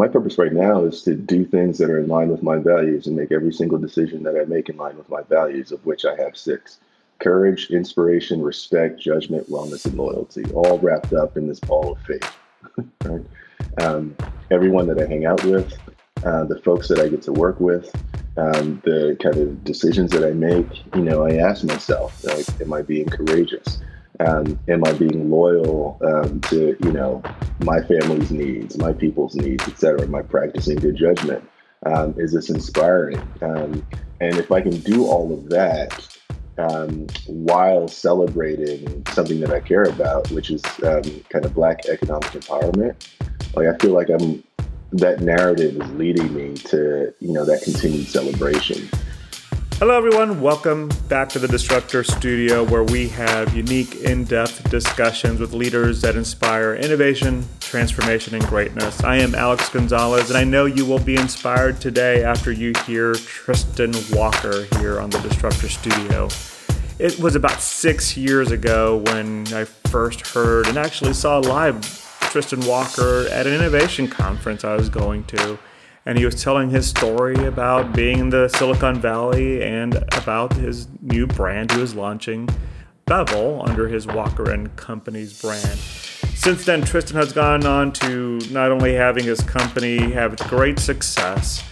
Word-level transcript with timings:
my 0.00 0.08
purpose 0.08 0.38
right 0.38 0.54
now 0.54 0.82
is 0.84 1.02
to 1.02 1.14
do 1.14 1.44
things 1.44 1.76
that 1.76 1.90
are 1.90 1.98
in 1.98 2.08
line 2.08 2.30
with 2.30 2.42
my 2.42 2.56
values 2.56 3.06
and 3.06 3.14
make 3.14 3.30
every 3.30 3.52
single 3.52 3.76
decision 3.76 4.22
that 4.22 4.34
I 4.34 4.46
make 4.46 4.70
in 4.70 4.78
line 4.78 4.96
with 4.96 5.10
my 5.10 5.20
values, 5.24 5.72
of 5.72 5.84
which 5.84 6.06
I 6.06 6.16
have 6.16 6.38
six 6.38 6.78
courage, 7.18 7.70
inspiration, 7.70 8.40
respect, 8.40 8.98
judgment, 8.98 9.50
wellness, 9.50 9.84
and 9.84 9.98
loyalty, 9.98 10.42
all 10.54 10.78
wrapped 10.78 11.12
up 11.12 11.36
in 11.36 11.46
this 11.46 11.60
ball 11.60 11.92
of 11.92 11.98
faith. 12.06 12.34
right? 13.04 13.22
Um, 13.82 14.16
everyone 14.50 14.86
that 14.86 14.98
I 14.98 15.06
hang 15.06 15.26
out 15.26 15.44
with, 15.44 15.76
uh, 16.24 16.44
the 16.44 16.58
folks 16.60 16.88
that 16.88 16.98
I 16.98 17.08
get 17.08 17.20
to 17.24 17.32
work 17.32 17.60
with, 17.60 17.94
um, 18.38 18.80
the 18.86 19.18
kind 19.22 19.36
of 19.36 19.62
decisions 19.64 20.12
that 20.12 20.24
I 20.24 20.30
make, 20.30 20.66
you 20.94 21.02
know, 21.02 21.26
I 21.26 21.36
ask 21.36 21.62
myself, 21.62 22.24
like, 22.24 22.48
am 22.62 22.72
I 22.72 22.80
being 22.80 23.06
courageous? 23.06 23.82
Am 24.20 24.84
I 24.84 24.92
being 24.92 25.30
loyal 25.30 25.98
um, 26.02 26.40
to, 26.42 26.76
you 26.78 26.92
know, 26.92 27.22
my 27.60 27.80
family's 27.80 28.30
needs, 28.30 28.76
my 28.76 28.92
people's 28.92 29.34
needs, 29.34 29.66
etc. 29.66 30.02
Am 30.02 30.14
I 30.14 30.22
practicing 30.22 30.76
good 30.76 30.96
judgment? 30.96 31.48
Um, 31.86 32.14
is 32.18 32.32
this 32.32 32.50
inspiring? 32.50 33.20
Um, 33.40 33.86
and 34.20 34.36
if 34.36 34.52
I 34.52 34.60
can 34.60 34.78
do 34.80 35.06
all 35.06 35.32
of 35.32 35.48
that 35.48 36.18
um, 36.58 37.06
while 37.26 37.88
celebrating 37.88 39.02
something 39.12 39.40
that 39.40 39.50
I 39.50 39.60
care 39.60 39.84
about, 39.84 40.30
which 40.30 40.50
is 40.50 40.62
um, 40.82 41.02
kind 41.30 41.44
of 41.44 41.54
Black 41.54 41.86
economic 41.86 42.30
empowerment, 42.32 43.08
like 43.54 43.66
I 43.68 43.78
feel 43.78 43.92
like 43.92 44.10
I'm 44.10 44.44
that 44.92 45.20
narrative 45.20 45.80
is 45.80 45.90
leading 45.92 46.34
me 46.34 46.54
to 46.54 47.14
you 47.20 47.32
know 47.32 47.44
that 47.44 47.62
continued 47.62 48.06
celebration. 48.06 48.88
Hello, 49.80 49.96
everyone. 49.96 50.42
Welcome 50.42 50.90
back 51.08 51.30
to 51.30 51.38
the 51.38 51.48
Disruptor 51.48 52.04
Studio, 52.04 52.62
where 52.64 52.84
we 52.84 53.08
have 53.08 53.56
unique, 53.56 53.94
in 54.02 54.24
depth 54.24 54.68
discussions 54.68 55.40
with 55.40 55.54
leaders 55.54 56.02
that 56.02 56.16
inspire 56.16 56.74
innovation, 56.74 57.46
transformation, 57.60 58.34
and 58.34 58.44
greatness. 58.44 59.02
I 59.02 59.16
am 59.16 59.34
Alex 59.34 59.70
Gonzalez, 59.70 60.28
and 60.28 60.36
I 60.36 60.44
know 60.44 60.66
you 60.66 60.84
will 60.84 60.98
be 60.98 61.16
inspired 61.16 61.80
today 61.80 62.22
after 62.22 62.52
you 62.52 62.74
hear 62.84 63.14
Tristan 63.14 63.94
Walker 64.12 64.66
here 64.80 65.00
on 65.00 65.08
the 65.08 65.18
Disruptor 65.20 65.70
Studio. 65.70 66.28
It 66.98 67.18
was 67.18 67.34
about 67.34 67.62
six 67.62 68.18
years 68.18 68.50
ago 68.50 68.98
when 69.06 69.46
I 69.54 69.64
first 69.64 70.26
heard 70.26 70.66
and 70.66 70.76
actually 70.76 71.14
saw 71.14 71.38
live 71.38 71.80
Tristan 72.20 72.60
Walker 72.66 73.26
at 73.30 73.46
an 73.46 73.54
innovation 73.54 74.08
conference 74.08 74.62
I 74.62 74.76
was 74.76 74.90
going 74.90 75.24
to 75.24 75.58
and 76.06 76.18
he 76.18 76.24
was 76.24 76.42
telling 76.42 76.70
his 76.70 76.88
story 76.88 77.34
about 77.44 77.92
being 77.94 78.18
in 78.18 78.30
the 78.30 78.48
Silicon 78.48 79.00
Valley 79.00 79.62
and 79.62 79.96
about 80.16 80.54
his 80.54 80.88
new 81.02 81.26
brand 81.26 81.72
he 81.72 81.80
was 81.80 81.94
launching, 81.94 82.48
Bevel, 83.06 83.62
under 83.68 83.88
his 83.88 84.06
Walker 84.06 84.50
and 84.50 84.74
Company's 84.76 85.40
brand. 85.40 85.78
Since 86.34 86.64
then, 86.64 86.82
Tristan 86.82 87.16
has 87.16 87.32
gone 87.32 87.66
on 87.66 87.92
to 87.92 88.38
not 88.50 88.70
only 88.70 88.94
having 88.94 89.24
his 89.24 89.40
company 89.42 90.12
have 90.12 90.38
great 90.38 90.78
success, 90.78 91.62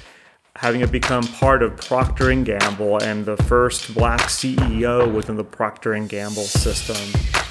having 0.58 0.80
it 0.80 0.90
become 0.90 1.24
part 1.24 1.62
of 1.62 1.76
Procter 1.76 2.34
& 2.34 2.42
Gamble 2.42 3.00
and 3.00 3.24
the 3.24 3.36
first 3.44 3.94
black 3.94 4.22
CEO 4.22 5.14
within 5.14 5.36
the 5.36 5.44
Procter 5.44 5.96
& 5.98 6.08
Gamble 6.08 6.42
system, 6.42 6.96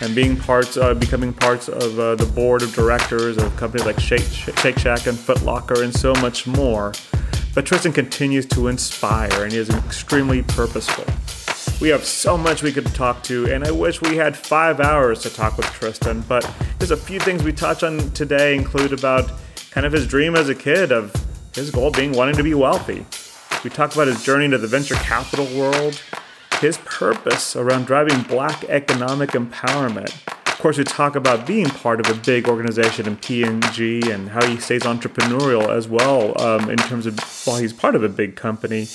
and 0.01 0.13
being 0.13 0.35
parts, 0.35 0.75
uh, 0.75 0.93
becoming 0.93 1.31
parts 1.31 1.69
of 1.69 1.97
uh, 1.97 2.15
the 2.15 2.25
board 2.25 2.63
of 2.63 2.73
directors 2.75 3.37
of 3.37 3.55
companies 3.55 3.85
like 3.85 3.97
Shake, 3.97 4.23
Shake 4.23 4.77
Shack 4.77 5.07
and 5.07 5.17
Foot 5.17 5.41
Locker 5.43 5.83
and 5.83 5.95
so 5.95 6.13
much 6.15 6.45
more. 6.45 6.91
But 7.55 7.65
Tristan 7.65 7.93
continues 7.93 8.45
to 8.47 8.67
inspire 8.67 9.41
and 9.41 9.53
he 9.53 9.57
is 9.57 9.69
extremely 9.69 10.43
purposeful. 10.43 11.05
We 11.79 11.87
have 11.89 12.03
so 12.03 12.37
much 12.37 12.61
we 12.61 12.73
could 12.73 12.87
talk 12.87 13.23
to, 13.23 13.45
and 13.45 13.63
I 13.63 13.71
wish 13.71 14.01
we 14.01 14.17
had 14.17 14.35
five 14.35 14.81
hours 14.81 15.21
to 15.21 15.29
talk 15.29 15.55
with 15.55 15.67
Tristan. 15.67 16.25
But 16.27 16.43
there's 16.77 16.91
a 16.91 16.97
few 16.97 17.19
things 17.19 17.41
we 17.43 17.53
touch 17.53 17.83
on 17.83 18.11
today, 18.11 18.53
include 18.53 18.91
about 18.91 19.31
kind 19.71 19.85
of 19.85 19.93
his 19.93 20.05
dream 20.07 20.35
as 20.35 20.49
a 20.49 20.55
kid 20.55 20.91
of 20.91 21.13
his 21.57 21.71
goal 21.71 21.89
being 21.91 22.13
wanting 22.13 22.35
to 22.35 22.43
be 22.43 22.53
wealthy. 22.53 23.03
We 23.63 23.71
talk 23.71 23.93
about 23.93 24.07
his 24.07 24.23
journey 24.23 24.45
into 24.45 24.59
the 24.59 24.67
venture 24.67 24.93
capital 24.95 25.45
world, 25.57 25.99
his 26.61 26.77
purpose 26.85 27.55
around 27.55 27.87
driving 27.87 28.21
black 28.23 28.63
economic 28.65 29.31
empowerment. 29.31 30.15
Of 30.45 30.59
course, 30.59 30.77
we 30.77 30.83
talk 30.83 31.15
about 31.15 31.47
being 31.47 31.65
part 31.65 31.99
of 31.99 32.15
a 32.15 32.19
big 32.21 32.47
organization 32.47 33.07
in 33.07 33.17
P&G 33.17 34.11
and 34.11 34.29
how 34.29 34.45
he 34.45 34.57
stays 34.57 34.83
entrepreneurial 34.83 35.67
as 35.69 35.87
well 35.87 36.39
um, 36.39 36.69
in 36.69 36.77
terms 36.77 37.07
of 37.07 37.19
while 37.45 37.57
he's 37.57 37.73
part 37.73 37.95
of 37.95 38.03
a 38.03 38.09
big 38.09 38.35
company. 38.35 38.87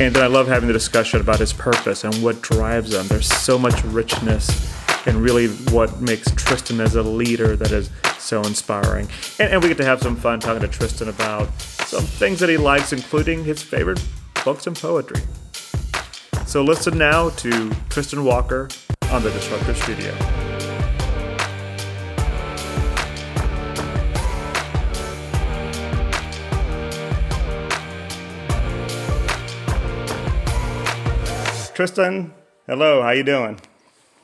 And 0.00 0.14
then 0.14 0.22
I 0.22 0.26
love 0.26 0.48
having 0.48 0.66
the 0.66 0.72
discussion 0.72 1.20
about 1.20 1.38
his 1.38 1.52
purpose 1.52 2.02
and 2.02 2.14
what 2.22 2.42
drives 2.42 2.92
him. 2.92 3.06
There's 3.06 3.28
so 3.28 3.58
much 3.58 3.82
richness 3.84 4.77
and 5.08 5.22
really 5.22 5.48
what 5.72 6.02
makes 6.02 6.30
Tristan 6.34 6.80
as 6.82 6.94
a 6.94 7.02
leader 7.02 7.56
that 7.56 7.72
is 7.72 7.88
so 8.18 8.42
inspiring. 8.42 9.08
And, 9.38 9.54
and 9.54 9.62
we 9.62 9.68
get 9.68 9.78
to 9.78 9.84
have 9.84 10.02
some 10.02 10.16
fun 10.16 10.38
talking 10.38 10.60
to 10.60 10.68
Tristan 10.68 11.08
about 11.08 11.48
some 11.62 12.04
things 12.04 12.40
that 12.40 12.50
he 12.50 12.58
likes, 12.58 12.92
including 12.92 13.42
his 13.42 13.62
favorite 13.62 14.04
books 14.44 14.66
and 14.66 14.76
poetry. 14.76 15.22
So 16.44 16.62
listen 16.62 16.98
now 16.98 17.30
to 17.30 17.70
Tristan 17.88 18.22
Walker 18.22 18.68
on 19.10 19.22
the 19.22 19.30
Disruptor 19.30 19.74
Studio. 19.74 20.14
Tristan, 31.74 32.34
hello, 32.66 33.00
how 33.00 33.10
you 33.10 33.22
doing? 33.22 33.58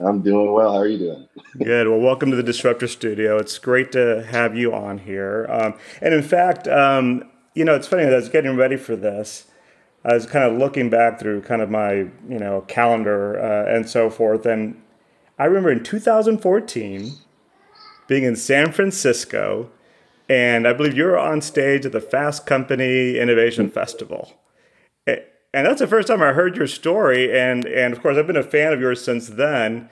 I'm 0.01 0.23
doing 0.23 0.53
well. 0.53 0.73
How 0.73 0.79
are 0.79 0.87
you 0.87 0.99
doing? 0.99 1.29
Good. 1.59 1.89
Well, 1.89 2.01
welcome 2.01 2.31
to 2.31 2.37
the 2.37 2.43
Disruptor 2.43 2.89
Studio. 2.89 3.39
It's 3.39 3.59
great 3.59 3.93
to 3.93 4.25
have 4.25 4.57
you 4.57 4.75
on 4.75 4.99
here. 4.99 5.47
Um, 5.49 5.75
and 6.01 6.13
in 6.13 6.23
fact, 6.23 6.67
um, 6.67 7.31
you 7.55 7.65
know, 7.65 7.75
it's 7.75 7.87
funny. 7.87 8.03
I 8.03 8.15
was 8.15 8.29
getting 8.29 8.57
ready 8.57 8.77
for 8.77 8.97
this. 8.97 9.47
I 10.05 10.15
was 10.15 10.27
kind 10.27 10.45
of 10.45 10.59
looking 10.59 10.91
back 10.91 11.21
through 11.21 11.43
kind 11.43 11.63
of 11.63 11.71
my, 11.71 11.93
you 11.93 12.39
know, 12.39 12.63
calendar 12.63 13.41
uh, 13.41 13.73
and 13.73 13.89
so 13.89 14.11
forth. 14.11 14.45
And 14.47 14.83
I 15.39 15.45
remember 15.45 15.71
in 15.71 15.85
2014 15.85 17.13
being 18.09 18.25
in 18.25 18.37
San 18.37 18.73
Francisco, 18.73 19.71
and 20.29 20.67
I 20.67 20.73
believe 20.73 20.97
you 20.97 21.05
were 21.05 21.19
on 21.19 21.41
stage 21.41 21.87
at 21.87 21.93
the 21.93 22.01
Fast 22.01 22.47
Company 22.47 23.19
Innovation 23.19 23.71
Festival. 23.71 24.33
And 25.55 25.67
that's 25.67 25.81
the 25.81 25.87
first 25.87 26.09
time 26.09 26.23
I 26.23 26.33
heard 26.33 26.57
your 26.57 26.67
story. 26.67 27.37
And, 27.37 27.65
and 27.65 27.95
of 27.95 28.03
course, 28.03 28.19
I've 28.19 28.27
been 28.27 28.37
a 28.37 28.43
fan 28.43 28.73
of 28.73 28.81
yours 28.81 29.03
since 29.03 29.29
then 29.29 29.89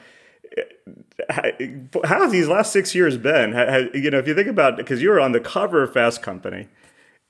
how 1.30 2.20
have 2.20 2.32
these 2.32 2.48
last 2.48 2.72
six 2.72 2.94
years 2.94 3.16
been? 3.16 3.50
you 3.94 4.10
know, 4.10 4.18
if 4.18 4.26
you 4.26 4.34
think 4.34 4.48
about 4.48 4.76
because 4.76 5.02
you 5.02 5.10
were 5.10 5.20
on 5.20 5.32
the 5.32 5.40
cover 5.40 5.82
of 5.82 5.92
Fast 5.92 6.22
Company, 6.22 6.68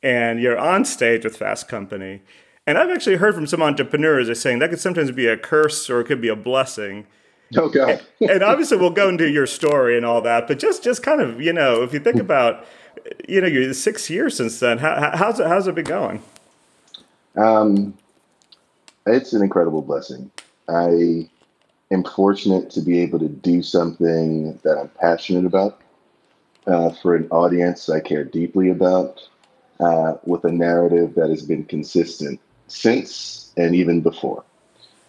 and 0.03 0.41
you're 0.41 0.59
on 0.59 0.85
stage 0.85 1.25
with 1.25 1.37
Fast 1.37 1.69
Company. 1.69 2.23
And 2.67 2.79
I've 2.79 2.91
actually 2.91 3.17
heard 3.17 3.35
from 3.35 3.47
some 3.47 3.63
entrepreneurs 3.63 4.29
as 4.29 4.41
saying 4.41 4.61
that 4.61 4.71
could 4.71 4.81
sometimes 4.81 5.11
be 5.11 5.27
a 5.27 5.37
curse 5.37 5.91
or 5.91 6.01
it 6.01 6.05
could 6.05 6.21
be 6.21 6.29
a 6.29 6.37
blessing. 6.37 7.07
Oh 7.57 7.69
God! 7.69 8.01
and 8.21 8.43
obviously, 8.43 8.77
we'll 8.77 8.91
go 8.91 9.09
into 9.09 9.29
your 9.29 9.47
story 9.47 9.97
and 9.97 10.07
all 10.07 10.23
that, 10.23 10.49
but 10.49 10.59
just 10.59 10.83
just 10.83 11.03
kind 11.03 11.21
of 11.21 11.41
you 11.41 11.53
know, 11.53 11.83
if 11.83 11.93
you 11.93 12.01
think 12.01 12.19
about 12.19 12.65
you 13.29 13.41
know, 13.41 13.47
you're 13.47 13.73
six 13.75 14.09
years 14.09 14.37
since 14.37 14.61
then. 14.61 14.79
How, 14.79 15.13
how's 15.15 15.41
it 15.41 15.47
how's 15.47 15.67
it 15.67 15.75
been 15.75 15.85
going? 15.85 16.23
Um, 17.37 17.95
it's 19.07 19.33
an 19.33 19.43
incredible 19.43 19.83
blessing. 19.83 20.31
I 20.69 21.29
am 21.91 22.05
fortunate 22.05 22.71
to 22.71 22.81
be 22.81 23.01
able 23.01 23.19
to 23.19 23.29
do 23.29 23.63
something 23.63 24.59
that 24.63 24.79
I'm 24.79 24.89
passionate 24.89 25.45
about 25.45 25.81
uh, 26.67 26.91
for 26.91 27.15
an 27.15 27.29
audience 27.31 27.89
I 27.89 28.01
care 28.01 28.25
deeply 28.25 28.71
about 28.71 29.29
uh, 29.81 30.15
with 30.25 30.45
a 30.45 30.53
narrative 30.53 31.15
that 31.17 31.31
has 31.31 31.43
been 31.43 31.65
consistent 31.65 32.41
since 32.69 33.53
and 33.57 33.75
even 33.75 34.01
before. 34.01 34.45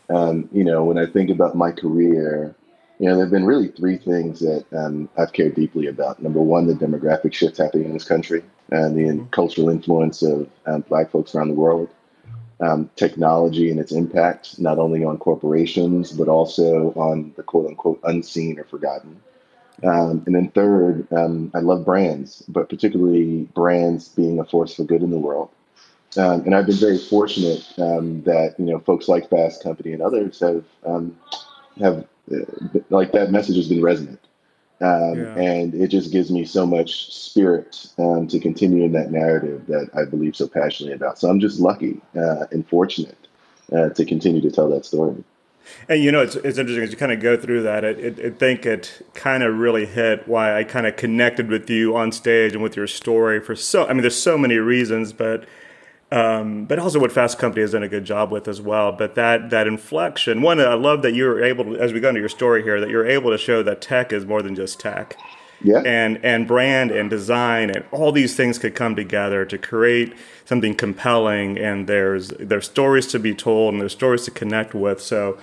Um, 0.09 0.49
you 0.51 0.63
know, 0.63 0.83
when 0.83 0.97
I 0.97 1.05
think 1.05 1.29
about 1.29 1.55
my 1.55 1.71
career, 1.71 2.55
you 2.99 3.07
know, 3.07 3.15
there 3.15 3.25
have 3.25 3.31
been 3.31 3.45
really 3.45 3.69
three 3.69 3.97
things 3.97 4.39
that 4.39 4.65
um, 4.75 5.09
I've 5.17 5.33
cared 5.33 5.55
deeply 5.55 5.87
about. 5.87 6.21
Number 6.21 6.41
one, 6.41 6.67
the 6.67 6.73
demographic 6.73 7.33
shift 7.33 7.57
happening 7.57 7.85
in 7.85 7.93
this 7.93 8.03
country 8.03 8.43
and 8.71 8.95
the 8.95 9.03
mm-hmm. 9.03 9.25
cultural 9.29 9.69
influence 9.69 10.21
of 10.21 10.49
um, 10.65 10.81
Black 10.81 11.11
folks 11.11 11.33
around 11.33 11.49
the 11.49 11.53
world. 11.53 11.89
Um, 12.59 12.89
technology 12.95 13.71
and 13.71 13.79
its 13.79 13.91
impact, 13.91 14.59
not 14.59 14.77
only 14.77 15.03
on 15.03 15.17
corporations, 15.17 16.11
but 16.11 16.27
also 16.27 16.93
on 16.93 17.33
the 17.35 17.43
quote 17.43 17.67
unquote 17.67 17.99
unseen 18.03 18.59
or 18.59 18.63
forgotten. 18.63 19.19
Um, 19.83 20.23
and 20.25 20.35
then 20.35 20.49
third, 20.49 21.11
um, 21.11 21.51
I 21.53 21.59
love 21.59 21.83
brands, 21.83 22.43
but 22.47 22.69
particularly 22.69 23.49
brands 23.53 24.07
being 24.09 24.39
a 24.39 24.45
force 24.45 24.75
for 24.75 24.83
good 24.83 25.01
in 25.01 25.11
the 25.11 25.17
world. 25.17 25.49
Um, 26.15 26.41
and 26.41 26.55
I've 26.55 26.67
been 26.67 26.75
very 26.75 26.99
fortunate 26.99 27.65
um, 27.79 28.21
that 28.23 28.55
you 28.59 28.65
know 28.65 28.79
folks 28.79 29.07
like 29.07 29.29
Fast 29.29 29.63
Company 29.63 29.93
and 29.93 30.01
others 30.01 30.39
have 30.39 30.63
um, 30.85 31.17
have 31.79 32.05
uh, 32.31 32.79
like 32.89 33.11
that 33.13 33.31
message 33.31 33.55
has 33.55 33.67
been 33.67 33.81
resonant, 33.81 34.19
um, 34.81 35.17
yeah. 35.17 35.35
and 35.35 35.73
it 35.73 35.87
just 35.87 36.11
gives 36.11 36.31
me 36.31 36.45
so 36.45 36.65
much 36.65 37.13
spirit 37.13 37.87
to 37.97 38.39
continue 38.39 38.83
in 38.83 38.91
that 38.93 39.11
narrative 39.11 39.65
that 39.67 39.89
I 39.95 40.05
believe 40.05 40.35
so 40.35 40.47
passionately 40.47 40.95
about. 40.95 41.19
So 41.19 41.29
I'm 41.29 41.39
just 41.39 41.59
lucky 41.59 42.01
uh, 42.15 42.45
and 42.51 42.67
fortunate 42.67 43.27
uh, 43.71 43.89
to 43.89 44.05
continue 44.05 44.41
to 44.41 44.51
tell 44.51 44.69
that 44.69 44.85
story. 44.85 45.23
And 45.87 46.03
you 46.03 46.11
know, 46.11 46.21
it's, 46.21 46.35
it's 46.35 46.57
interesting 46.57 46.83
as 46.83 46.91
you 46.91 46.97
kind 46.97 47.11
of 47.11 47.21
go 47.21 47.37
through 47.37 47.63
that. 47.63 47.83
It, 47.83 47.99
it, 48.19 48.25
I 48.25 48.29
think 48.37 48.65
it 48.65 49.05
kind 49.13 49.43
of 49.43 49.57
really 49.57 49.85
hit 49.85 50.27
why 50.27 50.57
I 50.57 50.63
kind 50.63 50.85
of 50.85 50.95
connected 50.97 51.47
with 51.47 51.69
you 51.69 51.95
on 51.95 52.11
stage 52.11 52.53
and 52.53 52.61
with 52.61 52.75
your 52.75 52.87
story 52.87 53.39
for 53.39 53.55
so. 53.55 53.85
I 53.85 53.93
mean, 53.93 54.01
there's 54.01 54.21
so 54.21 54.37
many 54.37 54.57
reasons, 54.57 55.13
but 55.13 55.45
um, 56.13 56.65
but 56.65 56.77
also 56.77 56.99
what 56.99 57.11
Fast 57.11 57.39
Company 57.39 57.61
has 57.61 57.71
done 57.71 57.81
a 57.81 57.89
good 57.89 58.05
job 58.05 58.31
with 58.31 58.47
as 58.47 58.61
well. 58.61 58.91
But 58.91 59.15
that 59.15 59.49
that 59.49 59.65
inflection, 59.65 60.43
one, 60.43 60.59
I 60.59 60.75
love 60.75 61.01
that 61.01 61.15
you're 61.15 61.43
able, 61.43 61.63
to, 61.65 61.79
as 61.79 61.91
we 61.91 61.99
go 61.99 62.09
into 62.09 62.19
your 62.19 62.29
story 62.29 62.61
here, 62.61 62.79
that 62.79 62.89
you're 62.89 63.07
able 63.07 63.31
to 63.31 63.37
show 63.37 63.63
that 63.63 63.81
tech 63.81 64.13
is 64.13 64.23
more 64.23 64.43
than 64.43 64.55
just 64.55 64.79
tech. 64.79 65.17
Yeah. 65.63 65.79
And 65.79 66.23
and 66.23 66.47
brand 66.47 66.91
and 66.91 67.09
design 67.09 67.71
and 67.71 67.83
all 67.91 68.11
these 68.11 68.35
things 68.35 68.59
could 68.59 68.75
come 68.75 68.95
together 68.95 69.43
to 69.45 69.57
create 69.57 70.13
something 70.45 70.75
compelling. 70.75 71.57
And 71.57 71.87
there's 71.87 72.27
there's 72.39 72.65
stories 72.65 73.07
to 73.07 73.19
be 73.19 73.33
told 73.33 73.73
and 73.73 73.81
there's 73.81 73.93
stories 73.93 74.25
to 74.25 74.31
connect 74.31 74.75
with. 74.75 75.01
So 75.01 75.39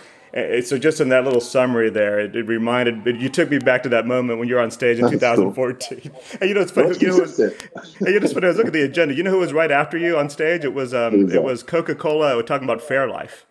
so 0.64 0.78
just 0.78 1.00
in 1.00 1.08
that 1.08 1.24
little 1.24 1.40
summary 1.40 1.90
there, 1.90 2.20
it, 2.20 2.36
it, 2.36 2.46
reminded 2.46 3.20
you 3.20 3.28
took 3.28 3.50
me 3.50 3.58
back 3.58 3.82
to 3.82 3.88
that 3.88 4.06
moment 4.06 4.38
when 4.38 4.48
you 4.48 4.54
were 4.54 4.60
on 4.60 4.70
stage 4.70 4.98
in 4.98 5.04
That's 5.04 5.14
2014. 5.14 6.00
Cool. 6.00 6.22
And 6.40 6.48
you 6.48 6.54
know, 6.54 6.60
it's 6.60 6.72
funny. 6.72 6.96
You 6.98 7.08
know, 7.08 7.18
was, 7.18 7.38
and 7.38 7.52
you 8.00 8.20
just 8.20 8.34
when 8.34 8.44
I 8.44 8.48
was 8.48 8.56
looking 8.56 8.68
at 8.68 8.72
the 8.74 8.82
agenda, 8.82 9.14
you 9.14 9.22
know 9.22 9.30
who 9.30 9.38
was 9.38 9.52
right 9.52 9.70
after 9.70 9.98
you 9.98 10.18
on 10.18 10.30
stage? 10.30 10.64
It 10.64 10.74
was 10.74 10.94
um, 10.94 11.30
it 11.30 11.42
was 11.42 11.62
Coca 11.62 11.94
Cola. 11.94 12.36
We're 12.36 12.42
talking 12.42 12.68
about 12.68 12.80
Fairlife. 12.80 13.44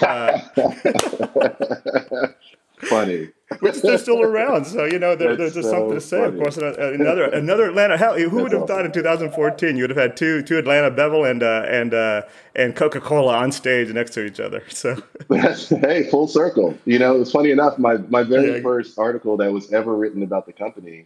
Uh, 0.00 0.38
funny. 2.82 3.28
Which 3.60 3.82
they're 3.82 3.98
still 3.98 4.22
around, 4.22 4.66
so 4.66 4.84
you 4.84 4.98
know 4.98 5.14
there, 5.14 5.36
there's 5.36 5.54
just 5.54 5.68
so 5.68 5.74
something 5.74 5.94
to 5.94 6.00
say. 6.00 6.20
Funny. 6.20 6.34
Of 6.34 6.40
course, 6.40 6.56
another 6.56 7.24
another 7.24 7.68
Atlanta. 7.68 7.98
Hell, 7.98 8.14
who 8.14 8.42
would 8.42 8.52
have 8.52 8.62
awesome. 8.62 8.76
thought 8.76 8.86
in 8.86 8.92
2014 8.92 9.76
you 9.76 9.82
would 9.82 9.90
have 9.90 9.98
had 9.98 10.16
two 10.16 10.42
two 10.42 10.56
Atlanta 10.56 10.90
Bevel 10.90 11.24
and 11.24 11.42
uh, 11.42 11.64
and 11.66 11.92
uh, 11.92 12.22
and 12.54 12.74
Coca 12.74 13.00
Cola 13.00 13.36
on 13.36 13.52
stage 13.52 13.92
next 13.92 14.12
to 14.14 14.24
each 14.24 14.40
other? 14.40 14.62
So 14.70 15.02
hey, 15.28 16.08
full 16.10 16.28
circle. 16.28 16.76
You 16.86 16.98
know, 16.98 17.20
it's 17.20 17.30
funny 17.30 17.50
enough. 17.50 17.78
My 17.78 17.96
my 17.96 18.22
very 18.22 18.56
yeah. 18.56 18.62
first 18.62 18.98
article 18.98 19.36
that 19.36 19.52
was 19.52 19.70
ever 19.72 19.94
written 19.94 20.22
about 20.22 20.46
the 20.46 20.52
company 20.52 21.04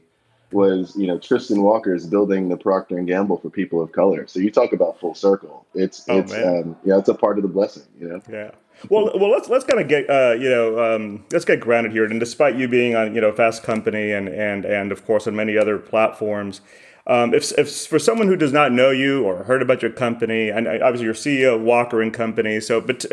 was 0.52 0.94
you 0.96 1.06
know 1.06 1.18
Tristan 1.18 1.62
Walker's 1.62 2.06
building 2.06 2.48
the 2.48 2.56
Procter 2.56 2.98
and 2.98 3.06
Gamble 3.06 3.38
for 3.38 3.50
people 3.50 3.82
of 3.82 3.92
color. 3.92 4.26
So 4.26 4.38
you 4.38 4.50
talk 4.50 4.72
about 4.72 5.00
full 5.00 5.14
circle. 5.14 5.66
It's 5.74 6.04
oh, 6.08 6.18
it's 6.18 6.32
um, 6.32 6.76
yeah, 6.84 6.98
it's 6.98 7.08
a 7.08 7.14
part 7.14 7.38
of 7.38 7.42
the 7.42 7.48
blessing. 7.48 7.84
You 7.98 8.08
know. 8.08 8.22
Yeah. 8.30 8.50
Well, 8.88 9.10
well, 9.14 9.30
let's 9.30 9.48
let's 9.48 9.64
kind 9.64 9.80
of 9.80 9.88
get 9.88 10.08
uh, 10.08 10.34
you 10.38 10.48
know 10.48 10.94
um, 10.94 11.24
let's 11.32 11.44
get 11.44 11.60
grounded 11.60 11.92
here. 11.92 12.04
And 12.04 12.20
despite 12.20 12.56
you 12.56 12.68
being 12.68 12.94
on 12.94 13.14
you 13.14 13.20
know 13.20 13.32
Fast 13.32 13.62
Company 13.62 14.12
and 14.12 14.28
and 14.28 14.64
and 14.64 14.92
of 14.92 15.04
course 15.06 15.26
on 15.26 15.34
many 15.34 15.56
other 15.56 15.78
platforms, 15.78 16.60
um, 17.06 17.32
if 17.32 17.52
if 17.58 17.86
for 17.86 17.98
someone 17.98 18.28
who 18.28 18.36
does 18.36 18.52
not 18.52 18.72
know 18.72 18.90
you 18.90 19.24
or 19.24 19.44
heard 19.44 19.62
about 19.62 19.82
your 19.82 19.90
company, 19.90 20.50
and 20.50 20.68
obviously 20.68 21.04
you're 21.04 21.14
CEO 21.14 21.56
of 21.56 21.62
Walker 21.62 22.02
and 22.02 22.12
Company, 22.12 22.60
so 22.60 22.80
but 22.80 23.00
t- 23.00 23.08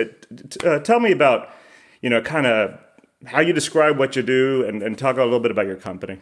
t- 0.50 0.68
uh, 0.68 0.80
tell 0.80 1.00
me 1.00 1.12
about 1.12 1.50
you 2.02 2.10
know 2.10 2.22
kind 2.22 2.46
of 2.46 2.78
how 3.26 3.40
you 3.40 3.54
describe 3.54 3.98
what 3.98 4.16
you 4.16 4.22
do 4.22 4.66
and, 4.68 4.84
and 4.84 4.98
talk 4.98 5.18
a 5.18 5.24
little 5.24 5.40
bit 5.40 5.52
about 5.52 5.66
your 5.66 5.78
company. 5.78 6.20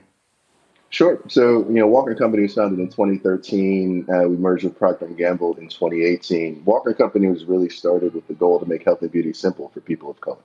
Sure. 0.92 1.22
So, 1.30 1.62
you 1.70 1.76
know, 1.76 1.88
Walker 1.88 2.14
Company 2.14 2.44
was 2.44 2.54
founded 2.54 2.78
in 2.78 2.90
2013. 2.90 4.08
Uh, 4.10 4.28
we 4.28 4.36
merged 4.36 4.66
with 4.66 4.78
Procter 4.78 5.08
& 5.08 5.18
Gamble 5.18 5.56
in 5.56 5.70
2018. 5.70 6.66
Walker 6.66 6.94
Company 6.94 7.28
was 7.28 7.46
really 7.46 7.70
started 7.70 8.14
with 8.14 8.28
the 8.28 8.34
goal 8.34 8.60
to 8.60 8.66
make 8.66 8.84
health 8.84 9.02
and 9.02 9.10
beauty 9.10 9.32
simple 9.32 9.70
for 9.70 9.80
people 9.80 10.12
of 10.12 10.20
color. 10.20 10.44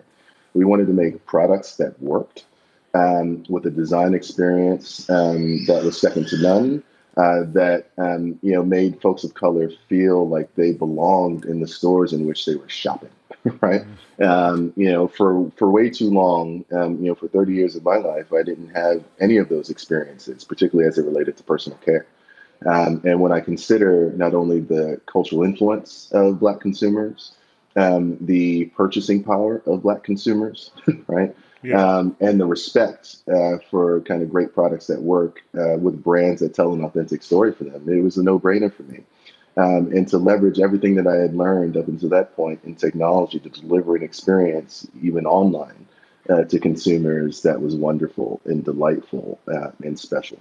We 0.55 0.65
wanted 0.65 0.87
to 0.87 0.93
make 0.93 1.27
products 1.27 1.77
that 1.79 2.01
worked 2.01 2.45
um, 2.95 3.45
with 3.49 3.67
a 3.67 3.71
design 3.71 4.15
experience 4.15 5.11
um, 5.11 5.67
that 5.67 5.83
was 5.83 6.01
second 6.01 6.29
to 6.29 6.41
none, 6.41 6.85
uh, 7.17 7.45
that 7.49 7.87
um, 7.99 8.39
you 8.43 8.53
know 8.53 8.63
made 8.63 9.01
folks 9.01 9.25
of 9.25 9.35
color 9.35 9.71
feel 9.89 10.29
like 10.29 10.55
they 10.55 10.73
belonged 10.73 11.45
in 11.45 11.61
the 11.61 11.69
stores 11.69 12.13
in 12.13 12.27
which 12.27 12.45
they 12.45 12.57
were 12.57 12.69
shopping. 12.69 13.11
right? 13.61 13.83
Um, 14.21 14.73
you 14.77 14.91
know, 14.91 15.09
for 15.09 15.51
for 15.57 15.71
way 15.71 15.91
too 15.91 16.11
long, 16.11 16.65
um, 16.73 16.97
you 16.97 17.09
know, 17.09 17.15
for 17.15 17.29
30 17.29 17.53
years 17.53 17.77
of 17.77 17.85
my 17.85 17.97
life, 17.97 18.33
I 18.33 18.43
didn't 18.43 18.71
have 18.71 19.05
any 19.21 19.37
of 19.37 19.49
those 19.49 19.71
experiences, 19.71 20.45
particularly 20.45 20.89
as 20.89 20.99
it 20.99 21.05
related 21.05 21.37
to 21.37 21.43
personal 21.45 21.79
care. 21.79 22.07
Um, 22.65 23.03
and 23.05 23.21
when 23.21 23.33
I 23.33 23.41
consider 23.41 24.13
not 24.13 24.35
only 24.35 24.61
the 24.61 25.01
cultural 25.07 25.43
influence 25.43 26.11
of 26.13 26.41
Black 26.41 26.61
consumers, 26.61 27.33
um, 27.77 28.17
the 28.21 28.67
purchasing 28.77 29.23
power 29.23 29.63
of 29.67 29.83
Black 29.83 30.03
consumers, 30.03 30.71
right, 31.07 31.37
yeah. 31.63 31.99
um, 31.99 32.17
and 32.21 32.41
the 32.41 32.47
respect 32.47 33.17
uh, 33.29 33.59
for 33.71 34.01
kind 34.03 34.23
of 34.23 34.31
great 34.31 34.53
products 34.55 34.87
that 34.87 35.01
work 35.01 35.43
uh, 35.59 35.77
with 35.77 36.03
brands 36.03 36.41
that 36.41 36.55
tell 36.55 36.73
an 36.73 36.85
authentic 36.85 37.23
story 37.23 37.53
for 37.53 37.65
them, 37.65 37.89
it 37.89 38.03
was 38.03 38.17
a 38.17 38.23
no-brainer 38.23 38.73
for 38.73 38.85
me 38.85 39.05
um, 39.57 39.91
and 39.93 40.07
to 40.09 40.19
leverage 40.19 40.61
everything 40.61 40.95
that 40.97 41.07
I 41.07 41.17
had 41.17 41.35
learned 41.35 41.77
up 41.77 41.89
until 41.89 42.11
that 42.11 42.37
point 42.37 42.61
in 42.65 42.75
technology 42.75 43.39
to 43.41 43.49
deliver 43.49 43.97
an 43.97 44.03
experience, 44.03 44.87
even 45.01 45.27
online, 45.27 45.87
uh, 46.29 46.45
to 46.45 46.59
consumers 46.59 47.43
that 47.43 47.61
was 47.61 47.75
wonderful 47.75 48.41
and 48.45 48.65
delightful 48.65 49.39
uh, 49.49 49.71
and 49.83 49.99
special. 49.99 50.39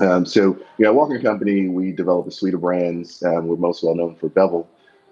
Um, 0.00 0.24
so, 0.24 0.58
know, 0.78 0.94
Walker 0.94 1.20
Company, 1.20 1.68
we 1.68 1.92
developed 1.92 2.28
a 2.28 2.30
suite 2.30 2.54
of 2.54 2.62
brands. 2.62 3.22
Um, 3.22 3.46
we're 3.46 3.56
most 3.56 3.82
well 3.82 3.94
known 3.94 4.14
for 4.14 4.30
Bevel 4.30 4.66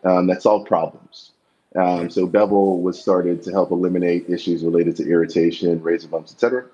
um, 0.04 0.26
that 0.28 0.42
solve 0.42 0.66
problems. 0.66 1.32
Um, 1.76 2.10
so, 2.10 2.26
Bevel 2.26 2.80
was 2.82 3.00
started 3.00 3.42
to 3.44 3.52
help 3.52 3.70
eliminate 3.70 4.28
issues 4.28 4.64
related 4.64 4.96
to 4.96 5.08
irritation, 5.08 5.80
razor 5.82 6.08
bumps, 6.08 6.32
etc. 6.32 6.64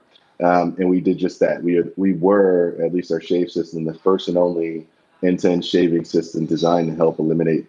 Um, 0.43 0.77
and 0.79 0.89
we 0.89 1.01
did 1.01 1.19
just 1.19 1.41
that. 1.41 1.63
We, 1.63 1.83
we 1.97 2.15
were, 2.15 2.77
at 2.83 2.95
least 2.95 3.13
our 3.13 3.21
shave 3.21 3.51
system, 3.51 3.85
the 3.85 3.95
first 3.95 4.29
and 4.29 4.37
only 4.37 4.87
end-to-end 5.23 5.65
shaving 5.65 6.05
system 6.05 6.47
designed 6.47 6.91
to 6.91 6.97
help 6.97 7.19
eliminate 7.19 7.67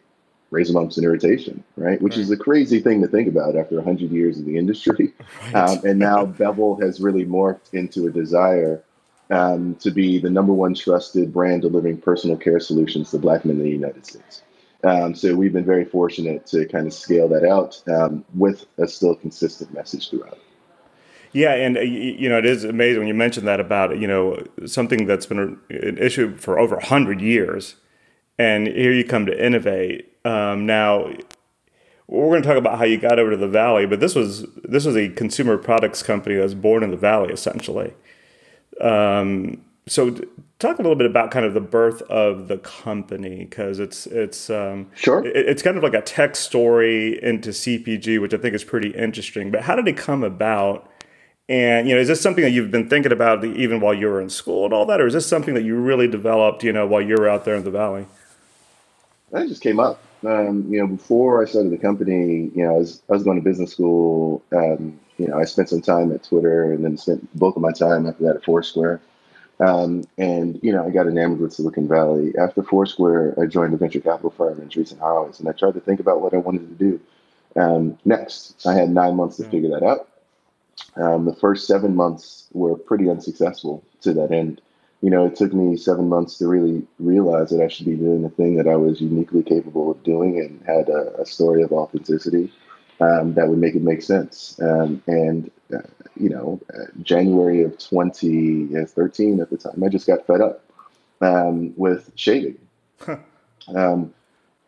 razor 0.52 0.74
bumps 0.74 0.98
and 0.98 1.06
irritation, 1.06 1.64
right? 1.76 2.02
Which 2.02 2.16
right. 2.16 2.22
is 2.22 2.32
a 2.32 2.38
crazy 2.38 2.80
thing 2.80 3.02
to 3.02 3.08
think 3.08 3.28
about 3.28 3.56
after 3.56 3.76
100 3.76 4.12
years 4.12 4.38
in 4.38 4.46
the 4.46 4.58
industry. 4.58 5.14
Right. 5.54 5.56
Um, 5.56 5.86
and 5.86 6.00
now 6.00 6.26
Bevel 6.26 6.80
has 6.82 7.00
really 7.00 7.26
morphed 7.26 7.74
into 7.74 8.08
a 8.08 8.12
desire 8.12 8.84
um, 9.30 9.76
to 9.76 9.92
be 9.92 10.20
the 10.20 10.30
number 10.30 10.52
one 10.52 10.74
trusted 10.74 11.32
brand 11.32 11.62
delivering 11.62 11.98
personal 12.00 12.36
care 12.38 12.60
solutions 12.60 13.12
to 13.12 13.18
Black 13.18 13.46
men 13.46 13.58
in 13.58 13.64
the 13.64 13.70
United 13.70 14.06
States. 14.06 14.42
Um, 14.84 15.16
so 15.16 15.36
we've 15.36 15.54
been 15.54 15.66
very 15.66 15.86
fortunate 15.86 16.46
to 16.48 16.66
kind 16.68 16.88
of 16.88 16.94
scale 16.94 17.28
that 17.30 17.44
out 17.44 17.82
um, 17.88 18.24
with 18.36 18.66
a 18.78 18.88
still 18.88 19.16
consistent 19.16 19.74
message 19.74 20.10
throughout. 20.10 20.38
Yeah, 21.34 21.54
and 21.54 21.78
uh, 21.78 21.82
you 21.82 22.30
know 22.30 22.38
it 22.38 22.46
is 22.46 22.64
amazing 22.64 23.00
when 23.00 23.08
you 23.08 23.14
mentioned 23.14 23.48
that 23.48 23.60
about 23.60 24.00
you 24.00 24.08
know 24.08 24.44
something 24.66 25.06
that's 25.06 25.26
been 25.26 25.60
an 25.70 25.98
issue 25.98 26.36
for 26.38 26.58
over 26.58 26.80
hundred 26.80 27.22
years, 27.22 27.76
and 28.40 28.68
here 28.68 28.92
you 28.92 29.04
come 29.04 29.26
to 29.26 29.46
innovate. 29.46 30.14
Um, 30.24 30.66
now, 30.66 31.12
we're 32.08 32.30
going 32.30 32.42
to 32.42 32.48
talk 32.48 32.58
about 32.58 32.78
how 32.78 32.86
you 32.86 32.98
got 32.98 33.20
over 33.20 33.32
to 33.32 33.38
the 33.38 33.48
Valley, 33.48 33.86
but 33.86 34.00
this 34.00 34.16
was 34.16 34.46
this 34.64 34.86
was 34.86 34.96
a 34.96 35.10
consumer 35.10 35.58
products 35.58 36.02
company 36.02 36.36
that 36.36 36.44
was 36.44 36.56
born 36.56 36.84
in 36.84 36.92
the 36.92 36.98
Valley, 36.98 37.34
essentially. 37.34 37.94
Um, 38.80 39.64
so, 39.88 40.16
talk 40.60 40.80
a 40.80 40.82
little 40.82 40.96
bit 40.96 41.06
about 41.06 41.32
kind 41.32 41.46
of 41.46 41.54
the 41.54 41.62
birth 41.62 42.02
of 42.04 42.48
the 42.48 42.58
company 42.58 43.46
because 43.46 43.80
it's 43.80 44.08
it's 44.08 44.50
um, 44.50 44.90
sure 44.96 45.26
it, 45.26 45.36
it's 45.36 45.62
kind 45.62 45.78
of 45.78 45.84
like 45.84 45.94
a 45.94 46.02
tech 46.02 46.36
story 46.36 47.22
into 47.24 47.50
CPG, 47.50 48.20
which 48.22 48.34
I 48.34 48.38
think 48.38 48.56
is 48.56 48.64
pretty 48.64 48.90
interesting. 48.90 49.52
But 49.52 49.62
how 49.62 49.76
did 49.76 49.88
it 49.88 49.98
come 49.98 50.24
about? 50.24 50.92
And 51.50 51.88
you 51.88 51.96
know, 51.96 52.02
is 52.02 52.08
this 52.08 52.22
something 52.22 52.44
that 52.44 52.52
you've 52.52 52.72
been 52.72 52.90
thinking 52.90 53.12
about 53.12 53.44
even 53.46 53.80
while 53.80 53.94
you 53.94 54.08
were 54.08 54.22
in 54.22 54.30
school 54.30 54.66
and 54.66 54.74
all 54.74 54.86
that, 54.88 55.00
or 55.00 55.08
is 55.08 55.14
this 55.14 55.26
something 55.26 55.54
that 55.54 55.64
you 55.64 55.76
really 55.76 56.08
developed, 56.08 56.64
you 56.64 56.74
know, 56.74 56.86
while 56.86 57.02
you 57.02 57.16
were 57.16 57.30
out 57.30 57.46
there 57.46 57.56
in 57.56 57.64
the 57.64 57.72
valley? 57.72 58.06
That 59.32 59.48
just 59.48 59.62
came 59.62 59.80
up. 59.80 60.02
Um, 60.26 60.66
you 60.70 60.80
know, 60.80 60.88
before 60.88 61.44
I 61.44 61.46
started 61.46 61.72
the 61.72 61.78
company, 61.78 62.52
you 62.56 62.64
know, 62.64 62.76
I 62.76 62.78
was, 62.80 63.02
I 63.10 63.14
was 63.14 63.24
going 63.24 63.38
to 63.38 63.44
business 63.44 63.72
school. 63.72 64.42
Um, 64.52 65.00
you 65.18 65.28
know, 65.28 65.38
I 65.38 65.46
spent 65.46 65.70
some 65.70 65.82
time 65.82 66.12
at 66.12 66.24
Twitter, 66.24 66.72
and 66.74 66.84
then 66.84 66.98
spent 66.98 67.28
bulk 67.38 67.56
of 67.56 67.62
my 67.62 67.72
time 67.72 68.06
after 68.08 68.24
that 68.24 68.38
at 68.38 68.44
Foursquare. 68.44 69.00
Um, 69.60 70.04
and 70.18 70.60
you 70.62 70.72
know, 70.72 70.86
I 70.86 70.92
got 70.92 71.08
enamored 71.08 71.40
with 71.40 71.54
Silicon 71.54 71.88
Valley. 71.88 72.34
After 72.40 72.62
Foursquare, 72.62 73.34
I 73.42 73.48
joined 73.48 73.74
a 73.74 73.78
venture 73.78 74.00
capital 74.00 74.30
firm 74.30 74.62
in 74.62 74.70
Andreessen 74.70 75.00
Horowitz, 75.00 75.40
and 75.40 75.50
I 75.50 75.52
tried 75.54 75.74
to 75.74 75.80
think 75.80 76.00
about 76.00 76.22
what 76.22 76.34
I 76.34 76.38
wanted 76.38 76.68
to 76.70 76.76
do 76.76 77.00
um, 77.56 77.98
next. 78.06 78.66
I 78.66 78.74
had 78.76 78.90
nine 78.90 79.16
months 79.16 79.38
to 79.38 79.44
figure 79.46 79.70
that 79.72 79.84
out. 79.84 80.08
Um, 80.96 81.26
the 81.26 81.36
first 81.36 81.68
seven 81.68 81.96
months 81.96 82.48
were 82.54 82.76
pretty 82.76 83.10
unsuccessful 83.10 83.84
to 84.02 84.14
that 84.14 84.32
end. 84.32 84.62
You 85.02 85.10
know, 85.10 85.26
it 85.26 85.36
took 85.36 85.54
me 85.54 85.78
seven 85.78 86.10
months 86.10 86.38
to 86.40 86.48
really 86.48 86.86
realize 87.00 87.50
that 87.50 87.64
I 87.64 87.68
should 87.68 87.86
be 87.86 87.96
doing 87.96 88.24
the 88.24 88.30
thing 88.30 88.56
that 88.58 88.68
I 88.68 88.76
was 88.76 89.00
uniquely 89.00 89.44
capable 89.44 89.92
of 89.92 90.04
doing 90.04 90.40
and 90.40 90.62
had 90.66 90.90
a, 90.90 91.22
a 91.22 91.26
story 91.26 91.62
of 91.62 91.72
authenticity 91.72 92.52
um, 93.00 93.34
that 93.36 93.48
would 93.48 93.60
make 93.60 93.76
it 93.76 93.84
make 93.84 94.02
sense. 94.02 94.60
Um, 94.60 95.04
and, 95.06 95.52
uh, 95.72 95.82
you 96.20 96.30
know, 96.30 96.60
January 97.02 97.64
of 97.64 97.78
2013 97.78 99.40
at 99.40 99.50
the 99.50 99.58
time, 99.58 99.84
I 99.84 99.90
just 99.90 100.08
got 100.08 100.26
fed 100.28 100.42
up 100.42 100.64
um, 101.22 101.74
with 101.78 102.12
shaving. 102.16 102.58
Um, 103.76 104.14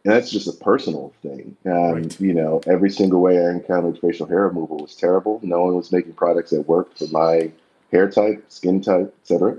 and 0.03 0.13
that's 0.13 0.31
just 0.31 0.47
a 0.47 0.63
personal 0.63 1.13
thing. 1.21 1.57
Um, 1.65 1.93
right. 1.93 2.21
You 2.21 2.33
know, 2.33 2.61
every 2.67 2.89
single 2.89 3.21
way 3.21 3.37
I 3.37 3.51
encountered 3.51 3.99
facial 3.99 4.25
hair 4.25 4.47
removal 4.47 4.77
was 4.77 4.95
terrible. 4.95 5.39
No 5.43 5.61
one 5.61 5.75
was 5.75 5.91
making 5.91 6.13
products 6.13 6.51
that 6.51 6.67
worked 6.67 6.99
for 6.99 7.07
my 7.07 7.51
hair 7.91 8.09
type, 8.09 8.43
skin 8.49 8.81
type, 8.81 9.13
etc. 9.21 9.57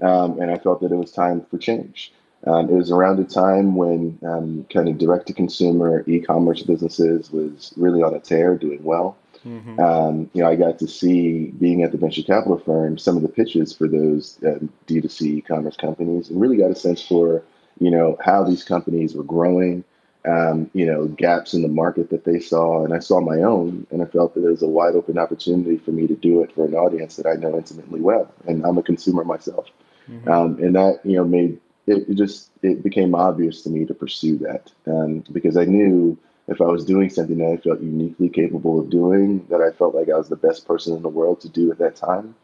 Um, 0.00 0.40
and 0.40 0.50
I 0.50 0.58
felt 0.58 0.80
that 0.80 0.92
it 0.92 0.96
was 0.96 1.12
time 1.12 1.44
for 1.50 1.58
change. 1.58 2.12
Um, 2.46 2.70
it 2.70 2.74
was 2.74 2.90
around 2.90 3.18
a 3.18 3.24
time 3.24 3.74
when 3.74 4.18
um, 4.22 4.66
kind 4.72 4.88
of 4.88 4.98
direct 4.98 5.26
to 5.26 5.32
consumer 5.32 6.04
e 6.06 6.20
commerce 6.20 6.62
businesses 6.62 7.30
was 7.32 7.72
really 7.76 8.02
on 8.02 8.14
a 8.14 8.20
tear, 8.20 8.56
doing 8.56 8.82
well. 8.84 9.16
Mm-hmm. 9.46 9.78
Um, 9.78 10.30
you 10.32 10.42
know, 10.42 10.50
I 10.50 10.56
got 10.56 10.78
to 10.80 10.88
see 10.88 11.52
being 11.52 11.82
at 11.82 11.92
the 11.92 11.98
venture 11.98 12.22
capital 12.22 12.58
firm 12.58 12.98
some 12.98 13.16
of 13.16 13.22
the 13.22 13.28
pitches 13.28 13.72
for 13.72 13.86
those 13.86 14.38
uh, 14.42 14.58
D2C 14.88 15.22
e-commerce 15.22 15.76
companies, 15.76 16.30
and 16.30 16.40
really 16.40 16.56
got 16.56 16.72
a 16.72 16.74
sense 16.74 17.00
for 17.06 17.42
you 17.78 17.90
know 17.90 18.18
how 18.24 18.42
these 18.42 18.64
companies 18.64 19.14
were 19.14 19.22
growing, 19.22 19.84
um, 20.26 20.68
you 20.74 20.84
know, 20.84 21.06
gaps 21.06 21.54
in 21.54 21.62
the 21.62 21.68
market 21.68 22.10
that 22.10 22.24
they 22.24 22.40
saw, 22.40 22.84
and 22.84 22.92
I 22.92 22.98
saw 22.98 23.20
my 23.20 23.42
own, 23.42 23.86
and 23.90 24.02
I 24.02 24.06
felt 24.06 24.34
that 24.34 24.44
it 24.44 24.50
was 24.50 24.62
a 24.62 24.68
wide 24.68 24.96
open 24.96 25.16
opportunity 25.16 25.78
for 25.78 25.92
me 25.92 26.08
to 26.08 26.16
do 26.16 26.42
it 26.42 26.52
for 26.52 26.64
an 26.64 26.74
audience 26.74 27.16
that 27.16 27.26
I 27.26 27.34
know 27.34 27.56
intimately 27.56 28.00
well, 28.00 28.32
and 28.48 28.64
I'm 28.66 28.78
a 28.78 28.82
consumer 28.82 29.24
myself, 29.24 29.66
mm-hmm. 30.10 30.28
um, 30.28 30.58
and 30.60 30.74
that 30.74 31.00
you 31.04 31.16
know 31.16 31.24
made 31.24 31.60
it, 31.86 32.08
it, 32.08 32.14
just 32.14 32.50
it 32.62 32.82
became 32.82 33.14
obvious 33.14 33.62
to 33.62 33.70
me 33.70 33.84
to 33.84 33.94
pursue 33.94 34.38
that 34.38 34.72
um, 34.88 35.22
because 35.30 35.56
I 35.56 35.64
knew 35.64 36.18
if 36.48 36.60
I 36.60 36.64
was 36.64 36.84
doing 36.84 37.10
something 37.10 37.38
that 37.38 37.52
I 37.52 37.56
felt 37.56 37.80
uniquely 37.80 38.28
capable 38.28 38.78
of 38.78 38.90
doing, 38.90 39.46
that 39.50 39.60
I 39.60 39.70
felt 39.72 39.94
like 39.94 40.08
I 40.08 40.16
was 40.16 40.28
the 40.28 40.36
best 40.36 40.66
person 40.66 40.94
in 40.94 41.02
the 41.02 41.08
world 41.08 41.40
to 41.40 41.48
do 41.48 41.70
at 41.70 41.78
that 41.78 41.96
time, 41.96 42.34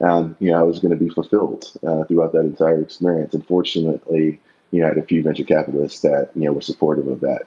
um, 0.00 0.36
you 0.38 0.50
know, 0.50 0.58
I 0.58 0.62
was 0.62 0.78
going 0.78 0.96
to 0.96 1.04
be 1.04 1.08
fulfilled 1.08 1.72
uh, 1.86 2.04
throughout 2.04 2.32
that 2.32 2.40
entire 2.40 2.80
experience. 2.80 3.34
And 3.34 3.46
fortunately, 3.46 4.40
you 4.70 4.80
know, 4.80 4.86
I 4.86 4.88
had 4.90 4.98
a 4.98 5.02
few 5.02 5.22
venture 5.22 5.44
capitalists 5.44 6.00
that 6.00 6.30
you 6.34 6.44
know 6.44 6.52
were 6.52 6.60
supportive 6.60 7.08
of 7.08 7.20
that. 7.20 7.46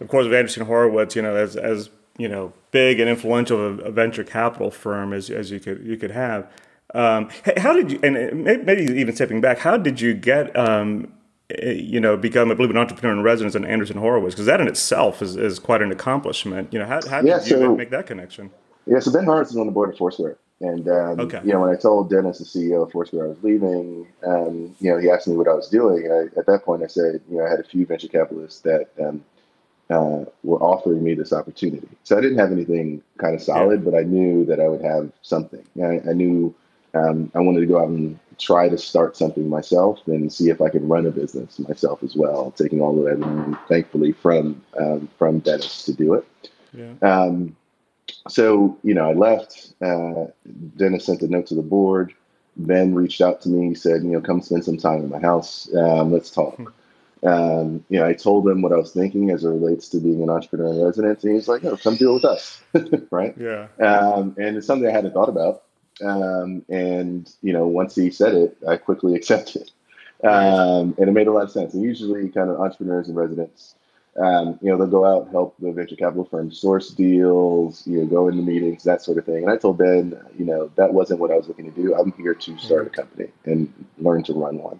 Of 0.00 0.08
course, 0.08 0.26
with 0.26 0.32
Andreessen 0.32 0.66
Horowitz, 0.66 1.14
you 1.14 1.22
know, 1.22 1.36
as 1.36 1.56
as 1.56 1.90
you 2.18 2.28
know, 2.28 2.52
big 2.70 2.98
and 2.98 3.08
influential 3.08 3.80
a 3.80 3.90
venture 3.90 4.24
capital 4.24 4.70
firm 4.70 5.12
as 5.12 5.30
as 5.30 5.50
you 5.50 5.60
could 5.60 5.84
you 5.84 5.96
could 5.96 6.10
have. 6.10 6.50
Um, 6.94 7.30
how 7.58 7.74
did 7.74 7.92
you, 7.92 8.00
and 8.02 8.44
maybe 8.44 8.82
even 8.82 9.14
stepping 9.14 9.40
back, 9.40 9.58
how 9.58 9.76
did 9.76 10.00
you 10.00 10.14
get 10.14 10.56
um, 10.56 11.12
you 11.50 12.00
know, 12.00 12.16
become, 12.16 12.50
I 12.50 12.54
believe, 12.54 12.70
an 12.70 12.76
entrepreneur 12.76 13.12
in 13.12 13.22
residence 13.22 13.54
in 13.54 13.62
Andreessen 13.62 13.96
Horowitz? 13.96 14.34
Because 14.34 14.46
that 14.46 14.60
in 14.60 14.68
itself 14.68 15.22
is, 15.22 15.36
is 15.36 15.58
quite 15.58 15.82
an 15.82 15.92
accomplishment. 15.92 16.72
You 16.72 16.80
know, 16.80 16.86
how, 16.86 17.00
how 17.08 17.20
yeah, 17.20 17.38
did 17.38 17.48
so, 17.48 17.60
you 17.60 17.76
make 17.76 17.90
that 17.90 18.06
connection? 18.06 18.50
Yeah, 18.86 18.98
so 19.00 19.12
Ben 19.12 19.24
Horowitz 19.24 19.50
is 19.50 19.56
on 19.56 19.66
the 19.66 19.72
board 19.72 19.90
of 19.90 19.98
Foursquare. 19.98 20.38
And, 20.60 20.88
um, 20.88 21.20
okay. 21.20 21.40
you 21.44 21.52
know, 21.52 21.60
when 21.60 21.70
I 21.70 21.76
told 21.76 22.08
Dennis, 22.08 22.38
the 22.38 22.44
CEO 22.44 22.82
of 22.82 22.90
Foursquare, 22.90 23.26
I 23.26 23.28
was 23.28 23.42
leaving, 23.42 24.06
um, 24.26 24.74
you 24.80 24.90
know, 24.90 24.98
he 24.98 25.10
asked 25.10 25.28
me 25.28 25.36
what 25.36 25.48
I 25.48 25.52
was 25.52 25.68
doing. 25.68 26.04
And 26.04 26.12
I, 26.12 26.40
at 26.40 26.46
that 26.46 26.64
point, 26.64 26.82
I 26.82 26.86
said, 26.86 27.20
you 27.30 27.38
know, 27.38 27.46
I 27.46 27.50
had 27.50 27.60
a 27.60 27.64
few 27.64 27.84
venture 27.84 28.08
capitalists 28.08 28.60
that 28.60 28.88
um, 29.00 29.22
uh, 29.90 30.24
were 30.42 30.58
offering 30.62 31.04
me 31.04 31.14
this 31.14 31.32
opportunity. 31.32 31.88
So 32.04 32.16
I 32.16 32.20
didn't 32.22 32.38
have 32.38 32.52
anything 32.52 33.02
kind 33.18 33.34
of 33.34 33.42
solid, 33.42 33.84
yeah. 33.84 33.90
but 33.90 33.98
I 33.98 34.02
knew 34.02 34.46
that 34.46 34.58
I 34.58 34.68
would 34.68 34.82
have 34.82 35.12
something. 35.22 35.64
I, 35.82 36.00
I 36.08 36.12
knew 36.14 36.54
um, 36.94 37.30
I 37.34 37.40
wanted 37.40 37.60
to 37.60 37.66
go 37.66 37.78
out 37.78 37.88
and 37.88 38.18
try 38.38 38.68
to 38.68 38.78
start 38.78 39.16
something 39.16 39.48
myself 39.48 40.00
and 40.06 40.32
see 40.32 40.50
if 40.50 40.60
I 40.60 40.68
can 40.68 40.86
run 40.86 41.06
a 41.06 41.10
business 41.10 41.58
myself 41.58 42.02
as 42.02 42.14
well, 42.14 42.52
taking 42.52 42.80
all 42.80 42.98
of 42.98 43.04
that 43.04 43.26
I 43.26 43.68
thankfully, 43.68 44.12
from 44.12 44.62
um, 44.78 45.08
from 45.18 45.40
Dennis 45.40 45.84
to 45.84 45.92
do 45.92 46.14
it. 46.14 46.26
Yeah. 46.72 46.94
Um, 47.02 47.56
so 48.28 48.78
you 48.82 48.94
know, 48.94 49.10
I 49.10 49.14
left. 49.14 49.72
Uh, 49.82 50.26
Dennis 50.76 51.06
sent 51.06 51.22
a 51.22 51.28
note 51.28 51.46
to 51.46 51.54
the 51.54 51.62
board. 51.62 52.14
Ben 52.58 52.94
reached 52.94 53.20
out 53.20 53.42
to 53.42 53.48
me. 53.48 53.68
He 53.68 53.74
said, 53.74 54.02
you 54.02 54.10
know, 54.10 54.20
come 54.20 54.40
spend 54.40 54.64
some 54.64 54.78
time 54.78 55.00
in 55.00 55.10
my 55.10 55.18
house. 55.18 55.68
Um, 55.74 56.12
let's 56.12 56.30
talk. 56.30 56.56
Hmm. 56.56 56.66
Um, 57.22 57.84
you 57.88 57.98
know, 57.98 58.06
I 58.06 58.12
told 58.12 58.46
him 58.46 58.62
what 58.62 58.72
I 58.72 58.76
was 58.76 58.92
thinking 58.92 59.30
as 59.30 59.44
it 59.44 59.48
relates 59.48 59.88
to 59.88 59.98
being 59.98 60.22
an 60.22 60.30
entrepreneur 60.30 60.72
in 60.72 60.82
residence, 60.82 61.24
and 61.24 61.34
he's 61.34 61.48
like, 61.48 61.64
"Oh, 61.64 61.76
come 61.76 61.96
deal 61.96 62.14
with 62.14 62.24
us," 62.24 62.62
right? 63.10 63.34
Yeah. 63.38 63.68
Um, 63.80 64.36
and 64.38 64.56
it's 64.56 64.66
something 64.66 64.88
I 64.88 64.92
hadn't 64.92 65.12
thought 65.12 65.28
about. 65.28 65.62
Um, 66.04 66.64
and 66.68 67.30
you 67.42 67.52
know, 67.52 67.66
once 67.66 67.94
he 67.94 68.10
said 68.10 68.34
it, 68.34 68.56
I 68.68 68.76
quickly 68.76 69.14
accepted. 69.16 69.70
Um, 70.24 70.94
and 70.98 71.08
it 71.08 71.12
made 71.12 71.26
a 71.26 71.32
lot 71.32 71.44
of 71.44 71.50
sense. 71.50 71.74
And 71.74 71.82
usually, 71.82 72.28
kind 72.30 72.50
of 72.50 72.58
entrepreneurs 72.58 73.08
and 73.08 73.16
residents, 73.16 73.74
um, 74.18 74.58
you 74.62 74.70
know, 74.70 74.78
they'll 74.78 74.86
go 74.86 75.04
out 75.04 75.24
and 75.24 75.30
help 75.30 75.56
the 75.58 75.72
venture 75.72 75.96
capital 75.96 76.24
firm 76.24 76.50
source 76.50 76.90
deals, 76.90 77.86
you 77.86 77.98
know, 77.98 78.06
go 78.06 78.28
into 78.28 78.42
meetings, 78.42 78.82
that 78.84 79.02
sort 79.02 79.18
of 79.18 79.26
thing. 79.26 79.42
And 79.42 79.50
I 79.50 79.56
told 79.56 79.78
Ben, 79.78 80.18
you 80.38 80.44
know, 80.44 80.70
that 80.76 80.94
wasn't 80.94 81.20
what 81.20 81.30
I 81.30 81.36
was 81.36 81.48
looking 81.48 81.70
to 81.70 81.82
do. 81.82 81.94
I'm 81.94 82.12
here 82.12 82.34
to 82.34 82.58
start 82.58 82.86
a 82.86 82.90
company 82.90 83.28
and 83.44 83.72
learn 83.98 84.22
to 84.24 84.32
run 84.32 84.58
one. 84.58 84.78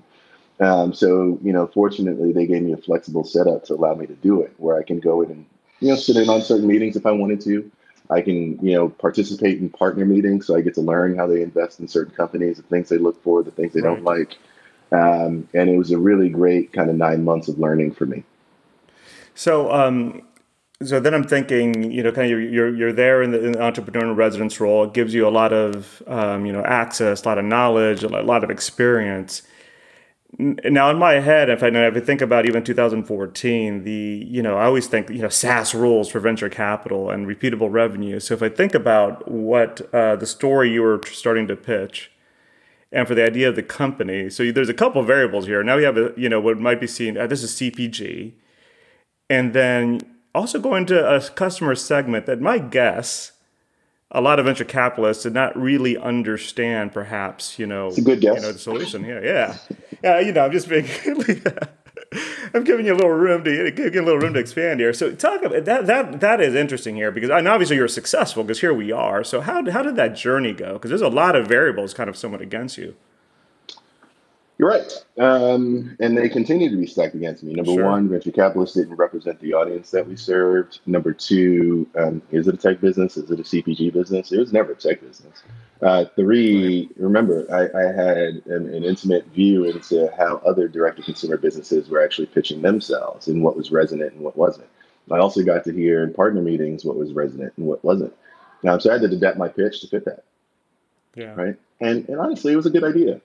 Um, 0.58 0.94
so, 0.94 1.38
you 1.42 1.52
know, 1.52 1.66
fortunately, 1.66 2.32
they 2.32 2.46
gave 2.46 2.62
me 2.62 2.72
a 2.72 2.78
flexible 2.78 3.24
setup 3.24 3.64
to 3.64 3.74
allow 3.74 3.94
me 3.94 4.06
to 4.06 4.14
do 4.14 4.40
it, 4.40 4.54
where 4.56 4.78
I 4.78 4.82
can 4.82 5.00
go 5.00 5.20
in 5.20 5.30
and, 5.30 5.46
you 5.80 5.88
know, 5.88 5.96
sit 5.96 6.16
in 6.16 6.30
on 6.30 6.40
certain 6.40 6.66
meetings 6.66 6.96
if 6.96 7.04
I 7.04 7.10
wanted 7.10 7.42
to. 7.42 7.70
I 8.10 8.20
can, 8.20 8.58
you 8.64 8.74
know, 8.74 8.88
participate 8.88 9.58
in 9.58 9.68
partner 9.70 10.04
meetings, 10.04 10.46
so 10.46 10.56
I 10.56 10.60
get 10.60 10.74
to 10.74 10.80
learn 10.80 11.16
how 11.16 11.26
they 11.26 11.42
invest 11.42 11.80
in 11.80 11.88
certain 11.88 12.14
companies, 12.14 12.56
the 12.56 12.62
things 12.64 12.88
they 12.88 12.98
look 12.98 13.22
for, 13.22 13.42
the 13.42 13.50
things 13.50 13.72
they 13.72 13.80
right. 13.80 13.94
don't 13.94 14.04
like, 14.04 14.36
um, 14.92 15.48
and 15.54 15.68
it 15.70 15.76
was 15.76 15.90
a 15.90 15.98
really 15.98 16.28
great 16.28 16.72
kind 16.72 16.90
of 16.90 16.96
nine 16.96 17.24
months 17.24 17.48
of 17.48 17.58
learning 17.58 17.92
for 17.92 18.06
me. 18.06 18.22
So, 19.34 19.70
um, 19.72 20.22
so 20.82 21.00
then 21.00 21.14
I'm 21.14 21.24
thinking, 21.24 21.90
you 21.90 22.02
know, 22.02 22.12
kind 22.12 22.30
of 22.30 22.38
you're 22.38 22.74
you're, 22.74 22.92
there 22.92 23.22
in 23.22 23.30
the, 23.32 23.44
in 23.44 23.52
the 23.52 23.62
entrepreneur 23.62 24.12
residence 24.12 24.60
role. 24.60 24.84
It 24.84 24.92
gives 24.92 25.14
you 25.14 25.26
a 25.26 25.30
lot 25.30 25.52
of, 25.52 26.02
um, 26.06 26.44
you 26.44 26.52
know, 26.52 26.62
access, 26.62 27.24
a 27.24 27.28
lot 27.28 27.38
of 27.38 27.44
knowledge, 27.44 28.02
a 28.02 28.08
lot 28.08 28.44
of 28.44 28.50
experience 28.50 29.42
now 30.38 30.90
in 30.90 30.98
my 30.98 31.14
head 31.14 31.48
if 31.48 31.62
I, 31.62 31.68
if 31.68 31.96
I 31.96 32.00
think 32.00 32.20
about 32.20 32.46
even 32.46 32.62
2014 32.62 33.84
the 33.84 34.26
you 34.28 34.42
know 34.42 34.56
i 34.56 34.64
always 34.64 34.86
think 34.86 35.08
you 35.08 35.22
know 35.22 35.28
saas 35.28 35.74
rules 35.74 36.10
for 36.10 36.20
venture 36.20 36.48
capital 36.48 37.10
and 37.10 37.26
repeatable 37.26 37.70
revenue. 37.70 38.20
So 38.20 38.34
if 38.34 38.42
i 38.42 38.48
think 38.48 38.74
about 38.74 39.30
what 39.30 39.82
uh, 39.94 40.16
the 40.16 40.26
story 40.26 40.72
you 40.72 40.82
were 40.82 41.00
starting 41.04 41.46
to 41.48 41.56
pitch 41.56 42.10
and 42.92 43.06
for 43.06 43.14
the 43.14 43.24
idea 43.24 43.48
of 43.48 43.56
the 43.56 43.62
company 43.62 44.28
so 44.28 44.50
there's 44.50 44.68
a 44.68 44.74
couple 44.74 45.00
of 45.00 45.06
variables 45.06 45.46
here. 45.46 45.62
Now 45.62 45.76
we 45.76 45.84
have 45.84 45.96
a 45.96 46.12
you 46.16 46.28
know 46.28 46.40
what 46.40 46.58
might 46.58 46.80
be 46.80 46.86
seen 46.86 47.16
uh, 47.16 47.26
this 47.26 47.42
is 47.42 47.54
cpg 47.54 48.32
and 49.30 49.54
then 49.54 50.00
also 50.34 50.58
going 50.58 50.86
to 50.86 51.16
a 51.16 51.20
customer 51.30 51.74
segment 51.74 52.26
that 52.26 52.40
my 52.40 52.58
guess 52.58 53.32
a 54.10 54.20
lot 54.20 54.38
of 54.38 54.46
venture 54.46 54.64
capitalists 54.64 55.24
did 55.24 55.34
not 55.34 55.56
really 55.56 55.96
understand, 55.96 56.92
perhaps, 56.92 57.58
you 57.58 57.66
know, 57.66 57.88
it's 57.88 57.98
a 57.98 58.02
good 58.02 58.20
guess. 58.20 58.36
You 58.36 58.42
know, 58.42 58.52
the 58.52 58.58
solution. 58.58 59.04
Yeah, 59.04 59.20
yeah, 59.22 59.56
yeah. 60.02 60.20
You 60.20 60.32
know, 60.32 60.44
I'm 60.44 60.52
just 60.52 60.68
being, 60.68 60.86
I'm 62.54 62.62
giving 62.64 62.86
you 62.86 62.94
a 62.94 62.96
little 62.96 63.10
room 63.10 63.42
to 63.44 63.70
give 63.72 63.94
a 63.94 64.02
little 64.02 64.20
room 64.20 64.34
to 64.34 64.40
expand 64.40 64.80
here. 64.80 64.92
So 64.92 65.14
talk 65.14 65.42
about 65.42 65.64
that. 65.64 65.86
That 65.86 66.20
that 66.20 66.40
is 66.40 66.54
interesting 66.54 66.94
here 66.94 67.10
because, 67.10 67.30
and 67.30 67.48
obviously 67.48 67.76
you're 67.76 67.88
successful 67.88 68.44
because 68.44 68.60
here 68.60 68.72
we 68.72 68.92
are. 68.92 69.24
So 69.24 69.40
how 69.40 69.68
how 69.70 69.82
did 69.82 69.96
that 69.96 70.14
journey 70.14 70.52
go? 70.52 70.74
Because 70.74 70.90
there's 70.90 71.02
a 71.02 71.08
lot 71.08 71.34
of 71.34 71.48
variables 71.48 71.92
kind 71.92 72.08
of 72.08 72.16
somewhat 72.16 72.40
against 72.40 72.78
you. 72.78 72.94
You're 74.58 74.70
right. 74.70 75.04
Um, 75.18 75.96
and 76.00 76.16
they 76.16 76.30
continue 76.30 76.70
to 76.70 76.76
be 76.76 76.86
stacked 76.86 77.14
against 77.14 77.42
me. 77.42 77.52
Number 77.52 77.72
sure. 77.72 77.84
one, 77.84 78.08
venture 78.08 78.32
capitalists 78.32 78.74
didn't 78.74 78.94
represent 78.94 79.38
the 79.40 79.52
audience 79.52 79.90
that 79.90 80.06
we 80.06 80.16
served. 80.16 80.80
Number 80.86 81.12
two, 81.12 81.86
um, 81.94 82.22
is 82.30 82.48
it 82.48 82.54
a 82.54 82.56
tech 82.56 82.80
business? 82.80 83.18
Is 83.18 83.30
it 83.30 83.38
a 83.38 83.42
CPG 83.42 83.92
business? 83.92 84.32
It 84.32 84.38
was 84.38 84.54
never 84.54 84.72
a 84.72 84.76
tech 84.76 85.02
business. 85.02 85.42
Uh, 85.82 86.06
three, 86.16 86.88
remember, 86.96 87.46
I, 87.52 87.78
I 87.78 87.92
had 87.92 88.16
an, 88.16 88.74
an, 88.74 88.82
intimate 88.82 89.26
view 89.26 89.64
into 89.64 90.10
how 90.16 90.36
other 90.38 90.68
direct 90.68 90.96
to 90.96 91.02
consumer 91.02 91.36
businesses 91.36 91.90
were 91.90 92.02
actually 92.02 92.28
pitching 92.28 92.62
themselves 92.62 93.28
and 93.28 93.42
what 93.42 93.58
was 93.58 93.70
resonant 93.70 94.14
and 94.14 94.22
what 94.22 94.38
wasn't. 94.38 94.68
I 95.10 95.18
also 95.18 95.42
got 95.44 95.64
to 95.64 95.72
hear 95.72 96.02
in 96.02 96.14
partner 96.14 96.40
meetings 96.40 96.82
what 96.82 96.96
was 96.96 97.12
resonant 97.12 97.52
and 97.58 97.66
what 97.66 97.84
wasn't. 97.84 98.14
Now, 98.62 98.78
so 98.78 98.88
I 98.88 98.94
had 98.94 99.02
to 99.02 99.14
adapt 99.14 99.36
my 99.36 99.48
pitch 99.48 99.82
to 99.82 99.86
fit 99.86 100.06
that. 100.06 100.24
Yeah. 101.14 101.34
Right. 101.34 101.56
And, 101.80 102.08
and 102.08 102.18
honestly, 102.18 102.54
it 102.54 102.56
was 102.56 102.66
a 102.66 102.70
good 102.70 102.84
idea. 102.84 103.20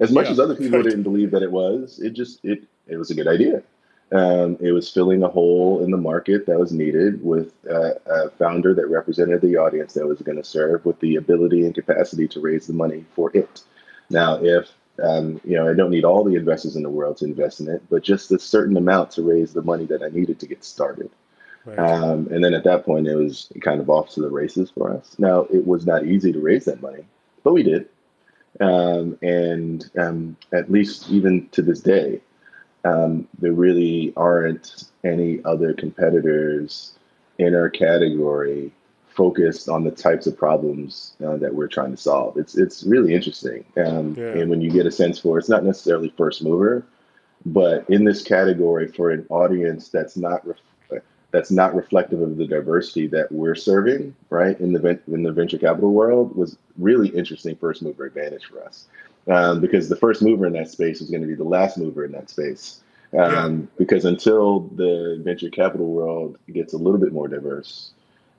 As 0.00 0.12
much 0.12 0.26
yeah, 0.26 0.32
as 0.32 0.40
other 0.40 0.54
people 0.54 0.82
didn't 0.82 1.02
believe 1.02 1.30
that 1.32 1.42
it 1.42 1.50
was, 1.50 1.98
it 2.00 2.10
just 2.10 2.44
it 2.44 2.62
it 2.86 2.96
was 2.96 3.10
a 3.10 3.14
good 3.14 3.28
idea. 3.28 3.62
Um, 4.10 4.56
it 4.60 4.72
was 4.72 4.90
filling 4.90 5.22
a 5.22 5.28
hole 5.28 5.84
in 5.84 5.90
the 5.90 5.98
market 5.98 6.46
that 6.46 6.58
was 6.58 6.72
needed 6.72 7.22
with 7.22 7.52
uh, 7.70 7.90
a 8.06 8.30
founder 8.30 8.72
that 8.74 8.86
represented 8.86 9.42
the 9.42 9.56
audience 9.56 9.92
that 9.94 10.06
was 10.06 10.22
going 10.22 10.38
to 10.38 10.44
serve 10.44 10.86
with 10.86 10.98
the 11.00 11.16
ability 11.16 11.66
and 11.66 11.74
capacity 11.74 12.26
to 12.28 12.40
raise 12.40 12.66
the 12.66 12.72
money 12.72 13.04
for 13.14 13.30
it. 13.36 13.62
Now, 14.08 14.42
if 14.42 14.72
um, 15.02 15.40
you 15.44 15.56
know, 15.56 15.68
I 15.68 15.74
don't 15.74 15.90
need 15.90 16.04
all 16.04 16.24
the 16.24 16.36
investors 16.36 16.76
in 16.76 16.82
the 16.82 16.90
world 16.90 17.18
to 17.18 17.24
invest 17.24 17.60
in 17.60 17.68
it, 17.68 17.82
but 17.88 18.02
just 18.02 18.32
a 18.32 18.38
certain 18.38 18.76
amount 18.76 19.12
to 19.12 19.22
raise 19.22 19.52
the 19.52 19.62
money 19.62 19.84
that 19.86 20.02
I 20.02 20.08
needed 20.08 20.40
to 20.40 20.46
get 20.46 20.64
started. 20.64 21.10
Right. 21.64 21.78
Um, 21.78 22.28
and 22.30 22.42
then 22.42 22.54
at 22.54 22.64
that 22.64 22.84
point, 22.84 23.06
it 23.06 23.14
was 23.14 23.52
kind 23.60 23.80
of 23.80 23.90
off 23.90 24.10
to 24.14 24.20
the 24.20 24.30
races 24.30 24.70
for 24.70 24.92
us. 24.92 25.14
Now, 25.18 25.42
it 25.52 25.66
was 25.66 25.86
not 25.86 26.06
easy 26.06 26.32
to 26.32 26.40
raise 26.40 26.64
that 26.64 26.82
money, 26.82 27.04
but 27.44 27.52
we 27.52 27.62
did. 27.62 27.88
Um, 28.60 29.18
and 29.22 29.88
um, 29.98 30.36
at 30.52 30.70
least 30.70 31.10
even 31.10 31.48
to 31.50 31.62
this 31.62 31.80
day, 31.80 32.20
um, 32.84 33.28
there 33.38 33.52
really 33.52 34.12
aren't 34.16 34.84
any 35.04 35.42
other 35.44 35.72
competitors 35.74 36.94
in 37.38 37.54
our 37.54 37.70
category 37.70 38.72
focused 39.18 39.68
on 39.68 39.82
the 39.82 39.90
types 39.90 40.28
of 40.28 40.36
problems 40.36 41.14
uh, 41.26 41.36
that 41.36 41.52
we're 41.52 41.66
trying 41.66 41.90
to 41.90 41.96
solve. 41.96 42.36
It's 42.36 42.56
it's 42.56 42.84
really 42.84 43.14
interesting, 43.14 43.64
um, 43.76 44.14
yeah. 44.16 44.38
and 44.38 44.48
when 44.48 44.60
you 44.60 44.70
get 44.70 44.86
a 44.86 44.92
sense 44.92 45.18
for 45.18 45.38
it's 45.38 45.48
not 45.48 45.64
necessarily 45.64 46.12
first 46.16 46.42
mover, 46.42 46.84
but 47.44 47.88
in 47.90 48.04
this 48.04 48.22
category 48.22 48.86
for 48.88 49.10
an 49.10 49.26
audience 49.28 49.88
that's 49.88 50.16
not 50.16 50.46
ref- 50.46 50.58
that's 51.30 51.50
not 51.50 51.74
reflective 51.74 52.22
of 52.22 52.36
the 52.36 52.46
diversity 52.46 53.06
that 53.08 53.30
we're 53.30 53.54
serving, 53.54 54.14
right? 54.30 54.58
In 54.60 54.72
the 54.72 55.00
in 55.08 55.22
the 55.22 55.32
venture 55.32 55.58
capital 55.58 55.92
world 55.92 56.34
was 56.34 56.56
really 56.78 57.08
interesting 57.08 57.56
first 57.56 57.82
mover 57.82 58.06
advantage 58.06 58.46
for 58.46 58.64
us, 58.64 58.86
um, 59.28 59.60
because 59.60 59.88
the 59.88 59.96
first 59.96 60.22
mover 60.22 60.46
in 60.46 60.54
that 60.54 60.70
space 60.70 61.00
is 61.00 61.10
going 61.10 61.22
to 61.22 61.28
be 61.28 61.34
the 61.34 61.44
last 61.44 61.76
mover 61.76 62.04
in 62.04 62.12
that 62.12 62.30
space. 62.30 62.80
Um, 63.18 63.60
yeah. 63.60 63.66
Because 63.78 64.04
until 64.04 64.60
the 64.60 65.20
venture 65.24 65.50
capital 65.50 65.86
world 65.86 66.38
gets 66.52 66.74
a 66.74 66.78
little 66.78 67.00
bit 67.00 67.12
more 67.12 67.28
diverse, 67.28 67.92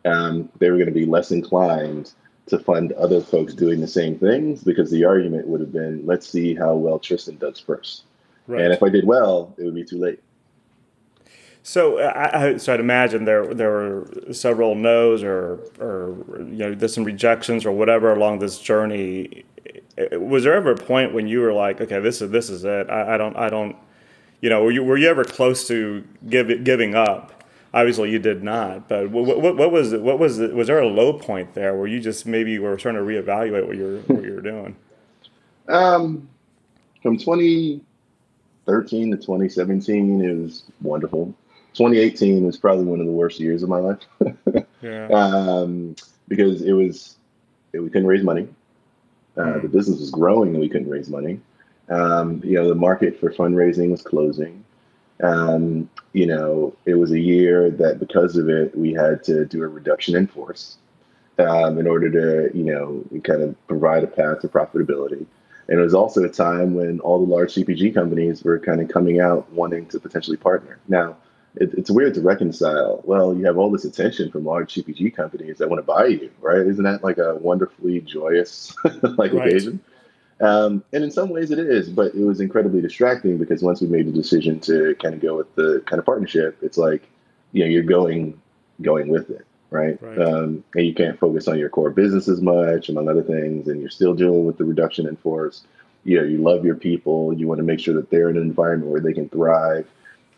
um, 0.05 0.49
they 0.59 0.69
were 0.69 0.77
going 0.77 0.87
to 0.87 0.93
be 0.93 1.05
less 1.05 1.31
inclined 1.31 2.13
to 2.47 2.59
fund 2.59 2.91
other 2.93 3.21
folks 3.21 3.53
doing 3.53 3.79
the 3.79 3.87
same 3.87 4.17
things 4.17 4.63
because 4.63 4.89
the 4.91 5.05
argument 5.05 5.47
would 5.47 5.61
have 5.61 5.71
been, 5.71 6.05
let's 6.05 6.27
see 6.27 6.55
how 6.55 6.73
well 6.75 6.99
Tristan 6.99 7.37
does 7.37 7.59
first. 7.59 8.03
Right. 8.47 8.61
And 8.61 8.73
if 8.73 8.81
I 8.81 8.89
did 8.89 9.05
well, 9.05 9.53
it 9.57 9.63
would 9.63 9.75
be 9.75 9.85
too 9.85 9.99
late. 9.99 10.19
So 11.61 11.99
I, 11.99 12.57
so 12.57 12.73
I'd 12.73 12.79
imagine 12.79 13.25
there 13.25 13.53
there 13.53 13.69
were 13.69 14.07
several 14.31 14.75
no's 14.75 15.23
or 15.23 15.59
or 15.79 16.15
you 16.39 16.57
know 16.57 16.73
there's 16.73 16.93
some 16.93 17.03
rejections 17.03 17.65
or 17.65 17.71
whatever 17.71 18.13
along 18.13 18.39
this 18.39 18.59
journey. 18.59 19.45
Was 20.13 20.45
there 20.45 20.53
ever 20.53 20.71
a 20.71 20.75
point 20.75 21.13
when 21.13 21.27
you 21.27 21.41
were 21.41 21.53
like, 21.53 21.81
okay, 21.81 21.99
this 21.99 22.21
is 22.21 22.31
this 22.31 22.49
is 22.49 22.63
it. 22.63 22.89
I, 22.89 23.15
I 23.15 23.17
don't 23.17 23.35
I 23.35 23.49
don't, 23.49 23.75
you 24.41 24.49
know, 24.49 24.63
were 24.63 24.71
you 24.71 24.83
were 24.83 24.97
you 24.97 25.09
ever 25.09 25.25
close 25.25 25.67
to 25.67 26.03
give, 26.27 26.63
giving 26.63 26.95
up? 26.95 27.43
Obviously, 27.73 28.09
you 28.09 28.19
did 28.19 28.41
not. 28.41 28.87
But 28.87 29.11
what, 29.11 29.39
what, 29.39 29.55
what 29.55 29.71
was? 29.71 29.93
What 29.93 30.17
was? 30.17 30.39
Was 30.39 30.67
there 30.67 30.79
a 30.79 30.87
low 30.87 31.13
point 31.13 31.53
there 31.53 31.77
where 31.77 31.87
you 31.87 31.99
just 31.99 32.25
maybe 32.25 32.57
were 32.57 32.75
trying 32.77 32.95
to 32.95 33.01
reevaluate 33.01 33.67
what 33.67 33.75
you're 33.75 33.99
what 34.01 34.23
you 34.23 34.33
were 34.33 34.41
doing? 34.41 34.75
Um, 35.67 36.27
from 37.03 37.17
2013 37.17 39.11
to 39.11 39.17
2017, 39.17 40.21
it 40.23 40.33
was 40.33 40.63
wonderful. 40.81 41.35
2018 41.79 42.45
was 42.45 42.57
probably 42.57 42.83
one 42.83 42.99
of 42.99 43.05
the 43.05 43.11
worst 43.11 43.39
years 43.39 43.63
of 43.63 43.69
my 43.69 43.77
life. 43.77 43.99
yeah. 44.81 45.07
Um, 45.07 45.95
because 46.27 46.61
it 46.61 46.73
was, 46.73 47.15
it, 47.71 47.79
we 47.79 47.89
couldn't 47.89 48.07
raise 48.07 48.21
money. 48.21 48.49
Uh, 49.37 49.43
mm. 49.43 49.61
The 49.61 49.69
business 49.69 50.01
was 50.01 50.11
growing 50.11 50.49
and 50.49 50.59
we 50.59 50.67
couldn't 50.67 50.89
raise 50.89 51.07
money. 51.09 51.39
Um, 51.87 52.41
you 52.43 52.55
know, 52.55 52.67
the 52.67 52.75
market 52.75 53.17
for 53.17 53.31
fundraising 53.31 53.91
was 53.91 54.01
closing. 54.01 54.65
Um, 55.23 55.89
you 56.11 56.25
know, 56.25 56.75
it 56.85 56.95
was 56.95 57.11
a 57.11 57.19
year 57.19 57.71
that 57.71 57.97
because 57.97 58.35
of 58.35 58.49
it, 58.49 58.77
we 58.77 58.91
had 58.91 59.23
to 59.23 59.45
do 59.45 59.63
a 59.63 59.67
reduction 59.67 60.17
in 60.17 60.27
force 60.27 60.77
um, 61.37 61.77
in 61.77 61.87
order 61.87 62.11
to, 62.11 62.57
you 62.57 62.65
know, 62.65 63.05
kind 63.23 63.41
of 63.41 63.55
provide 63.67 64.03
a 64.03 64.07
path 64.07 64.41
to 64.41 64.49
profitability. 64.49 65.25
And 65.69 65.79
it 65.79 65.83
was 65.83 65.93
also 65.93 66.25
a 66.25 66.29
time 66.29 66.73
when 66.73 66.99
all 66.99 67.25
the 67.25 67.31
large 67.31 67.53
CPG 67.53 67.93
companies 67.93 68.43
were 68.43 68.59
kind 68.59 68.81
of 68.81 68.89
coming 68.89 69.21
out 69.21 69.49
wanting 69.53 69.85
to 69.87 69.99
potentially 69.99 70.35
partner. 70.35 70.79
Now, 70.89 71.15
it, 71.55 71.73
it's 71.73 71.89
weird 71.89 72.13
to 72.15 72.21
reconcile. 72.21 73.01
Well, 73.03 73.35
you 73.35 73.45
have 73.45 73.57
all 73.57 73.71
this 73.71 73.85
attention 73.85 74.31
from 74.31 74.45
large 74.45 74.75
CPG 74.75 75.15
companies 75.15 75.57
that 75.57 75.69
want 75.69 75.79
to 75.79 75.83
buy 75.83 76.07
you, 76.07 76.31
right? 76.41 76.65
Isn't 76.65 76.83
that 76.83 77.03
like 77.03 77.17
a 77.17 77.35
wonderfully 77.35 78.01
joyous 78.01 78.75
like 79.17 79.33
right. 79.33 79.47
occasion? 79.47 79.79
Um, 80.41 80.83
and 80.93 81.03
in 81.03 81.11
some 81.11 81.29
ways 81.29 81.51
it 81.51 81.59
is, 81.59 81.89
but 81.89 82.15
it 82.15 82.23
was 82.23 82.39
incredibly 82.39 82.81
distracting 82.81 83.37
because 83.37 83.61
once 83.61 83.81
we 83.81 83.87
made 83.87 84.07
the 84.07 84.11
decision 84.11 84.59
to 84.61 84.95
kind 85.01 85.13
of 85.13 85.21
go 85.21 85.35
with 85.35 85.53
the 85.55 85.83
kind 85.85 85.99
of 85.99 86.05
partnership, 86.05 86.57
it's 86.61 86.77
like, 86.77 87.09
you 87.51 87.63
know, 87.63 87.69
you're 87.69 87.83
going 87.83 88.39
going 88.81 89.09
with 89.09 89.29
it, 89.29 89.45
right? 89.69 90.01
right. 90.01 90.17
Um, 90.17 90.63
and 90.75 90.85
you 90.85 90.93
can't 90.93 91.19
focus 91.19 91.49
on 91.49 91.59
your 91.59 91.67
core 91.67 91.89
business 91.89 92.29
as 92.29 92.41
much, 92.41 92.87
among 92.87 93.09
other 93.09 93.23
things, 93.23 93.67
and 93.67 93.81
you're 93.81 93.89
still 93.89 94.13
dealing 94.13 94.45
with 94.45 94.57
the 94.57 94.63
reduction 94.63 95.07
in 95.07 95.17
force. 95.17 95.63
You 96.05 96.21
know, 96.21 96.23
you 96.23 96.37
love 96.37 96.63
your 96.63 96.75
people. 96.75 97.33
You 97.33 97.49
want 97.49 97.57
to 97.57 97.65
make 97.65 97.81
sure 97.81 97.93
that 97.95 98.09
they're 98.09 98.29
in 98.29 98.37
an 98.37 98.43
environment 98.43 98.89
where 98.89 99.01
they 99.01 99.11
can 99.11 99.27
thrive 99.27 99.85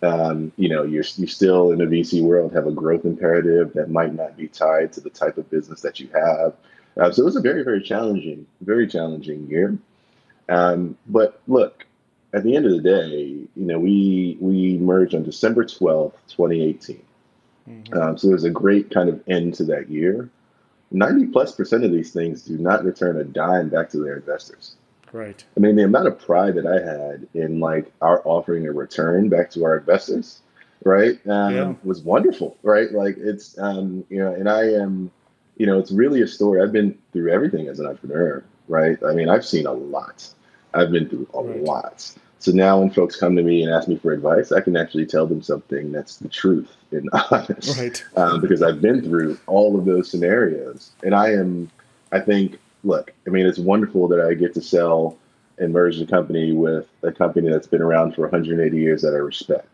um, 0.03 0.51
you 0.57 0.69
know, 0.69 0.83
you're, 0.83 1.03
you 1.15 1.27
still 1.27 1.71
in 1.71 1.79
the 1.79 1.85
VC 1.85 2.21
world 2.21 2.53
have 2.53 2.67
a 2.67 2.71
growth 2.71 3.05
imperative 3.05 3.73
that 3.73 3.89
might 3.89 4.13
not 4.13 4.35
be 4.35 4.47
tied 4.47 4.93
to 4.93 5.01
the 5.01 5.09
type 5.09 5.37
of 5.37 5.49
business 5.49 5.81
that 5.81 5.99
you 5.99 6.09
have. 6.13 6.53
Uh, 6.97 7.11
so 7.11 7.21
it 7.21 7.25
was 7.25 7.35
a 7.35 7.41
very, 7.41 7.63
very 7.63 7.81
challenging, 7.81 8.45
very 8.61 8.87
challenging 8.87 9.47
year. 9.47 9.77
Um, 10.49 10.97
but 11.07 11.41
look, 11.47 11.85
at 12.33 12.43
the 12.43 12.55
end 12.55 12.65
of 12.65 12.71
the 12.71 12.81
day, 12.81 13.17
you 13.55 13.65
know, 13.65 13.79
we 13.79 14.37
we 14.39 14.77
merged 14.77 15.15
on 15.15 15.23
December 15.23 15.65
twelfth, 15.65 16.17
twenty 16.29 16.63
eighteen. 16.63 17.03
Mm-hmm. 17.69 17.97
Um, 17.97 18.17
so 18.17 18.27
there's 18.27 18.43
a 18.43 18.49
great 18.49 18.89
kind 18.89 19.09
of 19.09 19.21
end 19.27 19.53
to 19.55 19.63
that 19.65 19.89
year. 19.89 20.29
Ninety 20.91 21.27
plus 21.27 21.53
percent 21.53 21.85
of 21.85 21.91
these 21.91 22.11
things 22.11 22.41
do 22.43 22.57
not 22.57 22.83
return 22.83 23.17
a 23.17 23.23
dime 23.23 23.69
back 23.69 23.89
to 23.91 23.99
their 23.99 24.17
investors. 24.17 24.75
Right. 25.13 25.43
I 25.55 25.59
mean, 25.59 25.75
the 25.75 25.83
amount 25.83 26.07
of 26.07 26.19
pride 26.19 26.55
that 26.55 26.65
I 26.65 26.79
had 26.79 27.27
in 27.33 27.59
like 27.59 27.91
our 28.01 28.21
offering 28.25 28.67
a 28.67 28.71
return 28.71 29.29
back 29.29 29.51
to 29.51 29.63
our 29.65 29.77
investors, 29.77 30.41
right, 30.83 31.19
um, 31.27 31.55
yeah. 31.55 31.73
was 31.83 32.01
wonderful, 32.01 32.57
right? 32.63 32.91
Like 32.91 33.17
it's, 33.17 33.57
um, 33.59 34.05
you 34.09 34.19
know, 34.19 34.33
and 34.33 34.49
I 34.49 34.63
am, 34.73 35.11
you 35.57 35.65
know, 35.65 35.79
it's 35.79 35.91
really 35.91 36.21
a 36.21 36.27
story. 36.27 36.61
I've 36.61 36.71
been 36.71 36.97
through 37.13 37.31
everything 37.31 37.67
as 37.67 37.79
an 37.79 37.87
entrepreneur, 37.87 38.43
right? 38.67 38.97
I 39.03 39.13
mean, 39.13 39.29
I've 39.29 39.45
seen 39.45 39.65
a 39.65 39.73
lot. 39.73 40.27
I've 40.73 40.91
been 40.91 41.09
through 41.09 41.27
a 41.33 41.43
right. 41.43 41.63
lot. 41.63 42.13
So 42.39 42.51
now 42.51 42.79
when 42.79 42.89
folks 42.89 43.17
come 43.17 43.35
to 43.35 43.43
me 43.43 43.61
and 43.61 43.71
ask 43.71 43.87
me 43.87 43.97
for 43.97 44.11
advice, 44.11 44.51
I 44.51 44.61
can 44.61 44.75
actually 44.75 45.05
tell 45.05 45.27
them 45.27 45.43
something 45.43 45.91
that's 45.91 46.17
the 46.17 46.27
truth 46.27 46.75
and 46.91 47.07
honest, 47.31 47.77
right? 47.77 48.03
Um, 48.15 48.41
because 48.41 48.63
I've 48.63 48.81
been 48.81 49.03
through 49.03 49.37
all 49.45 49.77
of 49.77 49.85
those 49.85 50.09
scenarios, 50.09 50.89
and 51.03 51.13
I 51.13 51.33
am, 51.33 51.69
I 52.11 52.19
think, 52.19 52.57
look, 52.83 53.13
I 53.27 53.29
mean, 53.29 53.45
it's 53.45 53.59
wonderful 53.59 54.07
that 54.09 54.21
I 54.21 54.33
get 54.33 54.53
to 54.55 54.61
sell 54.61 55.17
and 55.57 55.71
merge 55.73 55.99
the 55.99 56.05
company 56.05 56.53
with 56.53 56.87
a 57.03 57.11
company 57.11 57.49
that's 57.49 57.67
been 57.67 57.81
around 57.81 58.15
for 58.15 58.21
180 58.21 58.77
years 58.77 59.01
that 59.03 59.13
I 59.13 59.17
respect. 59.17 59.67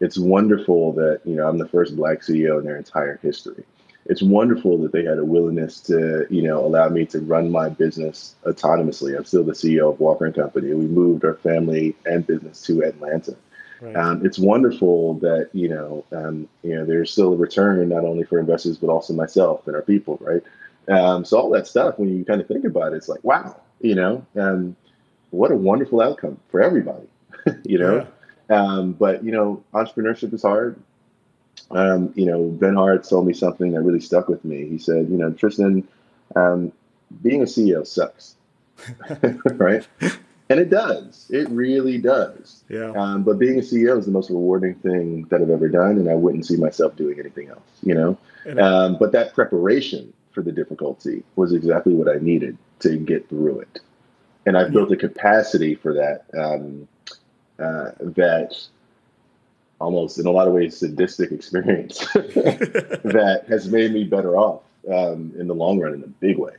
It's 0.00 0.18
wonderful 0.18 0.92
that 0.94 1.20
you 1.24 1.34
know 1.34 1.48
I'm 1.48 1.58
the 1.58 1.68
first 1.68 1.96
black 1.96 2.20
CEO 2.20 2.58
in 2.58 2.64
their 2.64 2.76
entire 2.76 3.18
history. 3.22 3.64
It's 4.06 4.22
wonderful 4.22 4.78
that 4.78 4.92
they 4.92 5.04
had 5.04 5.18
a 5.18 5.24
willingness 5.24 5.80
to 5.82 6.26
you 6.30 6.42
know 6.42 6.64
allow 6.64 6.88
me 6.88 7.06
to 7.06 7.20
run 7.20 7.50
my 7.50 7.68
business 7.68 8.34
autonomously. 8.44 9.16
I'm 9.16 9.24
still 9.24 9.44
the 9.44 9.52
CEO 9.52 9.92
of 9.92 10.00
Walker 10.00 10.24
and 10.26 10.34
Company. 10.34 10.72
We 10.72 10.86
moved 10.86 11.24
our 11.24 11.34
family 11.34 11.94
and 12.06 12.26
business 12.26 12.62
to 12.62 12.82
Atlanta. 12.82 13.36
Right. 13.80 13.96
Um, 13.96 14.24
it's 14.24 14.38
wonderful 14.38 15.14
that 15.14 15.50
you 15.52 15.68
know 15.68 16.04
um, 16.12 16.48
you 16.62 16.74
know 16.74 16.84
there's 16.84 17.12
still 17.12 17.34
a 17.34 17.36
return 17.36 17.88
not 17.88 18.04
only 18.04 18.24
for 18.24 18.38
investors 18.38 18.78
but 18.78 18.88
also 18.88 19.12
myself 19.12 19.66
and 19.66 19.76
our 19.76 19.82
people, 19.82 20.18
right? 20.20 20.42
Um, 20.90 21.24
so 21.24 21.38
all 21.38 21.50
that 21.50 21.66
stuff, 21.66 21.98
when 21.98 22.08
you 22.08 22.24
kind 22.24 22.40
of 22.40 22.48
think 22.48 22.64
about 22.64 22.92
it, 22.92 22.96
it's 22.96 23.08
like, 23.08 23.22
wow, 23.22 23.60
you 23.80 23.94
know, 23.94 24.26
um, 24.36 24.76
what 25.30 25.52
a 25.52 25.56
wonderful 25.56 26.00
outcome 26.00 26.38
for 26.48 26.60
everybody, 26.60 27.06
you 27.64 27.78
know. 27.78 28.06
Yeah. 28.50 28.62
Um, 28.62 28.92
but 28.92 29.22
you 29.22 29.30
know, 29.30 29.62
entrepreneurship 29.72 30.34
is 30.34 30.42
hard. 30.42 30.80
Um, 31.70 32.12
you 32.16 32.26
know, 32.26 32.48
Ben 32.48 32.74
Hart 32.74 33.08
told 33.08 33.26
me 33.26 33.32
something 33.32 33.70
that 33.72 33.82
really 33.82 34.00
stuck 34.00 34.28
with 34.28 34.44
me. 34.44 34.68
He 34.68 34.78
said, 34.78 35.08
you 35.08 35.16
know, 35.16 35.30
Tristan, 35.32 35.86
um, 36.34 36.72
being 37.22 37.42
a 37.42 37.44
CEO 37.44 37.86
sucks, 37.86 38.34
right? 39.52 39.86
And 40.48 40.58
it 40.58 40.68
does. 40.68 41.28
It 41.30 41.48
really 41.50 41.98
does. 41.98 42.64
Yeah. 42.68 42.90
Um, 42.96 43.22
but 43.22 43.38
being 43.38 43.58
a 43.58 43.62
CEO 43.62 43.96
is 43.96 44.06
the 44.06 44.10
most 44.10 44.30
rewarding 44.30 44.74
thing 44.76 45.26
that 45.30 45.40
I've 45.40 45.50
ever 45.50 45.68
done, 45.68 45.92
and 45.92 46.10
I 46.10 46.14
wouldn't 46.14 46.46
see 46.46 46.56
myself 46.56 46.96
doing 46.96 47.20
anything 47.20 47.48
else. 47.48 47.60
You 47.82 47.94
know. 47.94 48.18
Um, 48.58 48.96
but 48.98 49.12
that 49.12 49.34
preparation 49.34 50.12
for 50.32 50.42
the 50.42 50.52
difficulty 50.52 51.22
was 51.36 51.52
exactly 51.52 51.94
what 51.94 52.08
I 52.08 52.18
needed 52.20 52.56
to 52.80 52.96
get 52.96 53.28
through 53.28 53.60
it. 53.60 53.80
And 54.46 54.56
I've 54.56 54.72
built 54.72 54.90
a 54.90 54.96
capacity 54.96 55.74
for 55.74 55.94
that 55.94 56.24
um, 56.38 56.88
uh, 57.58 57.90
that 58.00 58.56
almost 59.80 60.18
in 60.18 60.26
a 60.26 60.30
lot 60.30 60.48
of 60.48 60.54
ways 60.54 60.76
sadistic 60.76 61.32
experience 61.32 61.98
that 62.14 63.44
has 63.48 63.68
made 63.68 63.92
me 63.92 64.04
better 64.04 64.36
off 64.36 64.62
um, 64.88 65.32
in 65.38 65.46
the 65.46 65.54
long 65.54 65.78
run 65.78 65.94
in 65.94 66.02
a 66.02 66.06
big 66.06 66.38
way. 66.38 66.52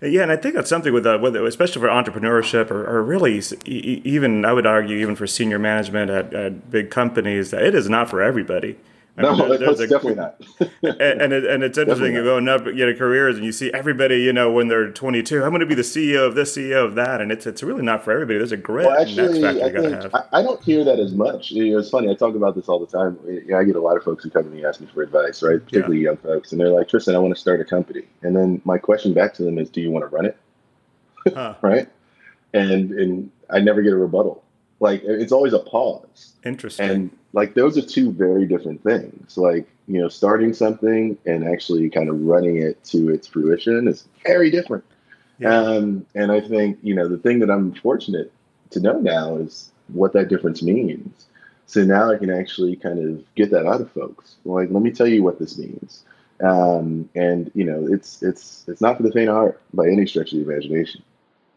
Yeah, 0.00 0.22
and 0.22 0.32
I 0.32 0.36
think 0.36 0.54
that's 0.54 0.68
something 0.68 0.92
with, 0.92 1.06
uh, 1.06 1.18
with 1.22 1.34
especially 1.36 1.80
for 1.80 1.88
entrepreneurship, 1.88 2.70
or, 2.70 2.84
or 2.84 3.02
really 3.02 3.40
even 3.64 4.44
I 4.44 4.52
would 4.52 4.66
argue 4.66 4.98
even 4.98 5.16
for 5.16 5.26
senior 5.26 5.58
management 5.58 6.10
at, 6.10 6.34
at 6.34 6.70
big 6.70 6.90
companies, 6.90 7.52
that 7.52 7.62
it 7.62 7.74
is 7.74 7.88
not 7.88 8.10
for 8.10 8.20
everybody. 8.20 8.76
I 9.16 9.22
no, 9.22 9.36
mean, 9.36 9.60
there, 9.60 9.70
a, 9.70 9.76
definitely 9.76 10.16
not. 10.16 10.40
and 10.82 11.32
it, 11.32 11.44
and 11.44 11.62
it's 11.62 11.78
interesting. 11.78 12.14
You 12.14 12.24
go 12.24 12.38
up, 12.52 12.66
you 12.66 12.84
know, 12.84 12.94
careers, 12.94 13.36
and 13.36 13.44
you 13.44 13.52
see 13.52 13.72
everybody. 13.72 14.20
You 14.22 14.32
know, 14.32 14.50
when 14.50 14.66
they're 14.66 14.90
22, 14.90 15.44
I'm 15.44 15.50
going 15.50 15.60
to 15.60 15.66
be 15.66 15.76
the 15.76 15.82
CEO 15.82 16.26
of 16.26 16.34
this, 16.34 16.56
CEO 16.56 16.84
of 16.84 16.96
that, 16.96 17.20
and 17.20 17.30
it's 17.30 17.46
it's 17.46 17.62
really 17.62 17.82
not 17.82 18.02
for 18.02 18.12
everybody. 18.12 18.38
There's 18.38 18.50
a 18.50 18.56
grit 18.56 18.86
well, 18.86 19.00
actually, 19.00 19.40
next 19.40 19.60
factor 19.60 19.82
you 19.82 19.90
to 19.90 20.00
have. 20.00 20.14
I, 20.14 20.40
I, 20.40 20.42
don't 20.42 20.60
hear 20.64 20.82
that 20.82 20.98
as 20.98 21.12
much. 21.12 21.52
You 21.52 21.72
know, 21.72 21.78
it's 21.78 21.90
funny. 21.90 22.10
I 22.10 22.14
talk 22.14 22.34
about 22.34 22.56
this 22.56 22.68
all 22.68 22.80
the 22.80 22.88
time. 22.88 23.16
You 23.24 23.44
know, 23.46 23.58
I 23.58 23.62
get 23.62 23.76
a 23.76 23.80
lot 23.80 23.96
of 23.96 24.02
folks 24.02 24.24
who 24.24 24.30
come 24.30 24.44
to 24.44 24.50
me 24.50 24.64
ask 24.64 24.80
me 24.80 24.88
for 24.92 25.02
advice, 25.02 25.44
right? 25.44 25.64
Particularly 25.64 25.98
yeah. 25.98 26.10
young 26.10 26.16
folks, 26.16 26.50
and 26.50 26.60
they're 26.60 26.70
like, 26.70 26.88
"Tristan, 26.88 27.14
I 27.14 27.18
want 27.18 27.34
to 27.34 27.40
start 27.40 27.60
a 27.60 27.64
company." 27.64 28.02
And 28.22 28.34
then 28.34 28.62
my 28.64 28.78
question 28.78 29.14
back 29.14 29.32
to 29.34 29.44
them 29.44 29.58
is, 29.58 29.70
"Do 29.70 29.80
you 29.80 29.92
want 29.92 30.02
to 30.02 30.08
run 30.08 30.26
it?" 30.26 30.36
Huh. 31.34 31.54
right? 31.62 31.88
And 32.52 32.90
and 32.90 33.30
I 33.48 33.60
never 33.60 33.80
get 33.80 33.92
a 33.92 33.96
rebuttal. 33.96 34.44
Like 34.80 35.02
it's 35.04 35.32
always 35.32 35.52
a 35.52 35.60
pause. 35.60 36.34
Interesting. 36.44 36.90
And 36.90 37.10
like 37.34 37.54
those 37.54 37.76
are 37.76 37.82
two 37.82 38.12
very 38.12 38.46
different 38.46 38.82
things. 38.82 39.36
Like, 39.36 39.68
you 39.88 40.00
know, 40.00 40.08
starting 40.08 40.54
something 40.54 41.18
and 41.26 41.44
actually 41.46 41.90
kind 41.90 42.08
of 42.08 42.20
running 42.20 42.58
it 42.58 42.82
to 42.84 43.12
its 43.12 43.26
fruition 43.26 43.88
is 43.88 44.06
very 44.24 44.50
different. 44.50 44.84
Yeah. 45.40 45.52
Um, 45.52 46.06
and 46.14 46.30
I 46.30 46.40
think, 46.40 46.78
you 46.82 46.94
know, 46.94 47.08
the 47.08 47.18
thing 47.18 47.40
that 47.40 47.50
I'm 47.50 47.74
fortunate 47.74 48.32
to 48.70 48.80
know 48.80 49.00
now 49.00 49.36
is 49.36 49.72
what 49.88 50.12
that 50.12 50.28
difference 50.28 50.62
means. 50.62 51.26
So 51.66 51.82
now 51.82 52.12
I 52.12 52.18
can 52.18 52.30
actually 52.30 52.76
kind 52.76 53.00
of 53.00 53.34
get 53.34 53.50
that 53.50 53.66
out 53.66 53.80
of 53.80 53.90
folks. 53.90 54.36
Like, 54.44 54.70
let 54.70 54.82
me 54.82 54.92
tell 54.92 55.08
you 55.08 55.24
what 55.24 55.40
this 55.40 55.58
means. 55.58 56.04
Um, 56.42 57.08
and 57.16 57.50
you 57.54 57.64
know, 57.64 57.86
it's 57.90 58.22
it's 58.22 58.64
it's 58.68 58.80
not 58.80 58.96
for 58.96 59.02
the 59.02 59.12
faint 59.12 59.28
of 59.28 59.34
heart 59.34 59.60
by 59.72 59.86
any 59.86 60.06
stretch 60.06 60.32
of 60.32 60.38
the 60.38 60.50
imagination. 60.50 61.02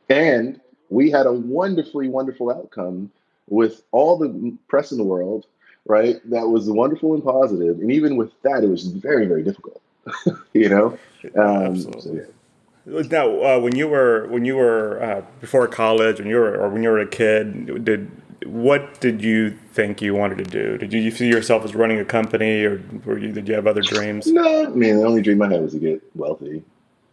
And 0.09 0.59
we 0.89 1.11
had 1.11 1.25
a 1.25 1.33
wonderfully 1.33 2.07
wonderful 2.07 2.49
outcome 2.51 3.11
with 3.49 3.83
all 3.91 4.17
the 4.17 4.55
press 4.67 4.91
in 4.91 4.97
the 4.97 5.03
world, 5.03 5.45
right? 5.87 6.15
That 6.29 6.47
was 6.47 6.69
wonderful 6.69 7.13
and 7.13 7.23
positive. 7.23 7.79
And 7.79 7.91
even 7.91 8.17
with 8.17 8.31
that, 8.43 8.63
it 8.63 8.67
was 8.69 8.87
very, 8.87 9.25
very 9.25 9.43
difficult. 9.43 9.81
you 10.53 10.69
know. 10.69 10.97
Um, 11.37 11.75
so, 11.81 12.13
yeah. 12.13 13.01
Now, 13.09 13.29
uh, 13.43 13.59
when 13.59 13.75
you 13.75 13.87
were 13.89 14.27
when 14.27 14.45
you 14.45 14.55
were 14.55 15.01
uh, 15.03 15.21
before 15.41 15.67
college, 15.67 16.19
when 16.19 16.29
you 16.29 16.37
were 16.37 16.55
or 16.57 16.69
when 16.69 16.83
you 16.83 16.89
were 16.89 16.99
a 16.99 17.07
kid, 17.07 17.83
did 17.83 18.09
what 18.45 19.01
did 19.01 19.21
you 19.21 19.57
think 19.73 20.01
you 20.01 20.13
wanted 20.15 20.37
to 20.37 20.45
do? 20.45 20.77
Did 20.77 20.93
you 20.93 21.11
see 21.11 21.27
yourself 21.27 21.65
as 21.65 21.75
running 21.75 21.99
a 21.99 22.05
company, 22.05 22.63
or 22.63 22.81
were 23.03 23.17
you, 23.17 23.33
did 23.33 23.47
you 23.49 23.55
have 23.55 23.67
other 23.67 23.81
dreams? 23.81 24.27
No, 24.27 24.67
I 24.67 24.69
mean 24.69 24.97
the 24.99 25.05
only 25.05 25.21
dream 25.21 25.41
I 25.41 25.51
had 25.51 25.61
was 25.61 25.73
to 25.73 25.79
get 25.79 26.01
wealthy. 26.15 26.63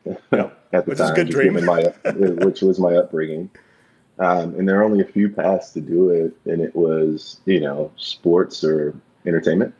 No, 0.30 0.52
At 0.72 0.84
the 0.84 0.90
which 0.90 0.98
time, 0.98 1.08
is 1.08 1.12
good 1.16 1.30
dream. 1.30 1.64
my 1.64 1.82
which 2.44 2.60
was 2.60 2.78
my 2.78 2.94
upbringing. 2.94 3.48
Um, 4.18 4.54
and 4.54 4.68
there 4.68 4.80
are 4.80 4.84
only 4.84 5.00
a 5.00 5.06
few 5.06 5.28
paths 5.28 5.70
to 5.72 5.80
do 5.80 6.10
it, 6.10 6.36
and 6.50 6.62
it 6.62 6.74
was 6.74 7.40
you 7.46 7.60
know 7.60 7.90
sports 7.96 8.62
or 8.62 8.94
entertainment. 9.26 9.74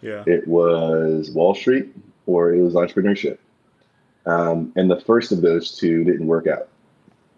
Yeah, 0.00 0.24
It 0.26 0.46
was 0.46 1.30
Wall 1.30 1.54
Street 1.54 1.94
or 2.26 2.54
it 2.54 2.60
was 2.60 2.74
entrepreneurship. 2.74 3.38
Um, 4.26 4.72
and 4.76 4.90
the 4.90 5.00
first 5.00 5.32
of 5.32 5.40
those 5.40 5.76
two 5.76 6.04
didn't 6.04 6.26
work 6.26 6.46
out. 6.46 6.68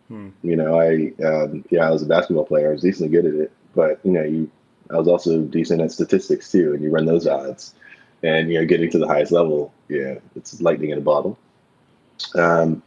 Hmm. 0.09 0.31
You 0.42 0.57
know, 0.57 0.79
I 0.79 1.12
um, 1.24 1.64
yeah, 1.70 1.87
I 1.87 1.90
was 1.90 2.03
a 2.03 2.07
basketball 2.07 2.44
player. 2.44 2.68
I 2.68 2.72
was 2.72 2.83
decently 2.83 3.11
good 3.11 3.26
at 3.26 3.35
it, 3.35 3.53
but 3.74 4.00
you 4.05 4.11
know, 4.11 4.22
you 4.22 4.50
I 4.90 4.96
was 4.96 5.07
also 5.07 5.40
decent 5.42 5.81
at 5.81 5.92
statistics 5.92 6.50
too, 6.50 6.74
and 6.74 6.83
you 6.83 6.90
run 6.90 7.07
those 7.07 7.26
odds, 7.26 7.74
and 8.22 8.50
you 8.50 8.59
know, 8.59 8.66
getting 8.66 8.90
to 8.90 8.98
the 8.98 9.07
highest 9.07 9.31
level, 9.31 9.72
yeah, 9.88 10.16
it's 10.35 10.61
lightning 10.61 10.90
in 10.90 10.98
a 10.98 11.03
bottle. 11.03 11.38
Um, 12.35 12.83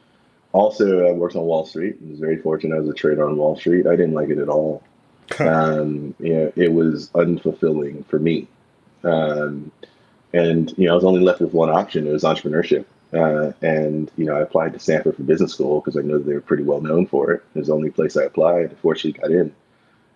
also, 0.53 1.07
I 1.07 1.11
worked 1.11 1.35
on 1.35 1.43
Wall 1.43 1.65
Street. 1.65 1.97
I 2.05 2.09
was 2.11 2.19
very 2.19 2.37
fortunate. 2.37 2.75
I 2.75 2.79
was 2.79 2.89
a 2.89 2.93
trader 2.93 3.27
on 3.27 3.37
Wall 3.37 3.57
Street. 3.57 3.87
I 3.87 3.95
didn't 3.95 4.13
like 4.13 4.29
it 4.29 4.37
at 4.37 4.49
all. 4.49 4.83
Um, 5.39 6.13
you 6.19 6.33
know, 6.33 6.53
it 6.55 6.73
was 6.73 7.09
unfulfilling 7.11 8.05
for 8.05 8.19
me. 8.19 8.47
Um, 9.03 9.71
and 10.33 10.71
you 10.77 10.85
know, 10.85 10.91
I 10.91 10.95
was 10.95 11.05
only 11.05 11.21
left 11.21 11.39
with 11.39 11.53
one 11.53 11.69
option. 11.69 12.05
It 12.05 12.11
was 12.11 12.23
entrepreneurship. 12.23 12.85
Uh, 13.13 13.53
and 13.61 14.11
you 14.17 14.25
know, 14.25 14.35
I 14.35 14.41
applied 14.41 14.73
to 14.73 14.79
Stanford 14.79 15.15
for 15.15 15.23
business 15.23 15.53
school 15.53 15.79
because 15.79 15.97
I 15.97 16.01
know 16.01 16.19
they 16.19 16.33
were 16.33 16.41
pretty 16.41 16.63
well 16.63 16.81
known 16.81 17.07
for 17.07 17.31
it. 17.31 17.43
It 17.55 17.59
was 17.59 17.67
the 17.67 17.73
only 17.73 17.89
place 17.89 18.17
I 18.17 18.23
applied. 18.23 18.75
Fortunately, 18.81 19.19
got 19.19 19.31
in, 19.31 19.55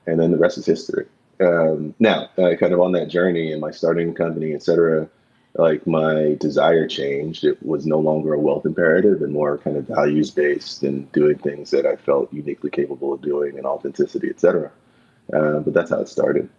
and 0.07 0.19
then 0.19 0.31
the 0.31 0.37
rest 0.37 0.57
is 0.57 0.65
history. 0.65 1.05
Um, 1.39 1.93
now, 1.99 2.29
uh, 2.37 2.55
kind 2.55 2.73
of 2.73 2.81
on 2.81 2.91
that 2.93 3.09
journey 3.09 3.51
and 3.51 3.61
my 3.61 3.71
starting 3.71 4.13
company, 4.13 4.53
et 4.53 4.63
cetera, 4.63 5.07
like 5.57 5.85
my 5.87 6.35
desire 6.39 6.87
changed. 6.87 7.43
It 7.43 7.61
was 7.63 7.85
no 7.85 7.99
longer 7.99 8.33
a 8.33 8.39
wealth 8.39 8.65
imperative 8.65 9.21
and 9.21 9.33
more 9.33 9.57
kind 9.57 9.77
of 9.77 9.87
values 9.87 10.31
based 10.31 10.83
and 10.83 11.11
doing 11.11 11.37
things 11.39 11.71
that 11.71 11.85
I 11.85 11.95
felt 11.95 12.31
uniquely 12.31 12.69
capable 12.69 13.13
of 13.13 13.21
doing 13.21 13.57
and 13.57 13.65
authenticity, 13.65 14.29
et 14.29 14.39
cetera. 14.39 14.71
Uh, 15.33 15.59
but 15.59 15.73
that's 15.73 15.89
how 15.89 15.99
it 15.99 16.07
started. 16.07 16.49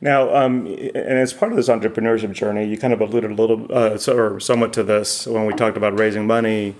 Now, 0.00 0.34
um, 0.34 0.66
and 0.66 0.96
as 0.96 1.32
part 1.32 1.52
of 1.52 1.56
this 1.56 1.68
entrepreneurship 1.68 2.32
journey, 2.32 2.66
you 2.66 2.76
kind 2.76 2.92
of 2.92 3.00
alluded 3.00 3.30
a 3.30 3.34
little, 3.34 3.66
uh, 3.72 3.96
so, 3.96 4.16
or 4.16 4.40
somewhat 4.40 4.72
to 4.74 4.82
this 4.82 5.26
when 5.26 5.46
we 5.46 5.54
talked 5.54 5.76
about 5.76 5.98
raising 5.98 6.26
money 6.26 6.74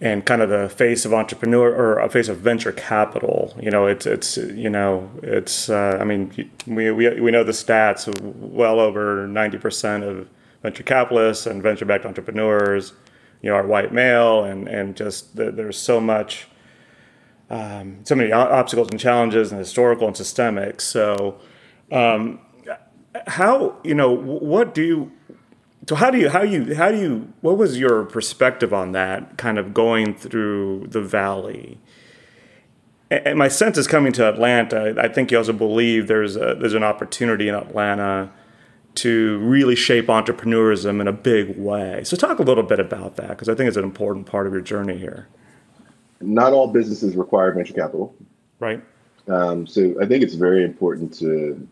and 0.00 0.24
kind 0.24 0.42
of 0.42 0.48
the 0.48 0.68
face 0.68 1.04
of 1.04 1.12
entrepreneur 1.12 1.74
or 1.74 1.98
a 1.98 2.08
face 2.08 2.28
of 2.28 2.38
venture 2.38 2.72
capital. 2.72 3.54
You 3.60 3.70
know, 3.70 3.86
it's 3.86 4.06
it's 4.06 4.36
you 4.36 4.70
know 4.70 5.10
it's 5.22 5.68
uh, 5.68 5.98
I 6.00 6.04
mean 6.04 6.50
we, 6.66 6.90
we 6.90 7.20
we 7.20 7.30
know 7.30 7.44
the 7.44 7.52
stats. 7.52 8.08
Well 8.20 8.80
over 8.80 9.26
ninety 9.26 9.58
percent 9.58 10.04
of 10.04 10.28
venture 10.62 10.82
capitalists 10.84 11.46
and 11.46 11.62
venture 11.62 11.84
backed 11.84 12.06
entrepreneurs, 12.06 12.92
you 13.42 13.50
know, 13.50 13.56
are 13.56 13.66
white 13.66 13.92
male, 13.92 14.44
and 14.44 14.68
and 14.68 14.96
just 14.96 15.36
the, 15.36 15.50
there's 15.50 15.78
so 15.78 16.00
much. 16.00 16.46
Um, 17.50 18.00
so 18.04 18.14
many 18.14 18.30
obstacles 18.30 18.88
and 18.90 19.00
challenges, 19.00 19.50
and 19.50 19.58
historical 19.58 20.06
and 20.06 20.14
systemic. 20.14 20.82
So, 20.82 21.40
um, 21.90 22.40
how 23.26 23.78
you 23.82 23.94
know 23.94 24.12
what 24.12 24.74
do 24.74 24.82
you 24.82 25.12
so 25.88 25.94
how 25.94 26.10
do 26.10 26.18
you 26.18 26.28
how 26.28 26.42
you 26.42 26.74
how 26.74 26.90
do 26.90 26.98
you 26.98 27.32
what 27.40 27.56
was 27.56 27.78
your 27.78 28.04
perspective 28.04 28.74
on 28.74 28.92
that 28.92 29.38
kind 29.38 29.58
of 29.58 29.72
going 29.72 30.14
through 30.14 30.86
the 30.88 31.00
valley 31.00 31.78
and 33.10 33.38
my 33.38 33.48
sense 33.48 33.78
is 33.78 33.86
coming 33.86 34.12
to 34.12 34.28
atlanta 34.28 34.94
i 34.98 35.08
think 35.08 35.30
you 35.30 35.38
also 35.38 35.52
believe 35.52 36.06
there's 36.06 36.36
a 36.36 36.54
there's 36.60 36.74
an 36.74 36.84
opportunity 36.84 37.48
in 37.48 37.54
atlanta 37.54 38.30
to 38.94 39.38
really 39.38 39.74
shape 39.74 40.08
entrepreneurism 40.08 41.00
in 41.00 41.08
a 41.08 41.12
big 41.12 41.56
way 41.56 42.04
so 42.04 42.16
talk 42.18 42.38
a 42.38 42.42
little 42.42 42.64
bit 42.64 42.78
about 42.78 43.16
that 43.16 43.30
because 43.30 43.48
i 43.48 43.54
think 43.54 43.66
it's 43.66 43.78
an 43.78 43.84
important 43.84 44.26
part 44.26 44.46
of 44.46 44.52
your 44.52 44.62
journey 44.62 44.98
here 44.98 45.26
Not 46.20 46.52
all 46.52 46.68
businesses 46.68 47.16
require 47.16 47.50
venture 47.52 47.72
capital. 47.72 48.14
right 48.60 48.82
Um, 49.28 49.66
so 49.66 49.94
I 50.02 50.06
think 50.06 50.22
it's 50.22 50.34
very 50.34 50.64
important 50.64 51.14
to 51.20 51.66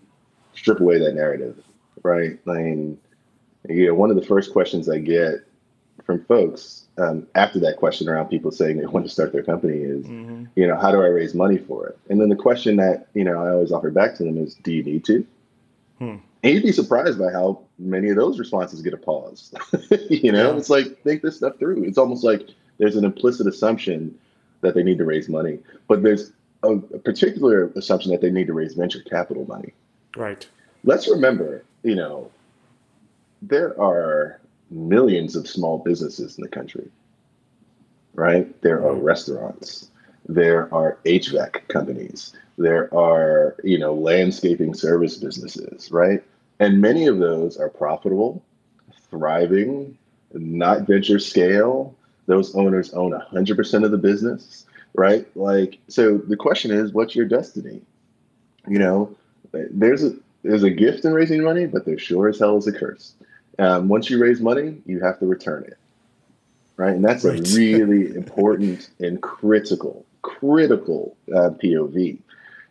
strip 0.55 0.81
away 0.81 0.99
that 0.99 1.15
narrative, 1.15 1.63
right? 2.03 2.39
I 2.47 2.53
mean, 2.53 2.99
you 3.69 3.87
know, 3.87 3.95
one 3.95 4.11
of 4.11 4.17
the 4.17 4.25
first 4.25 4.53
questions 4.53 4.89
I 4.89 4.99
get 4.99 5.47
from 6.05 6.25
folks 6.25 6.85
um, 6.99 7.27
after 7.35 7.59
that 7.61 7.77
question 7.79 8.09
around 8.09 8.29
people 8.29 8.51
saying 8.51 8.79
they 8.79 8.87
want 8.95 9.07
to 9.07 9.11
start 9.13 9.33
their 9.33 9.43
company 9.43 9.79
is, 9.79 10.07
you 10.55 10.67
know, 10.67 10.77
how 10.77 10.91
do 10.91 11.03
I 11.03 11.07
raise 11.09 11.35
money 11.35 11.59
for 11.59 11.89
it? 11.89 11.99
And 12.09 12.21
then 12.21 12.29
the 12.29 12.37
question 12.37 12.77
that 12.77 13.07
you 13.15 13.25
know 13.25 13.43
I 13.45 13.51
always 13.51 13.73
offer 13.73 13.91
back 13.91 14.15
to 14.17 14.25
them 14.25 14.39
is, 14.39 14.55
do 14.55 14.73
you 14.73 14.83
need 14.83 15.05
to? 15.07 15.27
Hmm. 15.99 16.17
And 16.43 16.55
you'd 16.55 16.63
be 16.63 16.73
surprised 16.73 17.19
by 17.19 17.33
how 17.33 17.61
many 17.79 18.11
of 18.11 18.17
those 18.17 18.39
responses 18.39 18.81
get 18.83 18.95
a 18.95 18.99
pause. 18.99 19.53
you 20.11 20.31
know, 20.31 20.53
Yeah. 20.53 20.59
it's 20.59 20.71
like 20.71 21.03
think 21.03 21.23
this 21.23 21.37
stuff 21.37 21.59
through. 21.59 21.83
It's 21.85 21.99
almost 21.99 22.23
like 22.25 22.49
there's 22.79 22.97
an 22.97 23.05
implicit 23.05 23.47
assumption 23.47 24.17
that 24.61 24.75
they 24.75 24.83
need 24.83 24.99
to 24.99 25.05
raise 25.05 25.29
money, 25.29 25.59
but 25.89 26.03
there's 26.03 26.33
a, 26.63 26.73
a 26.73 26.99
particular 26.99 27.67
assumption 27.77 28.13
that 28.13 28.21
they 28.21 28.31
need 28.31 28.47
to 28.47 28.53
raise 28.53 28.75
venture 28.75 29.01
capital 29.01 29.45
money. 29.47 29.73
right 30.17 30.47
Let's 30.85 31.09
remember, 31.09 31.65
you 31.83 31.95
know, 31.97 32.31
there 33.49 33.81
are 33.81 34.41
millions 34.71 35.37
of 35.37 35.47
small 35.49 35.79
businesses 35.79 36.37
in 36.37 36.43
the 36.43 36.49
country, 36.51 36.89
right? 38.15 38.61
There 38.63 38.85
are 38.85 38.95
Mhm. 38.95 39.05
restaurants, 39.05 39.91
there 40.29 40.73
are 40.75 40.99
HVAC 41.05 41.61
companies, 41.69 42.33
there 42.59 42.93
are, 42.95 43.55
you 43.63 43.79
know, 43.79 43.95
landscaping 43.95 44.75
service 44.75 45.17
businesses, 45.17 45.93
right? 45.93 46.23
And 46.59 46.81
many 46.81 47.07
of 47.07 47.19
those 47.19 47.57
are 47.59 47.69
profitable, 47.69 48.43
thriving, 49.11 49.97
not 50.33 50.87
venture 50.87 51.19
scale. 51.19 51.95
Those 52.27 52.55
owners 52.57 52.93
own 52.95 53.13
100% 53.13 53.85
of 53.85 53.93
the 53.93 53.99
business, 53.99 54.67
right? 54.95 55.27
Like, 55.37 55.79
so 55.87 56.19
the 56.19 56.37
question 56.37 56.71
is, 56.73 56.93
what's 56.93 57.15
your 57.15 57.27
destiny? 57.27 57.83
You 58.67 58.79
know, 58.81 59.15
there's 59.53 60.03
a 60.03 60.17
there's 60.43 60.63
a 60.65 60.71
gift 60.71 61.05
in 61.05 61.13
raising 61.13 61.43
money, 61.43 61.67
but 61.67 61.85
there 61.85 61.99
sure 61.99 62.29
as 62.29 62.39
hell 62.39 62.57
is 62.57 62.67
a 62.67 62.73
curse. 62.73 63.15
Um, 63.59 63.89
once 63.89 64.11
you 64.11 64.19
raise 64.23 64.41
money, 64.41 64.77
you 64.85 65.01
have 65.01 65.19
to 65.21 65.27
return 65.27 65.65
it, 65.65 65.79
right? 66.77 66.95
And 66.95 67.05
that's 67.05 67.25
Right. 67.25 67.39
a 67.39 67.57
really 67.57 68.15
important 68.15 68.91
and 69.01 69.21
critical, 69.23 70.05
critical 70.23 71.17
uh, 71.35 71.51
POV. 71.51 72.19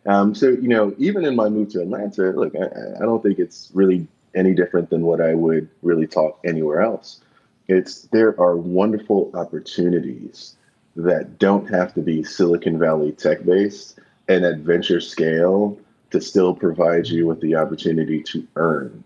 Um, 0.06 0.34
so 0.34 0.48
you 0.50 0.68
know, 0.68 0.94
even 0.98 1.24
in 1.24 1.34
my 1.34 1.48
move 1.48 1.70
to 1.70 1.82
Atlanta, 1.82 2.30
look, 2.30 2.54
I, 2.54 2.98
I 2.98 3.00
don't 3.00 3.22
think 3.22 3.38
it's 3.38 3.70
really 3.74 4.06
any 4.34 4.54
different 4.54 4.90
than 4.90 5.02
what 5.02 5.20
I 5.20 5.34
would 5.34 5.68
really 5.82 6.06
talk 6.06 6.38
anywhere 6.44 6.80
else. 6.80 7.20
It's 7.68 8.02
there 8.12 8.38
are 8.40 8.56
wonderful 8.56 9.32
opportunities 9.34 10.54
that 10.94 11.38
don't 11.38 11.68
have 11.68 11.92
to 11.94 12.00
be 12.00 12.22
Silicon 12.22 12.78
Valley 12.78 13.12
tech 13.12 13.44
based 13.44 13.98
and 14.28 14.44
adventure 14.44 15.00
scale 15.00 15.78
to 16.10 16.20
still 16.20 16.54
provide 16.54 17.06
you 17.06 17.26
with 17.26 17.40
the 17.40 17.56
opportunity 17.56 18.22
to 18.22 18.46
earn, 18.56 19.02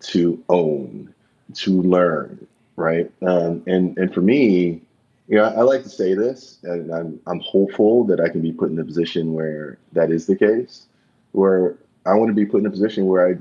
to 0.00 0.42
own, 0.48 1.14
to 1.54 1.82
learn, 1.82 2.46
right? 2.76 3.10
Um, 3.26 3.62
and 3.66 3.96
and 3.98 4.12
for 4.12 4.20
me, 4.20 4.80
you 5.28 5.36
know, 5.36 5.44
I 5.44 5.62
like 5.62 5.82
to 5.84 5.88
say 5.88 6.14
this, 6.14 6.58
and 6.62 6.92
I'm 6.92 7.20
I'm 7.26 7.40
hopeful 7.40 8.04
that 8.04 8.20
I 8.20 8.28
can 8.28 8.40
be 8.40 8.52
put 8.52 8.70
in 8.70 8.78
a 8.78 8.84
position 8.84 9.34
where 9.34 9.78
that 9.92 10.10
is 10.10 10.26
the 10.26 10.36
case, 10.36 10.86
where 11.32 11.76
I 12.06 12.14
want 12.14 12.28
to 12.30 12.34
be 12.34 12.46
put 12.46 12.60
in 12.60 12.66
a 12.66 12.70
position 12.70 13.06
where 13.06 13.28
I 13.28 13.38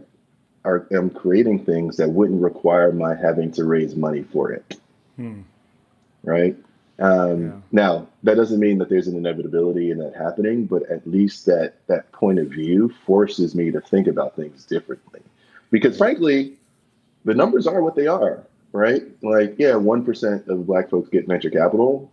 are 0.66 0.88
am 0.92 1.10
creating 1.10 1.64
things 1.66 1.96
that 1.98 2.10
wouldn't 2.10 2.42
require 2.42 2.92
my 2.92 3.16
having 3.16 3.52
to 3.54 3.64
raise 3.64 3.96
money 3.96 4.24
for 4.24 4.52
it, 4.52 4.78
Hmm. 5.16 5.42
right? 6.24 6.56
Um, 7.00 7.42
Yeah. 7.44 7.52
Now, 7.72 8.08
that 8.24 8.36
doesn't 8.36 8.60
mean 8.60 8.78
that 8.80 8.90
there's 8.90 9.08
an 9.08 9.16
inevitability 9.16 9.90
in 9.90 10.00
that 10.00 10.16
happening, 10.16 10.66
but 10.66 10.84
at 10.92 11.08
least 11.08 11.46
that 11.46 11.76
that 11.88 12.12
point 12.12 12.40
of 12.40 12.48
view 12.48 12.90
forces 13.06 13.56
me 13.56 13.72
to 13.72 13.80
think 13.80 14.08
about 14.08 14.36
things 14.36 14.66
differently. 14.66 15.22
Because 15.72 15.98
frankly, 15.98 16.59
the 17.26 17.34
numbers 17.34 17.68
are 17.68 17.82
what 17.82 17.96
they 17.96 18.08
are, 18.08 18.46
right? 18.72 19.04
Like, 19.22 19.56
yeah, 19.58 19.76
one 19.76 20.04
percent 20.04 20.48
of 20.48 20.66
Black 20.66 20.90
folks 20.90 21.10
get 21.10 21.28
venture 21.28 21.50
capital, 21.50 22.12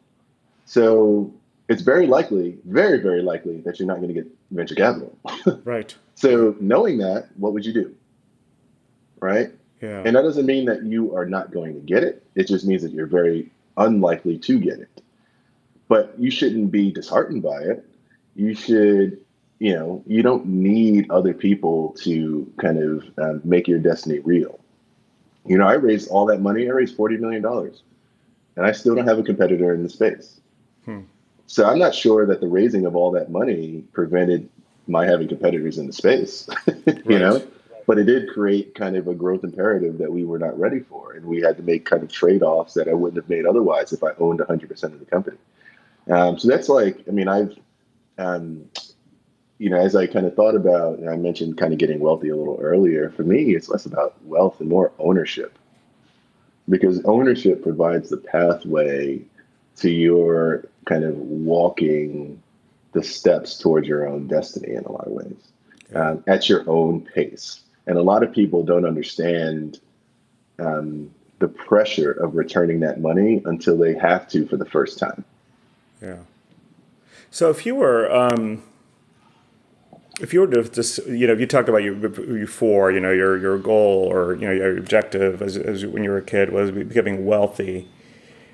so 0.64 1.32
it's 1.68 1.82
very 1.82 2.06
likely, 2.06 2.58
very 2.64 3.00
very 3.00 3.22
likely 3.22 3.60
that 3.62 3.78
you're 3.78 3.88
not 3.88 3.96
going 3.96 4.08
to 4.08 4.14
get 4.14 4.26
venture 4.50 4.74
capital. 4.74 5.18
right 5.64 5.96
so 6.16 6.56
knowing 6.60 6.98
that, 6.98 7.28
what 7.36 7.52
would 7.52 7.64
you 7.64 7.72
do, 7.72 7.94
right? 9.20 9.50
yeah 9.80 10.02
And 10.04 10.16
that 10.16 10.22
doesn't 10.22 10.46
mean 10.46 10.64
that 10.64 10.82
you 10.82 11.14
are 11.14 11.26
not 11.26 11.52
going 11.52 11.74
to 11.74 11.80
get 11.80 12.02
it. 12.02 12.26
It 12.34 12.48
just 12.48 12.66
means 12.66 12.82
that 12.82 12.92
you're 12.92 13.06
very 13.06 13.50
unlikely 13.76 14.38
to 14.38 14.58
get 14.58 14.78
it. 14.78 15.02
But 15.88 16.14
you 16.18 16.30
shouldn't 16.30 16.72
be 16.72 16.90
disheartened 16.90 17.42
by 17.42 17.60
it. 17.60 17.84
You 18.34 18.54
should, 18.54 19.20
you 19.58 19.74
know, 19.74 20.02
you 20.06 20.22
don't 20.22 20.46
need 20.46 21.10
other 21.10 21.34
people 21.34 21.94
to 22.00 22.50
kind 22.58 22.78
of 22.78 23.04
um, 23.18 23.42
make 23.44 23.68
your 23.68 23.78
destiny 23.78 24.18
real. 24.20 24.58
You 25.46 25.58
know, 25.58 25.66
I 25.66 25.74
raised 25.74 26.08
all 26.08 26.26
that 26.26 26.40
money. 26.40 26.68
I 26.68 26.72
raised 26.72 26.96
forty 26.96 27.16
million 27.16 27.42
dollars, 27.42 27.82
and 28.56 28.66
I 28.66 28.72
still 28.72 28.94
don't 28.94 29.06
have 29.06 29.18
a 29.18 29.22
competitor 29.22 29.74
in 29.74 29.82
the 29.82 29.88
space. 29.88 30.40
Hmm. 30.84 31.00
So 31.46 31.64
I'm 31.64 31.78
not 31.78 31.94
sure 31.94 32.26
that 32.26 32.40
the 32.40 32.48
raising 32.48 32.86
of 32.86 32.96
all 32.96 33.12
that 33.12 33.30
money 33.30 33.84
prevented 33.92 34.48
my 34.88 35.06
having 35.06 35.28
competitors 35.28 35.78
in 35.78 35.86
the 35.86 35.92
space. 35.92 36.48
you 36.66 36.74
right. 36.86 37.06
know, 37.06 37.46
but 37.86 37.98
it 37.98 38.04
did 38.04 38.28
create 38.28 38.74
kind 38.74 38.96
of 38.96 39.06
a 39.06 39.14
growth 39.14 39.44
imperative 39.44 39.98
that 39.98 40.12
we 40.12 40.24
were 40.24 40.38
not 40.38 40.58
ready 40.58 40.80
for, 40.80 41.12
and 41.12 41.24
we 41.24 41.40
had 41.40 41.56
to 41.56 41.62
make 41.62 41.84
kind 41.84 42.02
of 42.02 42.10
trade 42.10 42.42
offs 42.42 42.74
that 42.74 42.88
I 42.88 42.94
wouldn't 42.94 43.22
have 43.22 43.28
made 43.28 43.46
otherwise 43.46 43.92
if 43.92 44.02
I 44.02 44.10
owned 44.18 44.40
100 44.40 44.68
percent 44.68 44.94
of 44.94 45.00
the 45.00 45.06
company. 45.06 45.38
Um, 46.10 46.38
so 46.38 46.48
that's 46.48 46.68
like, 46.68 47.00
I 47.08 47.10
mean, 47.10 47.28
I've 47.28 47.56
um, 48.18 48.68
you 49.58 49.70
know, 49.70 49.78
as 49.78 49.96
I 49.96 50.06
kind 50.06 50.26
of 50.26 50.34
thought 50.34 50.54
about, 50.54 50.98
and 50.98 51.08
I 51.08 51.16
mentioned 51.16 51.56
kind 51.56 51.72
of 51.72 51.78
getting 51.78 52.00
wealthy 52.00 52.28
a 52.28 52.36
little 52.36 52.58
earlier, 52.60 53.10
for 53.10 53.22
me, 53.22 53.54
it's 53.54 53.68
less 53.68 53.86
about 53.86 54.14
wealth 54.24 54.60
and 54.60 54.68
more 54.68 54.92
ownership. 54.98 55.58
Because 56.68 57.02
ownership 57.04 57.62
provides 57.62 58.10
the 58.10 58.16
pathway 58.16 59.22
to 59.76 59.90
your 59.90 60.64
kind 60.84 61.04
of 61.04 61.16
walking 61.16 62.42
the 62.92 63.02
steps 63.02 63.58
towards 63.58 63.86
your 63.86 64.08
own 64.08 64.26
destiny 64.26 64.74
in 64.74 64.84
a 64.84 64.92
lot 64.92 65.06
of 65.06 65.12
ways 65.12 65.36
um, 65.94 66.24
at 66.26 66.48
your 66.48 66.68
own 66.68 67.00
pace. 67.00 67.60
And 67.86 67.96
a 67.96 68.02
lot 68.02 68.22
of 68.22 68.32
people 68.32 68.62
don't 68.62 68.84
understand 68.84 69.78
um, 70.58 71.10
the 71.38 71.48
pressure 71.48 72.10
of 72.10 72.34
returning 72.34 72.80
that 72.80 73.00
money 73.00 73.42
until 73.44 73.76
they 73.76 73.94
have 73.94 74.28
to 74.28 74.46
for 74.46 74.56
the 74.56 74.64
first 74.64 74.98
time. 74.98 75.24
Yeah. 76.02 76.18
So 77.30 77.50
if 77.50 77.66
you 77.66 77.74
were, 77.74 78.10
um, 78.14 78.62
if 80.20 80.32
you 80.32 80.40
were 80.40 80.46
to 80.46 80.64
just, 80.64 81.06
you 81.06 81.26
know, 81.26 81.32
if 81.32 81.40
you 81.40 81.46
talked 81.46 81.68
about 81.68 81.82
you 81.82 81.94
before, 81.94 82.90
you 82.90 83.00
know, 83.00 83.12
your 83.12 83.38
your 83.38 83.58
goal 83.58 84.08
or 84.10 84.34
you 84.34 84.46
know 84.46 84.52
your 84.52 84.78
objective 84.78 85.42
as, 85.42 85.56
as 85.56 85.84
when 85.84 86.02
you 86.04 86.10
were 86.10 86.18
a 86.18 86.22
kid 86.22 86.52
was 86.52 86.70
becoming 86.70 87.26
wealthy. 87.26 87.88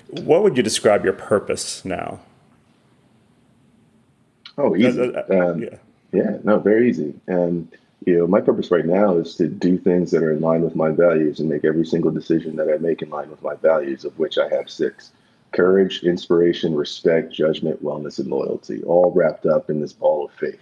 What 0.09 0.43
would 0.43 0.57
you 0.57 0.63
describe 0.63 1.03
your 1.03 1.13
purpose 1.13 1.83
now? 1.85 2.19
Oh, 4.57 4.75
easy. 4.75 5.01
Uh, 5.01 5.23
uh, 5.29 5.51
um, 5.51 5.63
yeah. 5.63 5.77
Yeah. 6.11 6.37
No, 6.43 6.59
very 6.59 6.89
easy. 6.89 7.15
And 7.27 7.71
you 8.05 8.17
know, 8.17 8.27
my 8.27 8.41
purpose 8.41 8.69
right 8.69 8.85
now 8.85 9.15
is 9.17 9.35
to 9.35 9.47
do 9.47 9.77
things 9.77 10.11
that 10.11 10.21
are 10.21 10.31
in 10.31 10.41
line 10.41 10.61
with 10.61 10.75
my 10.75 10.91
values 10.91 11.39
and 11.39 11.49
make 11.49 11.63
every 11.63 11.85
single 11.85 12.11
decision 12.11 12.57
that 12.57 12.69
I 12.69 12.77
make 12.77 13.01
in 13.01 13.09
line 13.09 13.29
with 13.29 13.41
my 13.41 13.55
values, 13.55 14.03
of 14.03 14.17
which 14.19 14.37
I 14.37 14.49
have 14.49 14.69
six 14.69 15.11
courage, 15.53 16.03
inspiration, 16.03 16.75
respect, 16.75 17.31
judgment, 17.31 17.83
wellness, 17.83 18.19
and 18.19 18.27
loyalty, 18.27 18.81
all 18.83 19.11
wrapped 19.11 19.45
up 19.45 19.69
in 19.69 19.79
this 19.79 19.93
ball 19.93 20.25
of 20.25 20.31
faith. 20.33 20.59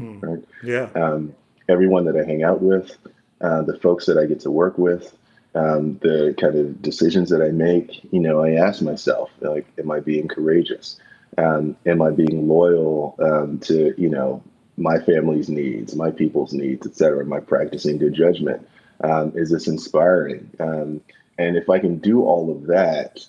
Mm. 0.00 0.22
right? 0.22 0.44
Yeah. 0.62 0.88
Um, 0.94 1.34
everyone 1.68 2.04
that 2.06 2.16
I 2.16 2.24
hang 2.24 2.42
out 2.42 2.62
with, 2.62 2.96
uh, 3.40 3.62
the 3.62 3.78
folks 3.78 4.06
that 4.06 4.18
I 4.18 4.26
get 4.26 4.40
to 4.40 4.50
work 4.50 4.78
with, 4.78 5.16
um, 5.54 5.98
the 6.02 6.34
kind 6.40 6.56
of 6.56 6.82
decisions 6.82 7.30
that 7.30 7.42
I 7.42 7.50
make, 7.50 8.04
you 8.12 8.20
know, 8.20 8.42
I 8.42 8.52
ask 8.52 8.82
myself, 8.82 9.30
like, 9.40 9.66
am 9.78 9.90
I 9.90 10.00
being 10.00 10.28
courageous? 10.28 11.00
Um, 11.36 11.76
am 11.86 12.02
I 12.02 12.10
being 12.10 12.48
loyal 12.48 13.16
um, 13.20 13.58
to, 13.60 13.94
you 14.00 14.08
know, 14.08 14.42
my 14.76 14.98
family's 14.98 15.48
needs, 15.48 15.94
my 15.94 16.10
people's 16.10 16.52
needs, 16.52 16.86
et 16.86 16.94
cetera? 16.94 17.24
Am 17.24 17.32
I 17.32 17.40
practicing 17.40 17.98
good 17.98 18.14
judgment? 18.14 18.66
Um, 19.02 19.32
is 19.34 19.50
this 19.50 19.68
inspiring? 19.68 20.50
Um, 20.58 21.00
and 21.38 21.56
if 21.56 21.68
I 21.68 21.78
can 21.78 21.98
do 21.98 22.22
all 22.22 22.50
of 22.50 22.66
that, 22.66 23.24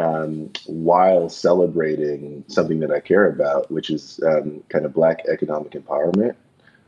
um, 0.00 0.50
while 0.66 1.28
celebrating 1.28 2.42
something 2.48 2.80
that 2.80 2.90
I 2.90 3.00
care 3.00 3.28
about, 3.28 3.70
which 3.70 3.90
is 3.90 4.18
um, 4.26 4.62
kind 4.70 4.86
of 4.86 4.94
Black 4.94 5.22
economic 5.30 5.72
empowerment. 5.72 6.34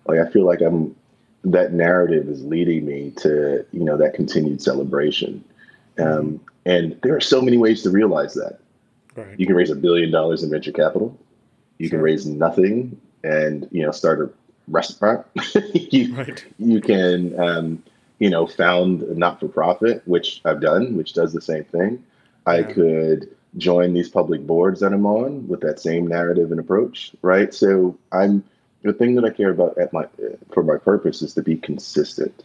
Like 0.07 0.19
I 0.19 0.31
feel 0.31 0.47
like 0.47 0.63
I'm 0.63 0.97
that 1.45 1.73
narrative 1.73 2.29
is 2.29 2.43
leading 2.45 2.87
me 2.87 3.13
to 3.19 3.67
you 3.73 3.85
know 3.85 3.97
that 3.99 4.15
continued 4.15 4.63
celebration, 4.63 5.45
um, 5.99 6.41
and 6.65 6.99
there 7.03 7.15
are 7.15 7.21
so 7.21 7.43
many 7.43 7.59
ways 7.59 7.83
to 7.83 7.91
realize 7.91 8.35
that. 8.35 8.59
Right. 9.15 9.39
You 9.39 9.47
can 9.47 9.57
raise 9.57 9.71
a 9.71 9.77
billion 9.77 10.11
dollars 10.11 10.43
in 10.43 10.51
venture 10.51 10.73
capital. 10.73 11.17
You 11.79 11.89
sure. 11.89 11.99
can 11.99 12.03
raise 12.03 12.25
nothing 12.27 12.99
and 13.23 13.69
you 13.71 13.83
know 13.83 13.93
start 13.93 14.21
a 14.21 14.31
restaurant. 14.69 15.27
you, 15.75 16.15
right. 16.15 16.45
you 16.59 16.81
can 16.81 17.39
um, 17.39 17.83
you 18.21 18.31
know 18.31 18.47
found 18.47 19.03
a 19.03 19.15
not 19.15 19.39
for 19.39 19.49
profit, 19.49 20.03
which 20.07 20.41
I've 20.47 20.63
done, 20.63 20.97
which 20.97 21.13
does 21.13 21.35
the 21.35 21.43
same 21.43 21.65
thing 21.65 22.03
I 22.47 22.63
could 22.63 23.35
join 23.57 23.93
these 23.93 24.09
public 24.09 24.47
boards 24.47 24.81
that 24.81 24.93
I'm 24.93 25.07
on 25.07 25.47
with 25.47 25.61
that 25.61 25.81
same 25.81 26.07
narrative 26.07 26.51
and 26.51 26.61
approach, 26.61 27.13
right? 27.23 27.53
So 27.53 27.99
I'm 28.11 28.45
the 28.83 28.93
thing 28.93 29.15
that 29.15 29.25
I 29.25 29.31
care 29.31 29.51
about 29.51 29.79
at 29.79 29.93
my 29.93 30.07
for 30.53 30.63
my 30.63 30.77
purpose 30.77 31.23
is 31.23 31.35
to 31.35 31.43
be 31.43 31.57
consistent 31.57 32.43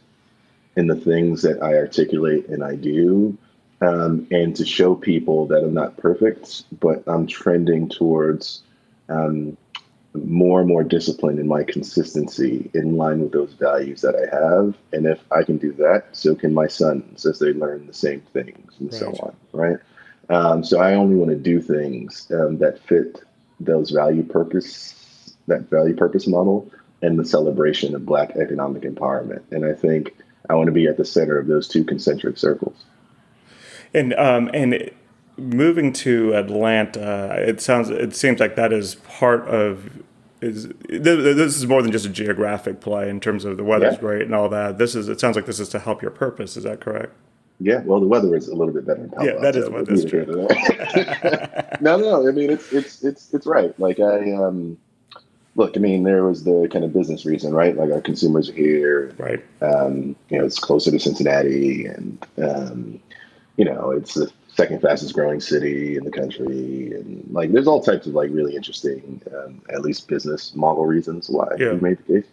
in 0.75 0.87
the 0.87 0.95
things 0.95 1.41
that 1.41 1.61
I 1.63 1.75
articulate 1.75 2.47
and 2.47 2.63
I 2.63 2.75
do, 2.75 3.37
um, 3.81 4.27
and 4.29 4.55
to 4.55 4.65
show 4.65 4.95
people 4.95 5.47
that 5.47 5.63
I'm 5.63 5.73
not 5.73 5.97
perfect, 5.97 6.65
but 6.79 7.03
I'm 7.07 7.25
trending 7.25 7.89
towards 7.89 8.61
um, 9.09 9.57
more 10.25 10.59
and 10.59 10.69
more 10.69 10.83
discipline 10.83 11.39
in 11.39 11.47
my 11.47 11.63
consistency 11.63 12.69
in 12.73 12.97
line 12.97 13.21
with 13.21 13.31
those 13.31 13.53
values 13.53 14.01
that 14.01 14.15
I 14.15 14.33
have. 14.35 14.75
And 14.93 15.05
if 15.05 15.19
I 15.31 15.43
can 15.43 15.57
do 15.57 15.71
that, 15.73 16.07
so 16.11 16.35
can 16.35 16.53
my 16.53 16.67
sons 16.67 17.25
as 17.25 17.39
they 17.39 17.53
learn 17.53 17.87
the 17.87 17.93
same 17.93 18.21
things 18.33 18.73
and 18.79 18.91
right. 18.91 18.99
so 18.99 19.07
on. 19.21 19.35
Right. 19.51 19.77
Um, 20.29 20.63
so 20.63 20.79
I 20.79 20.93
only 20.93 21.15
want 21.15 21.31
to 21.31 21.37
do 21.37 21.61
things 21.61 22.29
um, 22.31 22.57
that 22.57 22.79
fit 22.79 23.21
those 23.59 23.91
value 23.91 24.23
purpose, 24.23 25.33
that 25.47 25.69
value 25.69 25.95
purpose 25.95 26.27
model 26.27 26.69
and 27.01 27.17
the 27.17 27.25
celebration 27.25 27.95
of 27.95 28.05
Black 28.05 28.35
economic 28.35 28.83
empowerment. 28.83 29.43
And 29.51 29.65
I 29.65 29.73
think 29.73 30.15
I 30.49 30.55
want 30.55 30.67
to 30.67 30.73
be 30.73 30.87
at 30.87 30.97
the 30.97 31.05
center 31.05 31.37
of 31.37 31.47
those 31.47 31.67
two 31.67 31.83
concentric 31.83 32.37
circles. 32.37 32.85
And, 33.93 34.13
um, 34.15 34.49
and, 34.53 34.91
moving 35.37 35.93
to 35.93 36.33
Atlanta, 36.33 37.35
it 37.37 37.61
sounds 37.61 37.89
it 37.89 38.15
seems 38.15 38.39
like 38.39 38.55
that 38.55 38.73
is 38.73 38.95
part 38.95 39.47
of 39.47 39.89
is 40.41 40.67
this 40.87 41.57
is 41.57 41.65
more 41.65 41.81
than 41.81 41.91
just 41.91 42.05
a 42.05 42.09
geographic 42.09 42.79
play 42.79 43.09
in 43.09 43.19
terms 43.19 43.45
of 43.45 43.57
the 43.57 43.63
weather's 43.63 43.95
yeah. 43.95 43.99
great 43.99 44.21
and 44.23 44.35
all 44.35 44.49
that. 44.49 44.77
This 44.77 44.95
is 44.95 45.09
it 45.09 45.19
sounds 45.19 45.35
like 45.35 45.45
this 45.45 45.59
is 45.59 45.69
to 45.69 45.79
help 45.79 46.01
your 46.01 46.11
purpose. 46.11 46.57
Is 46.57 46.63
that 46.63 46.79
correct? 46.79 47.13
Yeah, 47.59 47.81
well, 47.83 47.99
the 47.99 48.07
weather 48.07 48.35
is 48.35 48.47
a 48.47 48.55
little 48.55 48.73
bit 48.73 48.85
better 48.85 49.03
in 49.03 49.09
Palo 49.09 49.25
Yeah, 49.25 49.39
that 49.39 49.55
is 49.55 49.67
what 49.69 49.87
that's 49.87 50.05
true. 50.05 50.25
no, 51.81 51.97
no, 51.97 52.27
I 52.27 52.31
mean 52.31 52.51
it's 52.51 52.71
it's 52.71 53.03
it's 53.03 53.33
it's 53.33 53.47
right. 53.47 53.77
Like 53.79 53.99
I 53.99 54.31
um, 54.33 54.77
look, 55.55 55.75
I 55.75 55.79
mean 55.79 56.03
there 56.03 56.23
was 56.23 56.43
the 56.43 56.69
kind 56.71 56.85
of 56.85 56.93
business 56.93 57.25
reason, 57.25 57.53
right? 57.53 57.75
Like 57.75 57.91
our 57.91 58.01
consumers 58.01 58.49
are 58.49 58.53
here, 58.53 59.11
right? 59.17 59.43
Um, 59.61 60.15
you 60.29 60.37
know, 60.37 60.45
it's 60.45 60.59
closer 60.59 60.91
to 60.91 60.99
Cincinnati, 60.99 61.87
and 61.87 62.23
um, 62.37 62.99
you 63.55 63.65
know, 63.65 63.89
it's 63.89 64.13
the 64.13 64.31
second 64.57 64.81
fastest 64.81 65.13
growing 65.13 65.39
city 65.39 65.97
in 65.97 66.03
the 66.03 66.11
country, 66.11 66.91
and 66.93 67.23
like 67.31 67.51
there's 67.51 67.67
all 67.67 67.81
types 67.81 68.07
of 68.07 68.13
like 68.13 68.31
really 68.31 68.55
interesting, 68.55 69.21
um, 69.37 69.61
at 69.69 69.81
least 69.81 70.07
business 70.07 70.55
model 70.55 70.87
reasons 70.87 71.29
why 71.29 71.47
yeah. 71.59 71.73
we 71.73 71.79
made 71.79 71.99
the 71.99 72.21
case. 72.21 72.31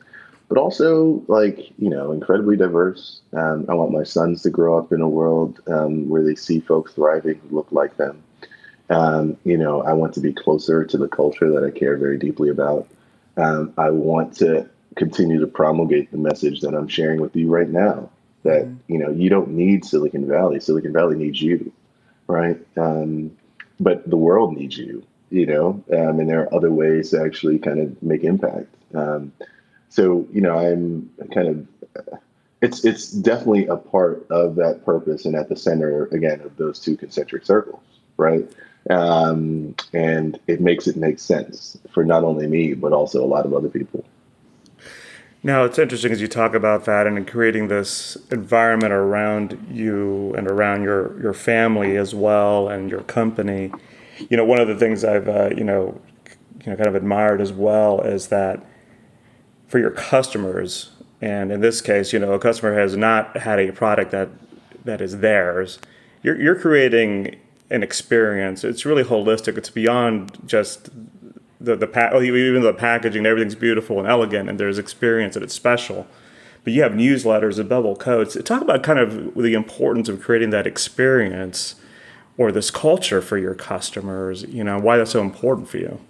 But 0.49 0.59
also, 0.59 1.23
like 1.29 1.71
you 1.79 1.91
know, 1.91 2.13
incredibly 2.13 2.57
diverse. 2.57 3.21
Um, 3.35 3.67
I 3.69 3.75
want 3.75 3.93
my 3.93 4.05
sons 4.05 4.43
to 4.43 4.51
grow 4.51 4.79
up 4.79 4.91
in 4.91 5.03
a 5.03 5.09
world 5.09 5.61
um, 5.69 6.09
where 6.09 6.25
they 6.25 6.35
see 6.35 6.61
folks 6.61 6.95
thriving 6.95 7.39
who 7.41 7.57
look 7.57 7.71
like 7.71 7.97
them. 7.99 8.23
Um, 8.89 9.37
you 9.45 9.59
know, 9.59 9.83
I 9.83 9.93
want 9.93 10.15
to 10.15 10.21
be 10.21 10.33
closer 10.33 10.85
to 10.85 10.99
the 10.99 11.09
culture 11.09 11.51
that 11.53 11.65
I 11.65 11.71
care 11.79 11.97
very 11.97 12.19
deeply 12.19 12.49
about. 12.49 12.89
Um, 13.37 13.75
I 13.77 13.91
want 13.91 14.35
to 14.37 14.69
continue 14.97 15.41
to 15.41 15.47
promulgate 15.47 16.11
the 16.11 16.19
message 16.19 16.61
that 16.61 16.75
I'm 16.75 16.89
sharing 16.89 17.21
with 17.21 17.37
you 17.37 17.49
right 17.49 17.69
now. 17.69 18.09
That 18.45 18.65
mm-hmm. 18.65 18.93
you 18.93 18.99
know, 18.99 19.11
you 19.11 19.29
don't 19.29 19.51
need 19.51 19.85
Silicon 19.85 20.27
Valley. 20.27 20.59
Silicon 20.61 20.93
Valley 20.93 21.17
needs 21.17 21.43
you 21.43 21.71
right? 22.27 22.59
Um, 22.77 23.37
but 23.81 24.09
the 24.09 24.17
world 24.17 24.57
needs 24.57 24.79
you, 24.79 25.05
you 25.31 25.47
know, 25.47 25.83
um, 25.93 26.21
and 26.21 26.29
there 26.29 26.43
are 26.43 26.55
other 26.55 26.71
ways 26.71 27.11
to 27.11 27.23
actually 27.23 27.59
kind 27.59 27.81
of 27.81 28.03
make 28.03 28.25
impact. 28.25 28.69
Um, 28.95 29.33
so, 29.89 30.27
you 30.33 30.41
know, 30.41 30.57
I'm 30.59 31.11
kind 31.33 31.49
of, 31.49 32.19
it's 32.61 32.85
it's 32.85 33.11
definitely 33.11 33.67
a 33.67 33.77
part 33.77 34.27
of 34.31 34.57
that 34.57 34.85
purpose 34.85 35.27
and 35.27 35.35
at 35.37 35.49
the 35.49 35.57
center 35.57 36.07
again 36.07 36.41
of 36.41 36.57
those 36.57 36.81
two 36.81 36.97
concentric 36.97 37.45
circles, 37.45 37.83
right? 38.17 38.51
Um, 38.91 39.75
and 39.93 40.39
it 40.47 40.61
makes 40.61 40.87
it 40.87 40.97
make 40.97 41.19
sense 41.19 41.79
for 41.93 42.05
not 42.05 42.25
only 42.25 42.47
me 42.47 42.75
but 42.75 42.93
also 42.93 43.25
a 43.25 43.27
lot 43.27 43.47
of 43.47 43.55
other 43.55 43.69
people. 43.69 44.05
Now, 45.47 45.65
it's 45.65 45.79
interesting 45.79 46.11
as 46.11 46.23
you 46.23 46.27
talk 46.27 46.55
about 46.55 46.87
that 46.87 47.07
and 47.07 47.29
creating 47.29 47.69
this 47.69 48.17
environment 48.31 48.95
around 48.95 49.67
you 49.71 50.33
and 50.39 50.51
around 50.51 50.85
your, 50.85 51.21
your 51.21 51.35
family 51.35 51.99
as 51.99 52.15
well 52.15 52.71
and 52.71 52.91
your 52.91 53.03
company. 53.03 53.71
You 54.31 54.39
know, 54.39 54.45
one 54.47 54.59
of 54.59 54.69
the 54.69 54.75
things 54.75 55.05
I've, 55.05 55.29
uh, 55.29 55.51
you 55.55 55.63
know, 55.63 56.01
you 56.65 56.71
know, 56.71 56.77
kind 56.77 56.89
of 56.89 56.95
admired 56.95 57.43
as 57.43 57.53
well 57.53 58.01
is 58.01 58.29
that 58.29 58.65
for 59.69 59.79
your 59.79 59.91
customers, 59.91 60.93
and 61.21 61.53
in 61.53 61.61
this 61.61 61.83
case, 61.83 62.15
you 62.15 62.19
know, 62.19 62.33
a 62.33 62.39
customer 62.39 62.79
has 62.79 62.97
not 62.97 63.37
had 63.37 63.59
a 63.59 63.71
product 63.71 64.13
that 64.13 64.31
that 64.87 65.03
is 65.03 65.19
theirs. 65.19 65.79
You're, 66.23 66.41
you're 66.41 66.59
creating 66.59 67.37
an 67.71 67.83
experience. 67.83 68.65
It's 68.65 68.87
really 68.87 69.05
holistic. 69.05 69.59
It's 69.59 69.71
beyond 69.71 70.39
just 70.47 70.89
the 71.65 71.77
the 71.77 71.87
pa- 71.87 72.19
even 72.21 72.63
the 72.63 72.75
packaging, 72.75 73.27
everything's 73.27 73.55
beautiful 73.55 73.99
and 73.99 74.09
elegant, 74.09 74.49
and 74.49 74.59
there's 74.59 74.79
experience 74.79 75.37
and 75.37 75.43
it's 75.43 75.55
special. 75.55 76.07
but 76.63 76.73
you 76.73 76.83
have 76.83 76.93
newsletters 76.93 77.59
and 77.59 77.69
Bevel 77.69 77.97
codes. 77.97 78.43
Talk 78.43 78.63
about 78.63 78.83
kind 78.83 78.99
of 78.99 79.35
the 79.35 79.55
importance 79.55 80.09
of 80.09 80.21
creating 80.21 80.51
that 80.51 80.67
experience 80.67 81.75
or 82.39 82.51
this 82.51 82.71
culture 82.71 83.21
for 83.21 83.39
your 83.39 83.55
customers. 83.55 84.45
You 84.45 84.65
know 84.65 84.79
why 84.79 84.97
that's 84.97 85.11
so 85.11 85.21
important 85.21 85.69
for 85.69 85.79
you. 85.79 86.01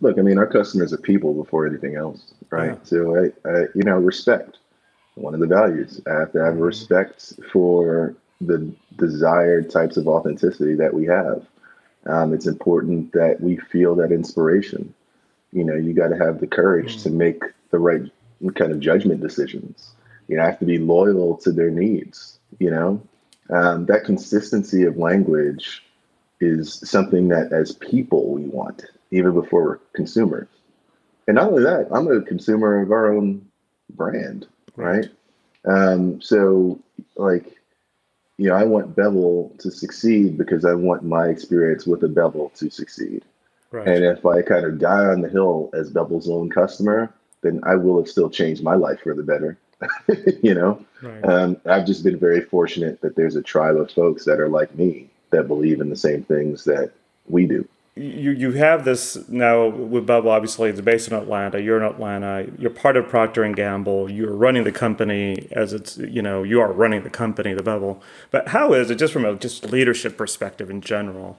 Look, 0.00 0.18
I 0.18 0.22
mean, 0.22 0.38
our 0.38 0.46
customers 0.46 0.92
are 0.92 0.98
people 0.98 1.34
before 1.34 1.66
anything 1.66 1.96
else, 1.96 2.34
right? 2.50 2.72
Yeah. 2.72 2.78
So, 2.84 3.16
I, 3.16 3.48
I, 3.48 3.60
you 3.74 3.84
know, 3.84 3.96
respect 3.96 4.58
one 5.14 5.34
of 5.34 5.40
the 5.40 5.46
values. 5.46 6.00
I 6.06 6.12
have 6.12 6.32
to 6.32 6.44
have 6.44 6.54
mm-hmm. 6.54 6.62
respect 6.62 7.32
for 7.52 8.14
the 8.40 8.70
desired 8.96 9.70
types 9.70 9.96
of 9.96 10.08
authenticity 10.08 10.74
that 10.74 10.92
we 10.92 11.06
have. 11.06 11.46
Um, 12.06 12.34
it's 12.34 12.46
important 12.46 13.12
that 13.12 13.40
we 13.40 13.56
feel 13.56 13.94
that 13.96 14.12
inspiration. 14.12 14.94
You 15.52 15.64
know, 15.64 15.74
you 15.74 15.94
got 15.94 16.08
to 16.08 16.16
have 16.16 16.40
the 16.40 16.46
courage 16.46 16.98
mm. 16.98 17.02
to 17.04 17.10
make 17.10 17.42
the 17.70 17.78
right 17.78 18.02
kind 18.54 18.72
of 18.72 18.80
judgment 18.80 19.20
decisions. 19.20 19.94
You 20.28 20.36
know, 20.36 20.42
I 20.42 20.46
have 20.46 20.58
to 20.58 20.64
be 20.64 20.78
loyal 20.78 21.36
to 21.38 21.52
their 21.52 21.70
needs. 21.70 22.38
You 22.58 22.70
know, 22.70 23.02
um, 23.50 23.86
that 23.86 24.04
consistency 24.04 24.84
of 24.84 24.96
language 24.96 25.82
is 26.40 26.74
something 26.88 27.28
that 27.28 27.52
as 27.52 27.72
people 27.72 28.30
we 28.30 28.42
want, 28.42 28.84
even 29.10 29.32
before 29.32 29.62
we're 29.62 29.78
consumers. 29.94 30.48
And 31.26 31.36
not 31.36 31.48
only 31.48 31.62
that, 31.64 31.88
I'm 31.90 32.08
a 32.08 32.22
consumer 32.22 32.82
of 32.82 32.92
our 32.92 33.12
own 33.12 33.46
brand, 33.90 34.46
right? 34.76 35.06
Um, 35.64 36.20
so, 36.20 36.80
like, 37.16 37.53
you 38.38 38.48
know, 38.48 38.56
I 38.56 38.64
want 38.64 38.96
Bevel 38.96 39.52
to 39.58 39.70
succeed 39.70 40.36
because 40.36 40.64
I 40.64 40.74
want 40.74 41.04
my 41.04 41.28
experience 41.28 41.86
with 41.86 42.02
a 42.02 42.08
Bevel 42.08 42.50
to 42.56 42.70
succeed. 42.70 43.24
Right. 43.70 43.86
And 43.86 44.04
if 44.04 44.24
I 44.24 44.42
kind 44.42 44.64
of 44.64 44.78
die 44.78 45.06
on 45.06 45.20
the 45.20 45.28
hill 45.28 45.70
as 45.74 45.90
Bevel's 45.90 46.28
own 46.28 46.50
customer, 46.50 47.12
then 47.42 47.60
I 47.64 47.76
will 47.76 47.98
have 47.98 48.08
still 48.08 48.30
changed 48.30 48.62
my 48.62 48.74
life 48.74 49.00
for 49.02 49.14
the 49.14 49.22
better. 49.22 49.58
you 50.42 50.54
know, 50.54 50.84
right. 51.02 51.24
um, 51.24 51.56
I've 51.66 51.86
just 51.86 52.04
been 52.04 52.18
very 52.18 52.40
fortunate 52.40 53.00
that 53.02 53.16
there's 53.16 53.36
a 53.36 53.42
tribe 53.42 53.76
of 53.76 53.90
folks 53.90 54.24
that 54.24 54.40
are 54.40 54.48
like 54.48 54.74
me 54.76 55.10
that 55.30 55.48
believe 55.48 55.80
in 55.80 55.90
the 55.90 55.96
same 55.96 56.22
things 56.22 56.64
that 56.64 56.92
we 57.26 57.46
do 57.46 57.68
you 57.96 58.32
you 58.32 58.52
have 58.52 58.84
this 58.84 59.28
now 59.28 59.68
with 59.68 60.04
Bevel. 60.04 60.30
Obviously, 60.30 60.68
it's 60.68 60.80
based 60.80 61.08
in 61.08 61.14
Atlanta. 61.14 61.60
You're 61.60 61.76
in 61.76 61.84
Atlanta. 61.84 62.50
You're 62.58 62.70
part 62.70 62.96
of 62.96 63.08
Procter 63.08 63.44
and 63.44 63.54
Gamble. 63.54 64.10
You're 64.10 64.34
running 64.34 64.64
the 64.64 64.72
company 64.72 65.46
as 65.52 65.72
it's 65.72 65.96
you 65.98 66.20
know 66.20 66.42
you 66.42 66.60
are 66.60 66.72
running 66.72 67.04
the 67.04 67.10
company, 67.10 67.54
the 67.54 67.62
Bevel. 67.62 68.02
But 68.32 68.48
how 68.48 68.72
is 68.72 68.90
it 68.90 68.96
just 68.96 69.12
from 69.12 69.24
a 69.24 69.36
just 69.36 69.66
leadership 69.66 70.16
perspective 70.16 70.70
in 70.70 70.80
general? 70.80 71.38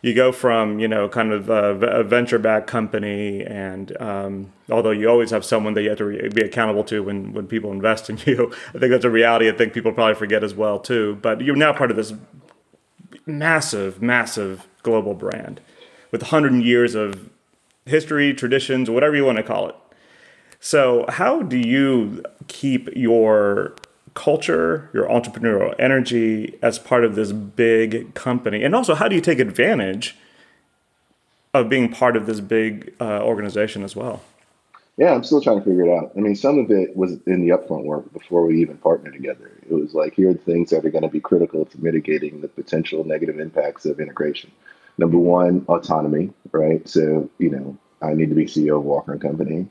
You 0.00 0.14
go 0.14 0.30
from 0.30 0.78
you 0.78 0.86
know 0.86 1.08
kind 1.08 1.32
of 1.32 1.50
a, 1.50 1.74
a 1.80 2.04
venture 2.04 2.38
backed 2.38 2.68
company, 2.68 3.44
and 3.44 4.00
um, 4.00 4.52
although 4.70 4.92
you 4.92 5.08
always 5.10 5.32
have 5.32 5.44
someone 5.44 5.74
that 5.74 5.82
you 5.82 5.88
have 5.88 5.98
to 5.98 6.04
re- 6.04 6.28
be 6.28 6.42
accountable 6.42 6.84
to 6.84 7.02
when 7.02 7.32
when 7.32 7.48
people 7.48 7.72
invest 7.72 8.08
in 8.08 8.16
you, 8.26 8.54
I 8.68 8.78
think 8.78 8.92
that's 8.92 9.04
a 9.04 9.10
reality. 9.10 9.48
I 9.48 9.52
think 9.52 9.72
people 9.72 9.90
probably 9.92 10.14
forget 10.14 10.44
as 10.44 10.54
well 10.54 10.78
too. 10.78 11.18
But 11.20 11.40
you're 11.40 11.56
now 11.56 11.72
part 11.72 11.90
of 11.90 11.96
this 11.96 12.14
massive, 13.26 14.00
massive 14.00 14.68
global 14.84 15.14
brand 15.14 15.60
with 16.10 16.22
100 16.22 16.62
years 16.62 16.94
of 16.94 17.30
history, 17.86 18.34
traditions, 18.34 18.90
whatever 18.90 19.16
you 19.16 19.24
want 19.24 19.38
to 19.38 19.44
call 19.44 19.68
it. 19.68 19.74
So, 20.60 21.06
how 21.08 21.42
do 21.42 21.56
you 21.56 22.22
keep 22.48 22.88
your 22.94 23.74
culture, 24.14 24.90
your 24.92 25.06
entrepreneurial 25.06 25.74
energy 25.78 26.58
as 26.60 26.78
part 26.78 27.04
of 27.04 27.14
this 27.14 27.32
big 27.32 28.14
company? 28.14 28.62
And 28.62 28.74
also, 28.74 28.94
how 28.94 29.08
do 29.08 29.14
you 29.14 29.22
take 29.22 29.38
advantage 29.38 30.16
of 31.54 31.68
being 31.68 31.90
part 31.90 32.16
of 32.16 32.26
this 32.26 32.40
big 32.40 32.94
uh, 33.00 33.22
organization 33.22 33.82
as 33.82 33.96
well? 33.96 34.22
Yeah, 34.96 35.14
I'm 35.14 35.24
still 35.24 35.40
trying 35.40 35.60
to 35.60 35.64
figure 35.64 35.86
it 35.86 35.96
out. 35.96 36.12
I 36.14 36.20
mean, 36.20 36.36
some 36.36 36.58
of 36.58 36.70
it 36.70 36.94
was 36.94 37.12
in 37.26 37.40
the 37.40 37.56
upfront 37.56 37.84
work 37.84 38.12
before 38.12 38.44
we 38.44 38.60
even 38.60 38.76
partnered 38.76 39.14
together. 39.14 39.50
It 39.68 39.72
was 39.72 39.94
like, 39.94 40.14
here 40.14 40.28
are 40.28 40.34
the 40.34 40.40
things 40.40 40.68
that 40.70 40.84
are 40.84 40.90
going 40.90 41.04
to 41.04 41.08
be 41.08 41.20
critical 41.20 41.64
to 41.64 41.82
mitigating 41.82 42.42
the 42.42 42.48
potential 42.48 43.02
negative 43.04 43.40
impacts 43.40 43.86
of 43.86 43.98
integration 43.98 44.52
number 44.98 45.18
one, 45.18 45.64
autonomy, 45.68 46.30
right? 46.52 46.86
So, 46.88 47.30
you 47.38 47.50
know, 47.50 47.76
I 48.02 48.14
need 48.14 48.28
to 48.30 48.34
be 48.34 48.46
CEO 48.46 48.78
of 48.78 48.84
Walker 48.84 49.12
and 49.12 49.20
Company 49.20 49.66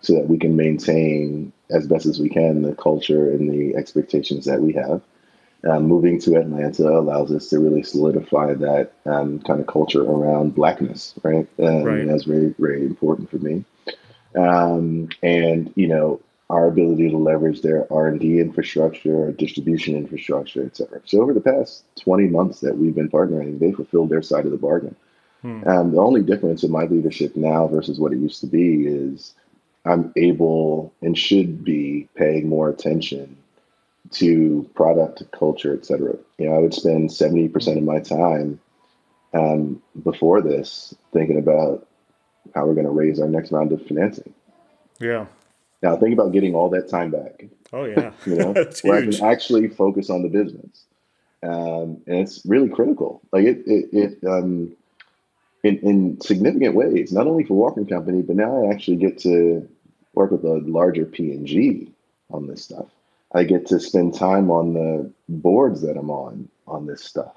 so 0.00 0.14
that 0.14 0.28
we 0.28 0.38
can 0.38 0.56
maintain 0.56 1.52
as 1.70 1.86
best 1.86 2.06
as 2.06 2.20
we 2.20 2.28
can 2.28 2.62
the 2.62 2.74
culture 2.74 3.30
and 3.30 3.50
the 3.50 3.74
expectations 3.76 4.44
that 4.44 4.60
we 4.60 4.72
have. 4.74 5.02
Um, 5.66 5.84
moving 5.84 6.20
to 6.20 6.36
Atlanta 6.36 6.90
allows 6.90 7.32
us 7.32 7.48
to 7.48 7.58
really 7.58 7.82
solidify 7.82 8.52
that 8.52 8.92
um, 9.06 9.40
kind 9.40 9.60
of 9.60 9.66
culture 9.66 10.02
around 10.02 10.54
blackness, 10.54 11.14
right? 11.22 11.48
Um, 11.58 11.82
right. 11.84 12.06
That's 12.06 12.24
very, 12.24 12.54
very 12.58 12.84
important 12.84 13.30
for 13.30 13.38
me. 13.38 13.64
Um, 14.36 15.08
and 15.22 15.72
you 15.74 15.86
know, 15.86 16.20
our 16.50 16.66
ability 16.66 17.10
to 17.10 17.16
leverage 17.16 17.62
their 17.62 17.90
R&D 17.92 18.38
infrastructure, 18.38 19.32
distribution 19.32 19.96
infrastructure, 19.96 20.64
et 20.64 20.76
cetera. 20.76 21.00
So 21.04 21.22
over 21.22 21.32
the 21.32 21.40
past 21.40 21.84
20 22.00 22.28
months 22.28 22.60
that 22.60 22.76
we've 22.76 22.94
been 22.94 23.10
partnering, 23.10 23.58
they 23.58 23.72
fulfilled 23.72 24.10
their 24.10 24.22
side 24.22 24.44
of 24.44 24.52
the 24.52 24.58
bargain. 24.58 24.94
Hmm. 25.42 25.66
Um, 25.66 25.92
the 25.92 26.00
only 26.00 26.22
difference 26.22 26.62
in 26.62 26.70
my 26.70 26.84
leadership 26.84 27.34
now 27.36 27.66
versus 27.66 27.98
what 27.98 28.12
it 28.12 28.18
used 28.18 28.40
to 28.40 28.46
be 28.46 28.86
is 28.86 29.34
I'm 29.86 30.12
able 30.16 30.92
and 31.02 31.16
should 31.16 31.64
be 31.64 32.08
paying 32.14 32.48
more 32.48 32.68
attention 32.68 33.36
to 34.12 34.68
product, 34.74 35.22
culture, 35.32 35.74
et 35.74 35.84
cetera. 35.86 36.16
You 36.38 36.48
know, 36.48 36.56
I 36.56 36.58
would 36.58 36.74
spend 36.74 37.10
70% 37.10 37.78
of 37.78 37.82
my 37.82 38.00
time 38.00 38.60
um, 39.32 39.82
before 40.02 40.40
this 40.40 40.94
thinking 41.12 41.38
about 41.38 41.86
how 42.54 42.66
we're 42.66 42.74
going 42.74 42.86
to 42.86 42.92
raise 42.92 43.20
our 43.20 43.28
next 43.28 43.50
round 43.50 43.72
of 43.72 43.84
financing. 43.86 44.32
Yeah. 45.00 45.26
Now 45.84 45.96
think 45.96 46.14
about 46.14 46.32
getting 46.32 46.54
all 46.54 46.70
that 46.70 46.88
time 46.88 47.10
back. 47.10 47.44
Oh 47.70 47.84
yeah, 47.94 48.12
you 48.24 48.36
know, 48.36 48.52
where 48.82 49.02
huge. 49.02 49.16
I 49.16 49.18
can 49.18 49.30
actually 49.30 49.68
focus 49.68 50.08
on 50.08 50.22
the 50.22 50.30
business, 50.30 50.84
um, 51.42 52.00
and 52.06 52.20
it's 52.20 52.40
really 52.46 52.70
critical. 52.70 53.20
Like 53.32 53.44
it, 53.44 53.62
it, 53.66 53.88
it 53.92 54.26
um, 54.26 54.74
in 55.62 55.78
in 55.80 56.20
significant 56.22 56.74
ways, 56.74 57.12
not 57.12 57.26
only 57.26 57.44
for 57.44 57.52
Walker 57.52 57.84
Company, 57.84 58.22
but 58.22 58.34
now 58.34 58.64
I 58.64 58.72
actually 58.72 58.96
get 58.96 59.18
to 59.20 59.68
work 60.14 60.30
with 60.30 60.44
a 60.44 60.62
larger 60.64 61.04
P 61.04 61.32
and 61.32 61.46
G 61.46 61.92
on 62.30 62.46
this 62.46 62.64
stuff. 62.64 62.86
I 63.34 63.44
get 63.44 63.66
to 63.66 63.78
spend 63.78 64.14
time 64.14 64.50
on 64.50 64.72
the 64.72 65.12
boards 65.28 65.82
that 65.82 65.98
I'm 65.98 66.10
on 66.10 66.48
on 66.66 66.86
this 66.86 67.04
stuff, 67.04 67.34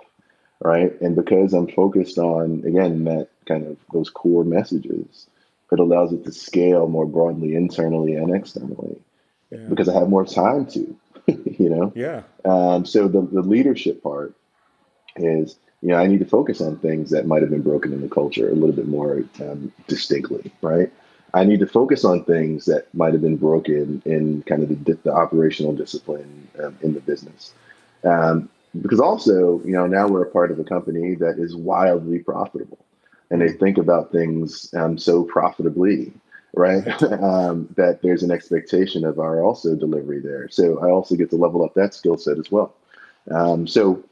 right? 0.62 0.94
And 1.02 1.18
because 1.18 1.54
I'm 1.54 1.68
focused 1.68 2.18
on 2.18 2.64
again 2.66 3.04
that 3.04 3.28
kind 3.46 3.68
of 3.68 3.76
those 3.92 4.10
core 4.10 4.46
messages 4.46 5.28
it 5.72 5.80
allows 5.80 6.14
it 6.14 6.24
to 6.26 6.32
scale 6.32 6.88
more 6.88 7.06
broadly 7.06 7.56
internally 7.56 8.16
and 8.16 8.34
externally 8.36 8.98
yeah. 9.52 9.66
because 9.70 9.90
I 9.90 9.94
have 9.94 10.10
more 10.10 10.26
time 10.26 10.66
to, 10.68 10.96
you 11.28 11.70
know? 11.70 11.92
Yeah. 11.96 12.24
Um, 12.46 12.86
so 12.86 13.08
the, 13.08 13.22
the 13.22 13.42
leadership 13.42 14.02
part 14.02 14.34
is, 15.16 15.58
you 15.82 15.90
know, 15.90 15.98
I 15.98 16.08
need 16.08 16.20
to 16.20 16.26
focus 16.26 16.62
on 16.62 16.78
things 16.78 17.12
that 17.12 17.28
might 17.28 17.42
have 17.42 17.52
been 17.52 17.62
broken 17.62 17.94
in 17.94 18.02
the 18.02 18.10
culture 18.10 18.50
a 18.50 18.54
little 18.54 18.76
bit 18.76 18.88
more 18.88 19.24
um, 19.42 19.72
distinctly, 19.88 20.52
right? 20.62 20.92
I 21.34 21.44
need 21.44 21.60
to 21.60 21.68
focus 21.68 22.06
on 22.06 22.24
things 22.24 22.66
that 22.66 22.94
might 22.94 23.14
have 23.14 23.22
been 23.22 23.38
broken 23.38 24.02
in 24.06 24.44
kind 24.44 24.64
of 24.64 24.70
the, 24.70 24.94
the 25.04 25.14
operational 25.14 25.74
discipline 25.74 26.48
um, 26.64 26.78
in 26.82 26.94
the 26.94 27.02
business. 27.02 27.54
Um, 28.04 28.50
because 28.82 29.00
also, 29.00 29.62
you 29.66 29.72
know, 29.72 29.88
now 29.88 30.08
we're 30.08 30.24
a 30.24 30.30
part 30.30 30.52
of 30.52 30.60
a 30.60 30.64
company 30.64 31.16
that 31.16 31.38
is 31.38 31.56
wildly 31.56 32.20
profitable 32.20 32.80
and 33.30 33.42
they 33.42 33.50
think 33.50 33.78
about 33.78 34.12
things 34.12 34.74
um, 34.76 34.98
so 34.98 35.24
profitably 35.24 36.14
right? 36.54 36.88
Um, 37.02 37.68
that 37.76 38.02
there's 38.02 38.24
an 38.24 38.32
expectation 38.32 39.04
of 39.04 39.20
our 39.20 39.44
also 39.44 39.76
delivery 39.76 40.20
there. 40.20 40.50
So 40.50 40.80
i 40.80 40.90
also 40.90 41.16
get 41.16 41.30
to 41.30 41.36
level 41.36 41.64
up 41.64 41.74
that 41.76 41.94
skill 41.94 42.18
set 42.18 42.40
as 42.40 42.50
well. 42.50 42.74
Um, 43.30 43.68
so 43.68 44.04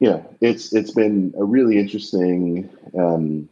yeah 0.00 0.22
it's 0.40 0.72
it's 0.72 0.90
been 0.90 1.34
a 1.38 1.44
really 1.44 1.78
interesting 1.78 2.68
um, 2.96 3.48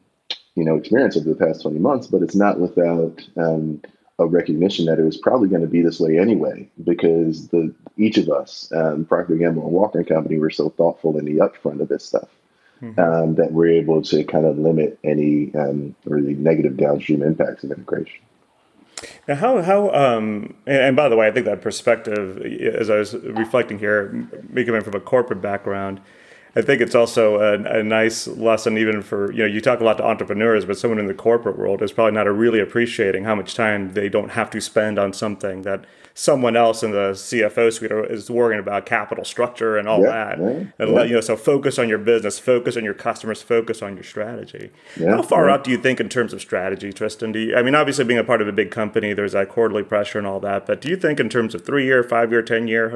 you 0.54 0.64
know 0.64 0.76
experience 0.76 1.16
over 1.16 1.28
the 1.28 1.34
past 1.34 1.62
20 1.62 1.78
months 1.78 2.06
but 2.06 2.22
it's 2.22 2.34
not 2.34 2.60
without 2.60 3.26
um, 3.36 3.80
a 4.18 4.26
recognition 4.26 4.86
that 4.86 4.98
it 4.98 5.04
was 5.04 5.18
probably 5.18 5.48
going 5.48 5.62
to 5.62 5.68
be 5.68 5.82
this 5.82 6.00
way 6.00 6.18
anyway 6.18 6.68
because 6.84 7.48
the 7.48 7.74
each 7.96 8.16
of 8.16 8.28
us 8.28 8.70
um, 8.72 9.04
procter 9.04 9.36
gamble 9.36 9.64
and 9.64 9.72
walker 9.72 9.98
and 9.98 10.08
company 10.08 10.38
were 10.38 10.50
so 10.50 10.70
thoughtful 10.70 11.18
in 11.18 11.24
the 11.24 11.42
upfront 11.42 11.80
of 11.80 11.88
this 11.88 12.04
stuff 12.04 12.28
mm-hmm. 12.82 12.98
um, 13.00 13.34
that 13.36 13.52
we're 13.52 13.68
able 13.68 14.02
to 14.02 14.24
kind 14.24 14.46
of 14.46 14.58
limit 14.58 14.98
any 15.04 15.54
um, 15.54 15.94
really 16.04 16.34
negative 16.34 16.76
downstream 16.76 17.22
impacts 17.22 17.64
of 17.64 17.70
integration. 17.70 18.20
Now, 19.28 19.34
how 19.34 19.62
how 19.62 19.90
um, 19.92 20.54
and 20.66 20.96
by 20.96 21.08
the 21.08 21.16
way, 21.16 21.26
I 21.26 21.30
think 21.30 21.46
that 21.46 21.60
perspective, 21.60 22.40
as 22.40 22.88
I 22.88 22.96
was 22.96 23.14
reflecting 23.14 23.78
here, 23.78 24.28
me 24.48 24.64
coming 24.64 24.82
from 24.82 24.94
a 24.94 25.00
corporate 25.00 25.42
background, 25.42 26.00
I 26.54 26.62
think 26.62 26.80
it's 26.80 26.94
also 26.94 27.36
a, 27.36 27.80
a, 27.80 27.82
nice 27.82 28.26
lesson 28.26 28.78
even 28.78 29.02
for 29.02 29.30
you 29.32 29.40
know 29.40 29.46
you 29.46 29.60
talk 29.60 29.80
a 29.80 29.84
lot 29.84 29.98
to 29.98 30.04
entrepreneurs, 30.04 30.64
but 30.64 30.78
someone 30.78 30.98
in 30.98 31.06
the 31.06 31.14
corporate 31.14 31.58
world 31.58 31.82
is 31.82 31.92
probably 31.92 32.12
not 32.12 32.22
really 32.22 32.60
appreciating 32.60 33.24
how 33.24 33.34
much 33.34 33.54
time 33.54 33.92
they 33.92 34.08
don't 34.08 34.30
have 34.30 34.48
to 34.50 34.60
spend 34.62 34.98
on 34.98 35.12
something 35.12 35.62
that 35.62 35.84
someone 36.16 36.56
else 36.56 36.82
in 36.82 36.92
the 36.92 37.10
CFO 37.12 37.70
suite 37.70 37.92
is 37.92 38.30
worrying 38.30 38.58
about 38.58 38.86
capital 38.86 39.22
structure 39.22 39.76
and 39.76 39.86
all 39.86 40.00
yeah, 40.00 40.06
that. 40.06 40.38
Yeah, 40.38 40.64
and 40.78 40.94
yeah. 40.94 41.02
you 41.04 41.12
know, 41.12 41.20
so 41.20 41.36
focus 41.36 41.78
on 41.78 41.90
your 41.90 41.98
business, 41.98 42.38
focus 42.38 42.74
on 42.74 42.84
your 42.84 42.94
customers, 42.94 43.42
focus 43.42 43.82
on 43.82 43.96
your 43.96 44.02
strategy. 44.02 44.70
How 44.98 45.20
far 45.20 45.50
out 45.50 45.62
do 45.62 45.70
you 45.70 45.76
think 45.76 46.00
in 46.00 46.08
terms 46.08 46.32
of 46.32 46.40
strategy, 46.40 46.90
Tristan? 46.90 47.32
Do 47.32 47.38
you, 47.38 47.54
I 47.54 47.62
mean, 47.62 47.74
obviously 47.74 48.06
being 48.06 48.18
a 48.18 48.24
part 48.24 48.40
of 48.40 48.48
a 48.48 48.52
big 48.52 48.70
company, 48.70 49.12
there's 49.12 49.32
that 49.32 49.50
quarterly 49.50 49.82
pressure 49.82 50.16
and 50.16 50.26
all 50.26 50.40
that. 50.40 50.64
But 50.64 50.80
do 50.80 50.88
you 50.88 50.96
think 50.96 51.20
in 51.20 51.28
terms 51.28 51.54
of 51.54 51.66
three 51.66 51.84
year, 51.84 52.02
five 52.02 52.32
year, 52.32 52.40
ten 52.40 52.66
year, 52.66 52.88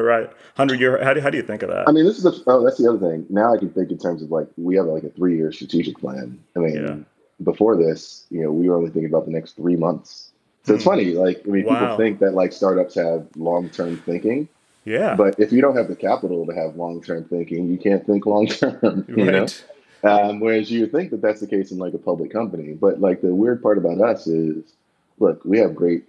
hundred 0.57 0.81
year? 0.81 1.05
How 1.05 1.13
do, 1.13 1.21
how 1.21 1.29
do 1.29 1.37
you 1.37 1.43
think 1.43 1.63
of 1.63 1.69
that? 1.69 1.87
I 1.89 1.93
mean, 1.93 2.07
this 2.07 2.17
is 2.17 2.23
the, 2.23 2.43
oh, 2.47 2.65
that's 2.65 2.79
the 2.79 2.89
other 2.89 3.07
thing. 3.07 3.27
Now 3.29 3.53
I 3.53 3.59
can 3.59 3.69
think 3.69 3.91
in 3.91 3.99
terms 3.99 4.23
of 4.23 4.31
like 4.31 4.49
we 4.57 4.77
have 4.77 4.87
like 4.87 5.05
a 5.05 5.11
three 5.11 5.37
year 5.37 5.53
strategic 5.53 5.99
plan. 5.99 6.43
I 6.57 6.61
mean, 6.61 7.05
before 7.45 7.77
this, 7.77 8.25
you 8.31 8.43
know, 8.43 8.51
we 8.51 8.67
were 8.71 8.77
only 8.77 8.89
thinking 8.89 9.11
about 9.11 9.27
the 9.27 9.33
next 9.33 9.57
three 9.57 9.77
months 9.77 10.31
so 10.65 10.75
it's 10.75 10.85
hmm. 10.85 10.91
funny, 10.91 11.13
like 11.13 11.43
I 11.47 11.51
mean, 11.51 11.65
wow. 11.65 11.79
people 11.81 11.97
think 11.97 12.19
that 12.21 12.35
like 12.35 12.53
startups 12.53 12.95
have 12.95 13.27
long 13.37 13.71
term 13.71 13.97
thinking. 13.99 14.49
Yeah. 14.85 15.15
But 15.15 15.39
if 15.39 15.53
you 15.53 15.61
don't 15.61 15.77
have 15.77 15.89
the 15.89 15.97
capital 15.97 16.47
to 16.47 16.55
have 16.55 16.77
long 16.77 17.03
term 17.03 17.25
thinking, 17.25 17.69
you 17.69 17.79
can't 17.79 18.05
think 18.07 18.27
long 18.27 18.47
term. 18.47 19.05
You 19.17 19.31
right. 19.31 19.33
know. 19.33 19.47
Um, 20.03 20.41
whereas 20.41 20.71
you 20.71 20.87
think 20.87 21.11
that 21.11 21.21
that's 21.21 21.41
the 21.41 21.47
case 21.47 21.71
in 21.71 21.79
like 21.79 21.93
a 21.93 21.99
public 21.99 22.33
company, 22.33 22.73
but 22.73 23.01
like 23.01 23.21
the 23.21 23.35
weird 23.35 23.63
part 23.63 23.77
about 23.77 24.01
us 24.01 24.27
is, 24.27 24.65
look, 25.19 25.45
we 25.45 25.59
have 25.59 25.75
great 25.75 26.05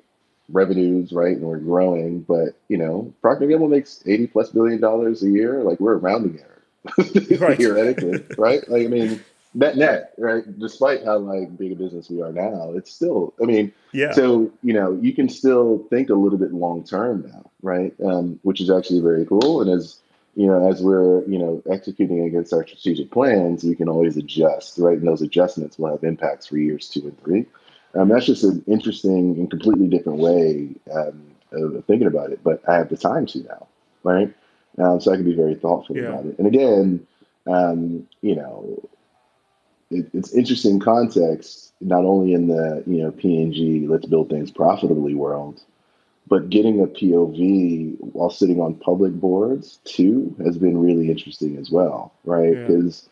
revenues, 0.49 1.11
right, 1.11 1.35
and 1.35 1.45
we're 1.45 1.59
growing, 1.59 2.21
but 2.21 2.55
you 2.69 2.77
know, 2.77 3.13
Procter 3.21 3.47
Gamble 3.47 3.67
makes 3.67 4.01
eighty 4.05 4.27
plus 4.27 4.49
billion 4.49 4.79
dollars 4.79 5.23
a 5.23 5.29
year. 5.29 5.61
Like 5.63 5.79
we're 5.79 5.93
a 5.93 5.97
rounding 5.97 6.39
error, 6.39 6.63
right. 7.39 7.57
theoretically, 7.57 8.23
right? 8.37 8.67
Like 8.69 8.85
I 8.85 8.87
mean, 8.87 9.21
net 9.53 9.77
net, 9.77 10.13
right? 10.17 10.43
Despite 10.59 11.03
how 11.03 11.17
like 11.17 11.57
big 11.57 11.71
a 11.71 11.75
business 11.75 12.09
we 12.09 12.21
are 12.21 12.31
now, 12.31 12.73
it's 12.73 12.91
still. 12.91 13.33
I 13.41 13.45
mean, 13.45 13.71
yeah. 13.91 14.11
So 14.11 14.51
you 14.63 14.73
know, 14.73 14.97
you 15.01 15.13
can 15.13 15.29
still 15.29 15.85
think 15.89 16.09
a 16.09 16.15
little 16.15 16.37
bit 16.37 16.53
long 16.53 16.83
term 16.83 17.29
now, 17.31 17.49
right? 17.61 17.93
Um, 18.03 18.39
which 18.43 18.61
is 18.61 18.69
actually 18.69 19.01
very 19.01 19.25
cool. 19.25 19.61
And 19.61 19.69
as 19.69 19.99
you 20.35 20.47
know, 20.47 20.69
as 20.69 20.81
we're 20.81 21.25
you 21.25 21.37
know 21.37 21.61
executing 21.69 22.23
against 22.23 22.53
our 22.53 22.65
strategic 22.65 23.11
plans, 23.11 23.63
we 23.63 23.75
can 23.75 23.89
always 23.89 24.17
adjust, 24.17 24.77
right? 24.77 24.97
And 24.97 25.07
those 25.07 25.21
adjustments 25.21 25.77
will 25.77 25.91
have 25.91 26.03
impacts 26.03 26.47
for 26.47 26.57
years 26.57 26.87
two 26.87 27.01
and 27.01 27.21
three. 27.23 27.45
Um, 27.93 28.07
that's 28.07 28.25
just 28.25 28.43
an 28.43 28.63
interesting 28.67 29.35
and 29.37 29.49
completely 29.49 29.87
different 29.87 30.19
way 30.19 30.69
um, 30.93 31.23
of 31.51 31.83
thinking 31.85 32.07
about 32.07 32.31
it. 32.31 32.39
But 32.41 32.61
I 32.67 32.75
have 32.75 32.89
the 32.89 32.95
time 32.95 33.25
to 33.27 33.39
now, 33.39 33.67
right? 34.03 34.33
Um, 34.77 35.01
so 35.01 35.11
I 35.11 35.17
can 35.17 35.25
be 35.25 35.35
very 35.35 35.55
thoughtful 35.55 35.97
yeah. 35.97 36.03
about 36.03 36.25
it. 36.25 36.39
And 36.39 36.47
again, 36.47 37.05
um, 37.47 38.07
you 38.21 38.35
know, 38.35 38.89
it, 39.91 40.09
it's 40.13 40.33
interesting 40.33 40.79
context, 40.79 41.73
not 41.81 42.05
only 42.05 42.33
in 42.33 42.47
the 42.47 42.83
you 42.87 43.03
know 43.03 43.11
P&G 43.11 43.87
let's 43.87 44.05
build 44.05 44.29
things 44.29 44.51
profitably 44.51 45.13
world, 45.13 45.61
but 46.27 46.49
getting 46.49 46.81
a 46.81 46.87
POV 46.87 47.97
while 47.99 48.29
sitting 48.29 48.61
on 48.61 48.75
public 48.75 49.13
boards 49.13 49.79
too 49.83 50.35
has 50.43 50.57
been 50.57 50.77
really 50.77 51.11
interesting 51.11 51.57
as 51.57 51.69
well, 51.69 52.13
right? 52.23 52.55
Because 52.55 53.09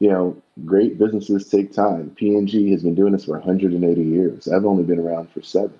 yeah. 0.00 0.06
you 0.06 0.12
know 0.12 0.42
great 0.64 0.98
businesses 0.98 1.48
take 1.48 1.72
time. 1.72 2.10
P&G 2.10 2.70
has 2.72 2.82
been 2.82 2.94
doing 2.94 3.12
this 3.12 3.26
for 3.26 3.38
180 3.38 4.02
years. 4.02 4.48
I've 4.48 4.64
only 4.64 4.84
been 4.84 4.98
around 4.98 5.30
for 5.30 5.42
seven. 5.42 5.78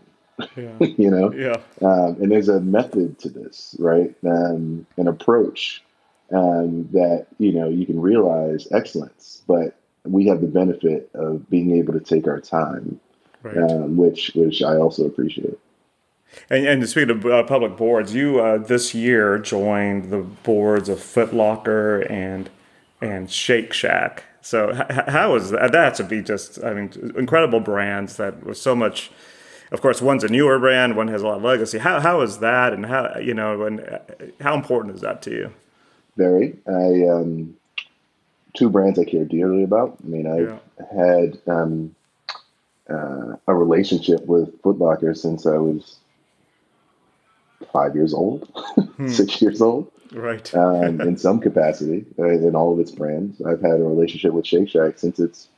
Yeah. 0.57 0.73
you 0.81 1.11
know, 1.11 1.33
yeah. 1.33 1.57
Um, 1.81 2.17
and 2.21 2.31
there's 2.31 2.49
a 2.49 2.61
method 2.61 3.19
to 3.21 3.29
this, 3.29 3.77
right? 3.79 4.15
Um, 4.27 4.87
an 4.97 5.09
approach 5.09 5.83
um, 6.33 6.89
that 6.93 7.27
you 7.39 7.53
know 7.53 7.69
you 7.69 7.87
can 7.87 8.01
realize 8.01 8.69
excellence, 8.73 9.43
but 9.47 9.77
we 10.05 10.27
have 10.27 10.41
the 10.41 10.47
benefit 10.47 11.11
of 11.15 11.49
being 11.51 11.77
able 11.77 11.93
to 11.95 12.01
take 12.01 12.27
our 12.27 12.41
time, 12.41 13.01
right. 13.43 13.57
um, 13.57 13.97
which 13.97 14.33
which 14.35 14.63
I 14.63 14.77
also 14.77 15.07
appreciate. 15.07 15.59
And, 16.51 16.67
and 16.67 16.89
speaking 16.89 17.11
of 17.11 17.27
uh, 17.27 17.43
public 17.45 17.77
boards, 17.77 18.15
you 18.15 18.41
uh, 18.41 18.59
this 18.59 18.95
year 18.95 19.39
joined 19.39 20.11
the 20.11 20.19
boards 20.19 20.89
of 20.89 21.01
Foot 21.01 21.33
Locker 21.35 22.01
and 22.01 22.51
and 23.01 23.31
Shake 23.31 23.73
Shack. 23.73 24.25
So 24.41 24.73
h- 24.73 25.09
how 25.09 25.35
is 25.37 25.51
that? 25.51 25.73
That 25.73 25.95
to 25.97 26.05
be 26.05 26.23
just, 26.23 26.63
I 26.63 26.75
mean, 26.75 27.15
incredible 27.17 27.61
brands 27.61 28.17
that 28.17 28.45
was 28.45 28.61
so 28.61 28.75
much. 28.75 29.11
Of 29.73 29.81
course, 29.81 30.03
one's 30.03 30.23
a 30.23 30.29
newer 30.29 30.59
brand, 30.59 30.97
one 30.97 31.09
has 31.09 31.23
a 31.23 31.27
lot 31.27 31.39
of 31.39 31.43
legacy. 31.43 31.79
How 31.79 31.99
how 31.99 32.21
is 32.21 32.39
that, 32.39 32.73
and 32.73 32.87
how 32.87 33.19
you 33.19 33.35
know, 33.35 33.63
and 33.63 33.81
uh, 33.81 33.99
how 34.41 34.55
important 34.55 34.95
is 34.95 35.01
that 35.01 35.23
to 35.23 35.31
you? 35.31 35.53
Very. 36.17 36.59
I 36.69 37.09
um, 37.09 37.57
two 38.55 38.71
brands 38.71 38.99
I 38.99 39.05
care 39.05 39.25
dearly 39.25 39.65
about. 39.65 39.99
I 40.03 40.07
mean, 40.07 40.27
I've 40.27 40.61
yeah. 40.79 41.05
had 41.05 41.39
um, 41.47 41.95
uh, 42.89 43.37
a 43.47 43.55
relationship 43.55 44.25
with 44.27 44.61
Foot 44.63 44.79
Locker 44.79 45.15
since 45.15 45.47
I 45.47 45.59
was 45.59 45.99
five 47.73 47.95
years 47.95 48.15
old, 48.15 48.49
hmm. 48.97 49.09
six 49.09 49.43
years 49.43 49.61
old. 49.61 49.91
Right. 50.13 50.55
um, 50.55 51.01
in 51.01 51.17
some 51.17 51.41
capacity, 51.41 52.07
right, 52.17 52.39
in 52.39 52.55
all 52.55 52.73
of 52.73 52.79
its 52.79 52.93
brands. 52.93 53.43
I've 53.43 53.61
had 53.61 53.81
a 53.81 53.85
relationship 53.85 54.33
with 54.33 54.47
Shake 54.47 54.69
Shack 54.69 54.97
since 54.97 55.19
its 55.19 55.49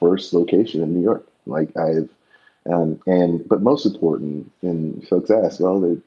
first 0.00 0.32
location 0.32 0.82
in 0.82 0.92
New 0.92 1.02
York. 1.02 1.24
Like 1.46 1.76
I've, 1.76 2.08
um, 2.66 3.00
and 3.06 3.48
but 3.48 3.62
most 3.62 3.86
important, 3.86 4.50
and 4.62 5.06
folks 5.06 5.30
ask, 5.30 5.60
well, 5.60 5.80
they're 5.80 5.98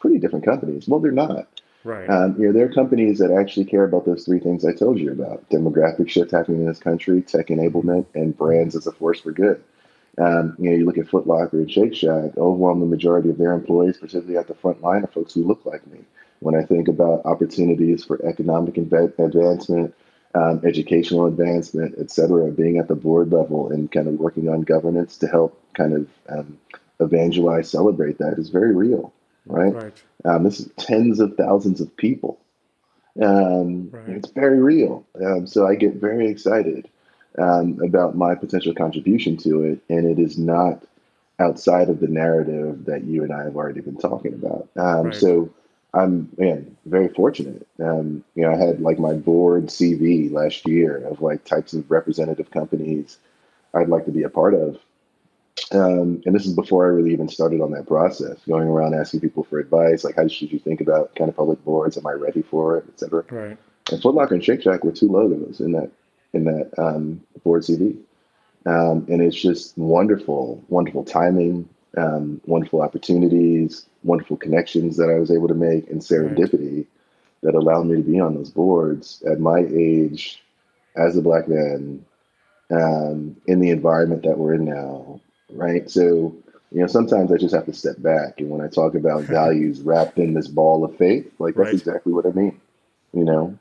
pretty 0.00 0.18
different 0.18 0.44
companies. 0.44 0.88
Well, 0.88 0.98
they're 0.98 1.12
not. 1.12 1.46
Right. 1.82 2.08
Um, 2.10 2.36
you 2.38 2.46
know, 2.46 2.52
there 2.52 2.66
are 2.66 2.72
companies 2.72 3.18
that 3.18 3.30
actually 3.30 3.64
care 3.64 3.84
about 3.84 4.04
those 4.04 4.24
three 4.24 4.38
things 4.38 4.64
I 4.66 4.74
told 4.74 4.98
you 4.98 5.12
about: 5.12 5.48
demographic 5.48 6.10
shift 6.10 6.30
happening 6.30 6.60
in 6.60 6.66
this 6.66 6.78
country, 6.78 7.22
tech 7.22 7.46
enablement, 7.48 8.06
and 8.14 8.36
brands 8.36 8.76
as 8.76 8.86
a 8.86 8.92
force 8.92 9.20
for 9.20 9.32
good. 9.32 9.62
Um, 10.18 10.56
you 10.58 10.70
know, 10.70 10.76
you 10.76 10.84
look 10.84 10.98
at 10.98 11.08
Foot 11.08 11.26
Locker 11.26 11.58
and 11.58 11.70
Shake 11.70 11.94
Shack. 11.94 12.36
Overwhelming 12.36 12.90
majority 12.90 13.30
of 13.30 13.38
their 13.38 13.52
employees, 13.52 13.96
particularly 13.96 14.36
at 14.36 14.48
the 14.48 14.54
front 14.54 14.82
line, 14.82 15.04
are 15.04 15.08
folks 15.08 15.32
who 15.32 15.44
look 15.44 15.64
like 15.64 15.86
me. 15.86 16.00
When 16.40 16.54
I 16.54 16.64
think 16.64 16.88
about 16.88 17.24
opportunities 17.24 18.04
for 18.04 18.22
economic 18.26 18.76
advancement, 18.76 19.94
um, 20.34 20.60
educational 20.64 21.26
advancement, 21.26 21.94
et 21.98 22.10
cetera, 22.10 22.50
being 22.50 22.78
at 22.78 22.88
the 22.88 22.94
board 22.94 23.32
level 23.32 23.70
and 23.72 23.90
kind 23.90 24.08
of 24.08 24.14
working 24.14 24.48
on 24.48 24.62
governance 24.62 25.16
to 25.18 25.26
help 25.26 25.58
kind 25.74 25.94
of 25.94 26.08
um, 26.28 26.58
evangelize, 26.98 27.70
celebrate 27.70 28.18
that 28.18 28.38
is 28.38 28.50
very 28.50 28.74
real 28.74 29.12
right? 29.46 29.74
Right. 29.74 30.02
Um, 30.24 30.44
this 30.44 30.60
is 30.60 30.70
tens 30.76 31.20
of 31.20 31.36
thousands 31.36 31.80
of 31.80 31.94
people. 31.96 32.38
Um, 33.20 33.90
right. 33.90 34.08
It's 34.08 34.30
very 34.30 34.60
real. 34.60 35.04
Um, 35.24 35.46
so 35.46 35.66
I 35.66 35.74
get 35.74 35.94
very 35.94 36.28
excited 36.28 36.88
um, 37.38 37.80
about 37.84 38.16
my 38.16 38.34
potential 38.34 38.74
contribution 38.74 39.36
to 39.38 39.64
it, 39.64 39.80
and 39.88 40.06
it 40.06 40.18
is 40.22 40.38
not 40.38 40.84
outside 41.38 41.88
of 41.88 42.00
the 42.00 42.08
narrative 42.08 42.84
that 42.84 43.04
you 43.04 43.22
and 43.22 43.32
I 43.32 43.44
have 43.44 43.56
already 43.56 43.80
been 43.80 43.96
talking 43.96 44.34
about. 44.34 44.68
Um, 44.76 45.06
right. 45.06 45.14
So 45.14 45.52
I'm 45.94 46.30
man 46.36 46.76
very 46.86 47.08
fortunate. 47.08 47.66
Um, 47.82 48.24
you 48.34 48.42
know, 48.42 48.52
I 48.52 48.56
had 48.56 48.80
like 48.80 48.98
my 48.98 49.14
board 49.14 49.66
CV 49.66 50.30
last 50.30 50.68
year 50.68 50.98
of 50.98 51.20
like 51.20 51.44
types 51.44 51.72
of 51.72 51.90
representative 51.90 52.50
companies 52.50 53.18
I'd 53.74 53.88
like 53.88 54.04
to 54.04 54.12
be 54.12 54.22
a 54.22 54.28
part 54.28 54.54
of. 54.54 54.78
Um, 55.72 56.22
and 56.26 56.34
this 56.34 56.46
is 56.46 56.54
before 56.54 56.84
I 56.84 56.88
really 56.88 57.12
even 57.12 57.28
started 57.28 57.60
on 57.60 57.70
that 57.72 57.86
process, 57.86 58.38
going 58.48 58.66
around 58.66 58.94
asking 58.94 59.20
people 59.20 59.44
for 59.44 59.60
advice, 59.60 60.02
like 60.02 60.16
how 60.16 60.26
should 60.26 60.52
you 60.52 60.58
think 60.58 60.80
about 60.80 61.14
kind 61.14 61.30
of 61.30 61.36
public 61.36 61.64
boards? 61.64 61.96
Am 61.96 62.06
I 62.06 62.12
ready 62.12 62.42
for 62.42 62.78
it, 62.78 62.84
et 62.88 62.98
cetera? 62.98 63.24
Right. 63.30 63.58
And 63.90 64.02
Foot 64.02 64.14
Locker 64.14 64.34
and 64.34 64.44
Shake 64.44 64.62
Shack 64.62 64.84
were 64.84 64.92
two 64.92 65.08
logos 65.08 65.60
in 65.60 65.72
that 65.72 65.90
in 66.32 66.44
that 66.44 66.70
um, 66.78 67.20
board 67.44 67.62
CV, 67.62 67.96
um, 68.66 69.06
and 69.08 69.20
it's 69.20 69.40
just 69.40 69.76
wonderful, 69.76 70.62
wonderful 70.68 71.04
timing, 71.04 71.68
um, 71.96 72.40
wonderful 72.46 72.82
opportunities, 72.82 73.86
wonderful 74.04 74.36
connections 74.36 74.96
that 74.96 75.10
I 75.10 75.18
was 75.18 75.30
able 75.30 75.48
to 75.48 75.54
make, 75.54 75.88
and 75.90 76.00
serendipity 76.00 76.76
right. 76.76 76.86
that 77.42 77.54
allowed 77.54 77.86
me 77.86 77.96
to 77.96 78.02
be 78.02 78.20
on 78.20 78.34
those 78.34 78.50
boards 78.50 79.22
at 79.28 79.40
my 79.40 79.66
age, 79.72 80.42
as 80.96 81.16
a 81.16 81.22
black 81.22 81.48
man, 81.48 82.04
um, 82.70 83.36
in 83.46 83.60
the 83.60 83.70
environment 83.70 84.22
that 84.22 84.38
we're 84.38 84.54
in 84.54 84.64
now, 84.64 85.20
right? 85.52 85.90
So, 85.90 86.34
you 86.72 86.80
know, 86.80 86.86
sometimes 86.86 87.32
I 87.32 87.36
just 87.36 87.54
have 87.54 87.66
to 87.66 87.72
step 87.72 87.96
back. 88.00 88.40
And 88.40 88.50
when 88.50 88.60
I 88.60 88.68
talk 88.68 88.94
about 88.94 89.22
values 89.24 89.80
wrapped 89.80 90.18
in 90.18 90.34
this 90.34 90.48
ball 90.48 90.84
of 90.84 90.96
faith, 90.96 91.32
like 91.38 91.54
that's 91.54 91.66
right. 91.66 91.74
exactly 91.74 92.12
what 92.12 92.26
I 92.26 92.30
mean, 92.30 92.60
you 93.12 93.24
know? 93.24 93.58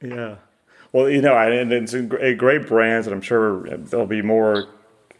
Yeah. 0.00 0.36
Well, 0.92 1.08
you 1.08 1.22
know, 1.22 1.36
and 1.36 1.72
it's 1.72 1.94
a 1.94 2.34
great 2.34 2.66
brands, 2.66 3.06
and 3.06 3.14
I'm 3.14 3.22
sure 3.22 3.66
there'll 3.68 4.06
be 4.06 4.20
more 4.20 4.68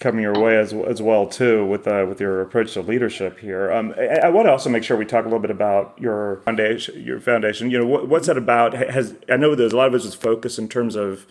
coming 0.03 0.23
your 0.23 0.39
way 0.39 0.59
as 0.59 0.73
as 0.73 1.01
well 1.01 1.27
too 1.27 1.65
with 1.65 1.87
uh, 1.87 2.05
with 2.07 2.21
your 2.21 2.43
approach 2.43 2.75
to 2.75 2.83
leadership 2.83 3.39
here. 3.39 3.73
Um, 3.73 3.95
I, 3.97 4.27
I, 4.27 4.29
want 4.29 4.47
to 4.47 4.51
also 4.51 4.69
make 4.69 4.83
sure 4.83 4.97
we 4.97 5.07
talk 5.07 5.25
a 5.25 5.29
little 5.29 5.39
bit 5.39 5.51
about 5.51 5.97
your 5.99 6.43
foundation. 6.45 7.01
Your 7.01 7.21
foundation, 7.21 7.71
you 7.71 7.79
know, 7.79 7.87
what, 7.87 8.09
what's 8.09 8.27
that 8.27 8.37
about? 8.37 8.75
Has 8.75 9.15
I 9.31 9.37
know 9.37 9.55
there's 9.55 9.73
a 9.73 9.77
lot 9.77 9.87
of 9.87 9.95
it 9.95 10.05
is 10.05 10.15
focused 10.15 10.59
in 10.59 10.69
terms 10.69 10.97
of 10.97 11.27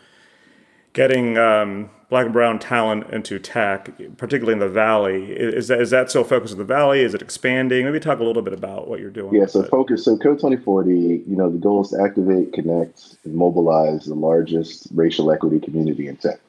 getting 0.93 1.37
um, 1.37 1.89
black 2.09 2.25
and 2.25 2.33
brown 2.33 2.59
talent 2.59 3.09
into 3.09 3.39
tech, 3.39 3.89
particularly 4.17 4.53
in 4.53 4.59
the 4.59 4.69
Valley. 4.69 5.31
Is 5.31 5.69
that, 5.69 5.79
is 5.81 5.89
that 5.91 6.09
still 6.09 6.23
focused 6.23 6.53
in 6.53 6.59
the 6.59 6.65
Valley? 6.65 7.01
Is 7.01 7.13
it 7.13 7.21
expanding? 7.21 7.85
Maybe 7.85 7.99
talk 7.99 8.19
a 8.19 8.23
little 8.23 8.41
bit 8.41 8.53
about 8.53 8.87
what 8.87 8.99
you're 8.99 9.09
doing. 9.09 9.33
Yeah, 9.33 9.45
so 9.45 9.63
focus. 9.63 10.03
So 10.05 10.17
Code 10.17 10.37
2040, 10.37 10.91
you 10.91 11.35
know, 11.35 11.49
the 11.49 11.57
goal 11.57 11.81
is 11.81 11.89
to 11.91 12.01
activate, 12.01 12.53
connect, 12.53 13.17
and 13.23 13.33
mobilize 13.33 14.05
the 14.05 14.15
largest 14.15 14.87
racial 14.93 15.31
equity 15.31 15.59
community 15.59 16.07
in 16.07 16.17
tech. 16.17 16.39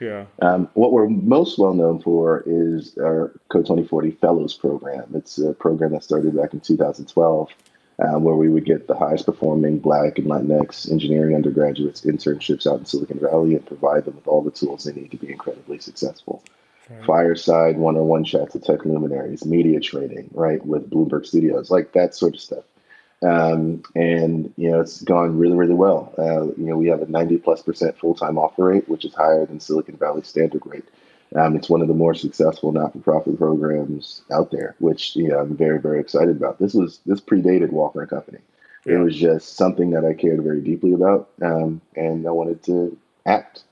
Yeah. 0.00 0.26
Um, 0.40 0.68
what 0.74 0.92
we're 0.92 1.08
most 1.08 1.58
well 1.58 1.74
known 1.74 2.00
for 2.00 2.44
is 2.46 2.96
our 2.98 3.32
Code 3.48 3.66
2040 3.66 4.12
Fellows 4.12 4.54
Program. 4.54 5.10
It's 5.14 5.38
a 5.38 5.52
program 5.52 5.92
that 5.92 6.04
started 6.04 6.36
back 6.36 6.54
in 6.54 6.60
2012, 6.60 7.50
um, 8.00 8.22
where 8.22 8.36
we 8.36 8.48
would 8.48 8.64
get 8.64 8.86
the 8.86 8.96
highest 8.96 9.26
performing 9.26 9.78
Black 9.78 10.18
and 10.18 10.28
Latinx 10.28 10.90
engineering 10.90 11.34
undergraduates 11.34 12.02
internships 12.02 12.66
out 12.66 12.78
in 12.78 12.84
Silicon 12.84 13.18
Valley 13.18 13.54
and 13.54 13.66
provide 13.66 14.04
them 14.04 14.14
with 14.14 14.28
all 14.28 14.42
the 14.42 14.50
tools 14.50 14.84
they 14.84 14.92
need 14.92 15.10
to 15.10 15.16
be 15.16 15.30
incredibly 15.30 15.78
successful. 15.78 16.42
Right. 16.88 17.04
Fireside 17.04 17.76
one-on-one 17.76 18.24
chats 18.24 18.54
with 18.54 18.64
tech 18.64 18.84
luminaries, 18.84 19.44
media 19.44 19.80
training, 19.80 20.30
right, 20.32 20.64
with 20.64 20.88
Bloomberg 20.88 21.26
Studios, 21.26 21.70
like 21.70 21.92
that 21.92 22.14
sort 22.14 22.34
of 22.34 22.40
stuff. 22.40 22.64
Um, 23.20 23.82
and 23.96 24.54
you 24.56 24.70
know 24.70 24.80
it's 24.80 25.02
gone 25.02 25.36
really 25.36 25.56
really 25.56 25.74
well. 25.74 26.14
Uh, 26.16 26.44
you 26.56 26.66
know 26.66 26.76
we 26.76 26.86
have 26.86 27.02
a 27.02 27.06
90 27.06 27.38
plus 27.38 27.62
percent 27.62 27.98
full 27.98 28.14
time 28.14 28.38
offer 28.38 28.66
rate, 28.66 28.88
which 28.88 29.04
is 29.04 29.12
higher 29.12 29.44
than 29.44 29.58
Silicon 29.58 29.96
Valley 29.96 30.22
standard 30.22 30.62
rate. 30.64 30.84
Um, 31.34 31.56
it's 31.56 31.68
one 31.68 31.82
of 31.82 31.88
the 31.88 31.94
more 31.94 32.14
successful 32.14 32.72
not 32.72 32.92
for 32.92 33.00
profit 33.00 33.38
programs 33.38 34.22
out 34.32 34.50
there, 34.50 34.74
which 34.78 35.14
you 35.14 35.28
know 35.28 35.38
I'm 35.38 35.56
very 35.56 35.78
very 35.78 36.00
excited 36.00 36.36
about. 36.36 36.58
This 36.58 36.74
was 36.74 37.00
this 37.04 37.20
predated 37.20 37.70
Walker 37.70 38.00
and 38.00 38.10
Company. 38.10 38.38
Yeah. 38.84 38.94
It 38.94 38.98
was 38.98 39.16
just 39.16 39.56
something 39.56 39.90
that 39.90 40.04
I 40.04 40.14
cared 40.14 40.42
very 40.42 40.60
deeply 40.60 40.94
about, 40.94 41.28
um, 41.42 41.80
and 41.96 42.26
I 42.26 42.30
wanted 42.30 42.62
to 42.64 42.96
act. 43.26 43.64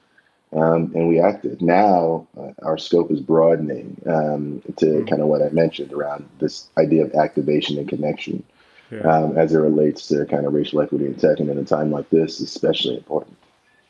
Um, 0.52 0.92
and 0.94 1.08
we 1.08 1.18
acted. 1.18 1.60
Now 1.60 2.26
uh, 2.38 2.52
our 2.62 2.78
scope 2.78 3.10
is 3.10 3.20
broadening 3.20 4.00
um, 4.06 4.62
to 4.76 4.86
mm-hmm. 4.86 5.06
kind 5.06 5.20
of 5.20 5.28
what 5.28 5.42
I 5.42 5.48
mentioned 5.48 5.92
around 5.92 6.28
this 6.38 6.68
idea 6.78 7.04
of 7.04 7.14
activation 7.14 7.78
and 7.78 7.88
connection 7.88 8.44
yeah. 8.90 9.00
um, 9.00 9.36
as 9.36 9.52
it 9.52 9.58
relates 9.58 10.06
to 10.08 10.24
kind 10.26 10.46
of 10.46 10.54
racial 10.54 10.80
equity 10.80 11.06
in 11.06 11.14
tech, 11.14 11.40
and 11.40 11.50
in 11.50 11.58
a 11.58 11.64
time 11.64 11.90
like 11.90 12.08
this, 12.10 12.40
especially 12.40 12.96
important. 12.96 13.36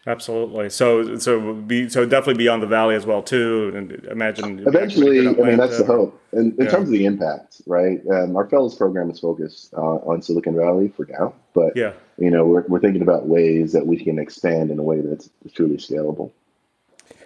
Absolutely. 0.09 0.71
So, 0.71 1.19
so 1.19 1.55
be 1.55 1.89
so 1.89 2.07
definitely 2.07 2.39
beyond 2.39 2.63
the 2.63 2.69
valley 2.69 2.95
as 2.95 3.05
well 3.05 3.23
too. 3.23 3.73
And 3.75 3.93
imagine 4.07 4.61
eventually. 4.67 5.27
I 5.27 5.33
mean, 5.33 5.57
that's 5.57 5.79
the 5.79 5.85
hope. 5.85 6.21
And 6.33 6.57
in 6.59 6.65
yeah. 6.65 6.71
terms 6.71 6.89
of 6.89 6.93
the 6.93 7.05
impact, 7.07 7.61
right? 7.67 8.01
Um, 8.09 8.37
our 8.37 8.49
fellows 8.49 8.77
program 8.77 9.11
is 9.11 9.19
focused 9.19 9.75
uh, 9.75 9.81
on 9.81 10.23
Silicon 10.23 10.55
Valley 10.55 10.89
for 10.89 11.07
now, 11.07 11.35
but 11.55 11.77
yeah, 11.77 11.93
you 12.19 12.31
know, 12.31 12.47
we're 12.47 12.65
we're 12.69 12.79
thinking 12.79 13.03
about 13.03 13.27
ways 13.27 13.73
that 13.73 13.87
we 13.87 13.97
can 13.97 14.19
expand 14.21 14.71
in 14.71 14.79
a 14.79 14.83
way 14.83 15.01
that's 15.01 15.29
truly 15.53 15.77
scalable. 15.77 16.31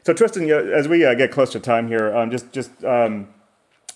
So, 0.02 0.14
Tristan, 0.14 0.48
as 0.48 0.88
we 0.88 1.04
uh, 1.04 1.12
get 1.12 1.30
close 1.30 1.52
to 1.52 1.60
time 1.60 1.86
here, 1.86 2.16
um, 2.16 2.30
just 2.30 2.50
just 2.50 2.82
um, 2.84 3.28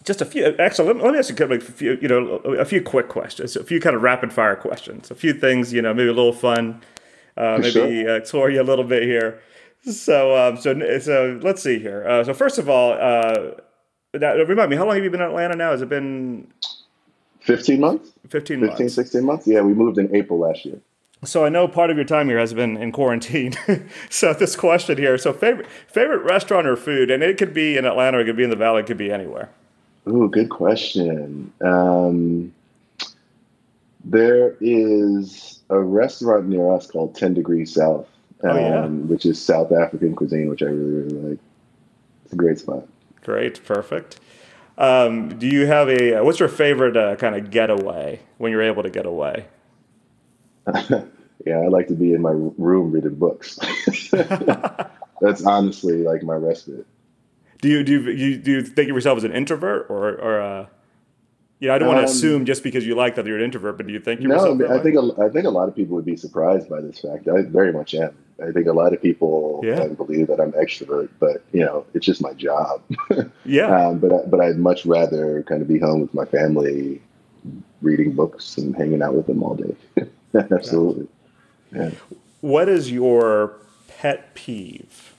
just 0.05 0.20
a 0.20 0.26
few. 0.26 0.55
Actually, 0.59 0.89
let, 0.89 1.03
let 1.03 1.12
me 1.12 1.18
ask 1.18 1.39
you 1.39 1.47
a 1.47 1.61
few, 1.61 1.99
you 2.03 2.09
know, 2.09 2.37
a 2.37 2.64
few 2.66 2.82
quick 2.82 3.09
questions, 3.09 3.57
a 3.57 3.64
few 3.64 3.80
kind 3.80 3.97
of 3.97 4.03
rapid 4.03 4.32
fire 4.32 4.57
questions, 4.57 5.11
a 5.11 5.14
few 5.14 5.32
things, 5.32 5.72
you 5.72 5.80
know, 5.80 5.95
maybe 5.95 6.11
a 6.11 6.12
little 6.12 6.32
fun, 6.32 6.82
uh, 7.37 7.59
maybe 7.61 7.70
sure. 7.70 8.16
explore 8.16 8.51
you 8.51 8.61
a 8.61 8.64
little 8.64 8.85
bit 8.85 9.03
here. 9.03 9.41
So, 9.82 10.37
um, 10.37 10.57
so, 10.57 10.99
so 10.99 11.39
let's 11.43 11.62
see 11.62 11.78
here. 11.78 12.07
Uh, 12.09 12.24
so, 12.24 12.32
first 12.32 12.59
of 12.59 12.68
all, 12.68 12.93
uh, 12.93 13.53
now, 14.14 14.35
remind 14.35 14.70
me, 14.70 14.76
how 14.76 14.87
long 14.87 14.95
have 14.95 15.05
you 15.05 15.11
been 15.11 15.20
in 15.20 15.28
Atlanta 15.28 15.57
now? 15.57 15.72
Has 15.72 15.82
it 15.82 15.89
been 15.89 16.47
15 17.41 17.80
months? 17.80 18.12
15 18.28 18.61
months. 18.61 18.95
16 18.95 19.24
months? 19.24 19.47
Yeah, 19.47 19.61
we 19.61 19.74
moved 19.74 19.99
in 19.99 20.14
April 20.14 20.39
last 20.39 20.64
year. 20.64 20.80
So 21.24 21.45
I 21.45 21.49
know 21.49 21.66
part 21.68 21.91
of 21.91 21.97
your 21.97 22.05
time 22.05 22.28
here 22.28 22.39
has 22.39 22.53
been 22.53 22.76
in 22.76 22.93
quarantine. 22.93 23.55
so 24.11 24.35
this 24.35 24.57
question 24.57 24.99
here, 24.99 25.16
so 25.16 25.32
favorite 25.32 25.66
favorite 25.89 26.22
restaurant 26.22 26.66
or 26.66 26.76
food, 26.76 27.11
and 27.11 27.22
it 27.22 27.39
could 27.39 27.55
be 27.55 27.76
in 27.76 27.85
Atlanta, 27.85 28.18
it 28.18 28.24
could 28.24 28.37
be 28.37 28.45
in 28.45 28.51
the 28.51 28.57
Valley, 28.57 28.80
it 28.80 28.87
could 28.87 28.99
be 28.99 29.11
anywhere. 29.11 29.51
Ooh, 30.07 30.28
good 30.28 30.51
question. 30.51 31.51
Um, 31.62 32.55
there 34.05 34.55
is 34.61 35.53
a 35.70 35.80
restaurant 35.80 36.46
near 36.46 36.72
us 36.72 36.86
called 36.86 37.14
10 37.14 37.34
Degrees 37.34 37.74
South, 37.74 38.08
um, 38.42 38.50
oh, 38.50 38.58
yeah. 38.58 38.84
Um, 38.84 39.08
which 39.08 39.26
is 39.26 39.40
South 39.40 39.72
African 39.72 40.14
cuisine, 40.14 40.48
which 40.48 40.62
I 40.62 40.66
really, 40.66 41.02
really 41.02 41.30
like. 41.30 41.38
It's 42.24 42.32
a 42.32 42.36
great 42.36 42.58
spot. 42.58 42.86
Great, 43.22 43.64
perfect. 43.64 44.20
Um, 44.76 45.38
do 45.38 45.46
you 45.46 45.66
have 45.66 45.88
a, 45.88 46.20
uh, 46.20 46.24
what's 46.24 46.40
your 46.40 46.48
favorite 46.48 46.96
uh, 46.96 47.16
kind 47.16 47.36
of 47.36 47.50
getaway 47.50 48.20
when 48.38 48.50
you're 48.50 48.62
able 48.62 48.82
to 48.82 48.90
get 48.90 49.06
away? 49.06 49.46
yeah, 51.46 51.58
I 51.58 51.68
like 51.68 51.88
to 51.88 51.94
be 51.94 52.12
in 52.12 52.22
my 52.22 52.32
room 52.32 52.90
reading 52.90 53.14
books. 53.14 53.58
That's 55.20 55.44
honestly 55.44 56.02
like 56.02 56.22
my 56.22 56.34
respite 56.34 56.86
do 57.64 57.70
you 57.70 57.82
do 57.82 58.12
you 58.12 58.36
do 58.36 58.50
you 58.50 58.62
think 58.62 58.90
of 58.90 58.94
yourself 58.94 59.16
as 59.16 59.24
an 59.24 59.32
introvert 59.32 59.86
or 59.88 60.10
or 60.16 60.38
uh, 60.38 60.66
you 61.64 61.68
know, 61.68 61.76
I 61.76 61.78
don't 61.78 61.88
um, 61.88 61.94
want 61.94 62.06
to 62.06 62.12
assume 62.12 62.44
just 62.44 62.62
because 62.62 62.86
you 62.86 62.94
like 62.94 63.14
that 63.14 63.24
you're 63.24 63.38
an 63.38 63.42
introvert, 63.42 63.78
but 63.78 63.86
do 63.86 63.92
you 63.94 63.98
think 63.98 64.20
you're 64.20 64.28
no? 64.28 64.52
I 64.70 64.82
think 64.82 64.96
a, 64.96 65.22
I 65.22 65.30
think 65.30 65.46
a 65.46 65.50
lot 65.50 65.66
of 65.66 65.74
people 65.74 65.96
would 65.96 66.04
be 66.04 66.14
surprised 66.14 66.68
by 66.68 66.82
this 66.82 67.00
fact. 67.00 67.26
I 67.26 67.40
very 67.40 67.72
much 67.72 67.94
am. 67.94 68.14
I 68.42 68.52
think 68.52 68.66
a 68.66 68.72
lot 68.72 68.92
of 68.92 69.00
people 69.00 69.62
yeah. 69.64 69.86
believe 69.86 70.26
that 70.26 70.40
I'm 70.40 70.52
extrovert, 70.52 71.08
but 71.18 71.42
you 71.52 71.64
know, 71.64 71.86
it's 71.94 72.04
just 72.04 72.20
my 72.20 72.34
job. 72.34 72.82
yeah. 73.46 73.86
Um, 73.86 73.98
but 73.98 74.12
I, 74.12 74.18
but 74.26 74.40
I'd 74.40 74.58
much 74.58 74.84
rather 74.84 75.42
kind 75.44 75.62
of 75.62 75.68
be 75.68 75.78
home 75.78 76.02
with 76.02 76.12
my 76.12 76.26
family, 76.26 77.00
reading 77.80 78.12
books 78.12 78.58
and 78.58 78.76
hanging 78.76 79.00
out 79.00 79.14
with 79.14 79.26
them 79.26 79.42
all 79.42 79.54
day. 79.54 79.74
Absolutely. 80.34 81.08
Yeah. 81.74 81.92
What 82.42 82.68
is 82.68 82.92
your 82.92 83.56
pet 83.88 84.34
peeve? 84.34 85.14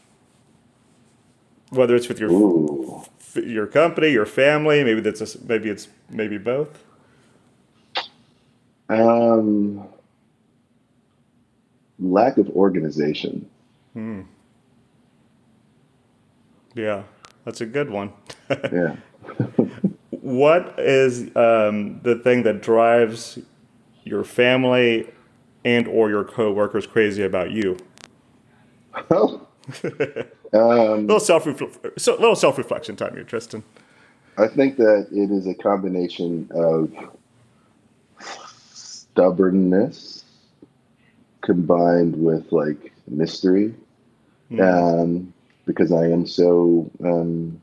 whether 1.75 1.95
it's 1.95 2.07
with 2.07 2.19
your 2.19 2.31
Ooh. 2.31 3.03
Your 3.36 3.67
company, 3.67 4.09
your 4.09 4.25
family, 4.25 4.83
maybe 4.83 5.01
that's 5.01 5.21
a, 5.21 5.45
maybe 5.45 5.69
it's 5.69 5.88
maybe 6.09 6.38
both. 6.38 6.83
Um, 8.89 9.88
lack 11.99 12.38
of 12.38 12.49
organization. 12.49 13.49
Hmm. 13.93 14.21
Yeah, 16.73 17.03
that's 17.45 17.61
a 17.61 17.65
good 17.65 17.89
one. 17.89 18.13
yeah. 18.49 18.95
what 20.09 20.75
is 20.77 21.36
um, 21.36 22.01
the 22.03 22.19
thing 22.21 22.43
that 22.43 22.61
drives 22.61 23.39
your 24.03 24.23
family 24.23 25.09
and 25.63 25.88
or 25.88 26.09
your 26.09 26.23
coworkers 26.23 26.86
crazy 26.86 27.23
about 27.23 27.51
you? 27.51 27.77
Oh, 29.09 29.47
um, 30.53 31.07
little 31.07 31.19
self 31.19 31.47
so, 31.97 32.13
little 32.13 32.35
self 32.35 32.57
reflection 32.57 32.95
time 32.95 33.13
here, 33.13 33.23
Tristan. 33.23 33.63
I 34.37 34.47
think 34.47 34.77
that 34.77 35.07
it 35.11 35.31
is 35.31 35.47
a 35.47 35.53
combination 35.55 36.49
of 36.53 36.91
stubbornness 38.73 40.25
combined 41.41 42.15
with 42.21 42.51
like 42.51 42.91
mystery, 43.07 43.73
mm. 44.51 44.61
um, 44.61 45.33
because 45.65 45.91
I 45.91 46.07
am 46.07 46.27
so 46.27 46.89
um, 47.03 47.61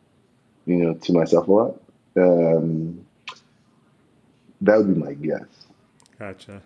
you 0.67 0.77
know 0.77 0.95
to 0.95 1.13
myself 1.13 1.49
a 1.49 1.53
lot. 1.53 1.83
Um, 2.17 3.05
that 4.63 4.79
would 4.79 4.95
be 4.95 5.01
my 5.01 5.15
guess. 5.15 5.67
Gotcha. 6.19 6.63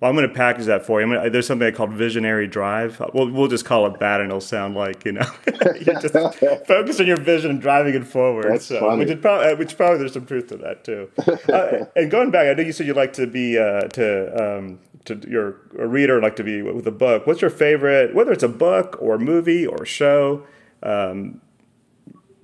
Well, 0.00 0.08
I'm 0.08 0.16
going 0.16 0.26
to 0.26 0.34
package 0.34 0.64
that 0.64 0.86
for 0.86 1.02
you. 1.02 1.14
Gonna, 1.14 1.28
there's 1.28 1.46
something 1.46 1.70
called 1.74 1.92
Visionary 1.92 2.46
Drive. 2.46 3.02
We'll, 3.12 3.30
we'll 3.30 3.48
just 3.48 3.66
call 3.66 3.86
it 3.86 4.00
that, 4.00 4.22
and 4.22 4.30
it'll 4.30 4.40
sound 4.40 4.74
like 4.74 5.04
you 5.04 5.12
know, 5.12 5.30
you 5.46 5.84
just 6.00 6.14
focus 6.66 7.00
on 7.00 7.06
your 7.06 7.18
vision 7.18 7.50
and 7.50 7.60
driving 7.60 7.94
it 7.94 8.06
forward. 8.06 8.46
That's 8.50 8.64
so, 8.64 8.80
funny. 8.80 9.04
Which, 9.04 9.20
probably, 9.20 9.48
uh, 9.48 9.56
which 9.56 9.76
probably 9.76 9.98
there's 9.98 10.14
some 10.14 10.24
truth 10.24 10.46
to 10.48 10.56
that 10.56 10.84
too. 10.84 11.10
Uh, 11.52 11.84
and 11.96 12.10
going 12.10 12.30
back, 12.30 12.48
I 12.48 12.54
know 12.54 12.62
you 12.62 12.72
said 12.72 12.86
you 12.86 12.94
like 12.94 13.12
to 13.14 13.26
be 13.26 13.58
uh, 13.58 13.82
to 13.88 14.56
um, 14.58 14.78
to 15.04 15.20
you're 15.28 15.56
a 15.78 15.86
reader, 15.86 16.18
like 16.18 16.36
to 16.36 16.44
be 16.44 16.62
with 16.62 16.86
a 16.86 16.92
book. 16.92 17.26
What's 17.26 17.42
your 17.42 17.50
favorite, 17.50 18.14
whether 18.14 18.32
it's 18.32 18.42
a 18.42 18.48
book 18.48 18.96
or 19.00 19.16
a 19.16 19.18
movie 19.18 19.66
or 19.66 19.82
a 19.82 19.86
show? 19.86 20.46
Um, 20.82 21.42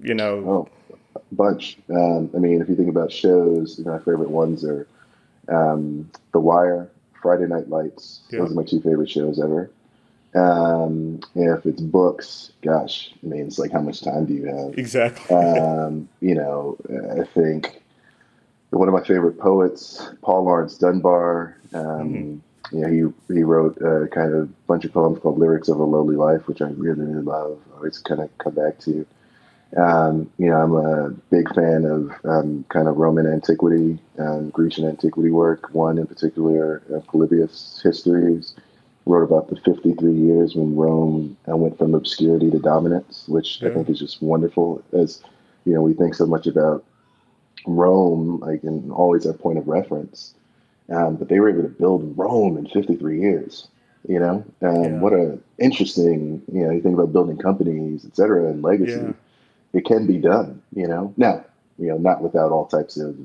you 0.02 0.12
know, 0.12 0.68
oh, 0.92 0.94
a 1.14 1.20
bunch. 1.32 1.78
Um, 1.88 2.30
I 2.34 2.38
mean, 2.38 2.60
if 2.60 2.68
you 2.68 2.76
think 2.76 2.90
about 2.90 3.10
shows, 3.10 3.78
you 3.78 3.86
know, 3.86 3.92
my 3.92 3.98
favorite 3.98 4.28
ones 4.28 4.62
are 4.62 4.86
um, 5.48 6.10
The 6.32 6.40
Wire. 6.40 6.90
Friday 7.22 7.46
Night 7.46 7.68
Lights. 7.68 8.20
Yeah. 8.30 8.40
Those 8.40 8.52
are 8.52 8.54
my 8.54 8.64
two 8.64 8.80
favorite 8.80 9.10
shows 9.10 9.40
ever. 9.40 9.70
Um, 10.34 11.20
if 11.34 11.64
it's 11.64 11.80
books, 11.80 12.52
gosh, 12.62 13.12
I 13.22 13.26
mean, 13.26 13.46
it's 13.46 13.58
like 13.58 13.72
how 13.72 13.80
much 13.80 14.02
time 14.02 14.26
do 14.26 14.34
you 14.34 14.44
have? 14.46 14.78
Exactly. 14.78 15.34
um, 15.34 16.08
you 16.20 16.34
know, 16.34 16.76
I 17.18 17.24
think 17.24 17.80
one 18.70 18.88
of 18.88 18.94
my 18.94 19.02
favorite 19.02 19.38
poets, 19.38 20.08
Paul 20.22 20.44
Laurence 20.44 20.76
Dunbar. 20.76 21.56
Um, 21.72 21.82
mm-hmm. 21.82 22.76
You 22.76 22.80
know, 22.80 23.12
he 23.28 23.34
he 23.34 23.42
wrote 23.44 23.80
a 23.80 24.08
kind 24.08 24.34
of 24.34 24.66
bunch 24.66 24.84
of 24.84 24.92
poems 24.92 25.20
called 25.20 25.38
"Lyrics 25.38 25.68
of 25.68 25.78
a 25.78 25.84
Lowly 25.84 26.16
Life," 26.16 26.48
which 26.48 26.60
I 26.60 26.68
really 26.70 27.02
really 27.02 27.22
love. 27.22 27.58
Always 27.76 27.98
kind 27.98 28.20
of 28.20 28.36
come 28.38 28.54
back 28.54 28.78
to. 28.80 29.06
Um, 29.76 30.30
you 30.38 30.46
know, 30.48 30.56
I'm 30.56 30.74
a 30.74 31.10
big 31.30 31.52
fan 31.54 31.84
of 31.84 32.12
um, 32.24 32.64
kind 32.68 32.88
of 32.88 32.96
Roman 32.96 33.26
antiquity, 33.26 33.98
um, 34.18 34.50
Grecian 34.50 34.86
antiquity 34.86 35.30
work. 35.30 35.74
One 35.74 35.98
in 35.98 36.06
particular, 36.06 36.82
uh, 36.94 37.00
Polybius 37.00 37.80
Histories, 37.82 38.54
wrote 39.06 39.24
about 39.24 39.48
the 39.48 39.56
53 39.56 40.12
years 40.12 40.54
when 40.54 40.76
Rome 40.76 41.36
uh, 41.48 41.56
went 41.56 41.78
from 41.78 41.94
obscurity 41.94 42.50
to 42.50 42.58
dominance, 42.58 43.24
which 43.28 43.60
yeah. 43.60 43.70
I 43.70 43.74
think 43.74 43.88
is 43.88 43.98
just 43.98 44.22
wonderful. 44.22 44.82
As 44.92 45.22
you 45.64 45.74
know, 45.74 45.82
we 45.82 45.94
think 45.94 46.14
so 46.14 46.26
much 46.26 46.46
about 46.46 46.84
Rome, 47.66 48.38
like, 48.40 48.62
and 48.62 48.90
always 48.92 49.26
a 49.26 49.34
point 49.34 49.58
of 49.58 49.66
reference. 49.66 50.34
Um, 50.88 51.16
but 51.16 51.28
they 51.28 51.40
were 51.40 51.50
able 51.50 51.62
to 51.62 51.68
build 51.68 52.16
Rome 52.16 52.56
in 52.56 52.68
53 52.68 53.20
years. 53.20 53.68
You 54.08 54.20
know, 54.20 54.44
um, 54.62 54.84
Yeah. 54.84 55.00
what 55.00 55.12
a 55.12 55.36
interesting. 55.58 56.40
You 56.52 56.64
know, 56.64 56.70
you 56.70 56.80
think 56.80 56.94
about 56.94 57.12
building 57.12 57.38
companies, 57.38 58.04
et 58.04 58.14
cetera, 58.14 58.46
and 58.48 58.62
legacy. 58.62 59.00
Yeah. 59.00 59.12
It 59.76 59.84
can 59.84 60.06
be 60.06 60.16
done. 60.16 60.62
You 60.74 60.88
know, 60.88 61.12
now 61.16 61.44
you 61.78 61.88
know 61.88 61.98
not 61.98 62.22
without 62.22 62.50
all 62.50 62.66
types 62.66 62.96
of 62.96 63.16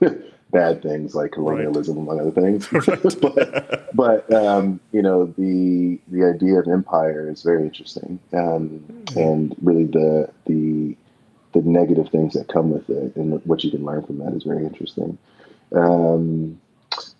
bad 0.50 0.82
things 0.82 1.14
like 1.14 1.32
colonialism 1.32 1.96
among 1.96 2.20
other 2.20 2.30
things. 2.30 2.68
but 3.20 3.94
but 3.94 4.32
um, 4.32 4.80
you 4.92 5.00
know 5.00 5.26
the 5.38 5.98
the 6.08 6.24
idea 6.24 6.58
of 6.60 6.68
empire 6.68 7.30
is 7.30 7.42
very 7.42 7.62
interesting, 7.62 8.18
um, 8.34 8.84
and 9.16 9.56
really 9.62 9.84
the 9.84 10.28
the 10.44 10.94
the 11.54 11.62
negative 11.62 12.08
things 12.10 12.34
that 12.34 12.48
come 12.48 12.70
with 12.70 12.88
it 12.90 13.14
and 13.16 13.40
what 13.44 13.62
you 13.64 13.70
can 13.70 13.84
learn 13.84 14.02
from 14.04 14.18
that 14.18 14.32
is 14.34 14.42
very 14.42 14.64
interesting. 14.64 15.16
Um, 15.74 16.60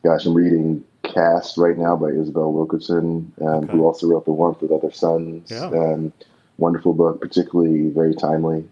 gosh, 0.05 0.27
I'm 0.27 0.35
reading 0.35 0.85
Caste 1.03 1.57
right 1.59 1.77
now 1.77 1.97
by 1.97 2.09
Isabel 2.09 2.53
Wilkerson, 2.53 3.33
um, 3.41 3.47
Okay. 3.47 3.73
who 3.73 3.85
also 3.85 4.07
wrote 4.07 4.25
The 4.25 4.33
Warmth 4.33 4.63
of 4.63 4.73
Other 4.73 4.91
Suns. 4.91 5.51
Yeah. 5.51 5.67
Um, 5.67 6.13
wonderful 6.59 6.93
book, 6.95 7.21
particularly 7.21 7.89
very 7.89 8.15
timely. 8.15 8.65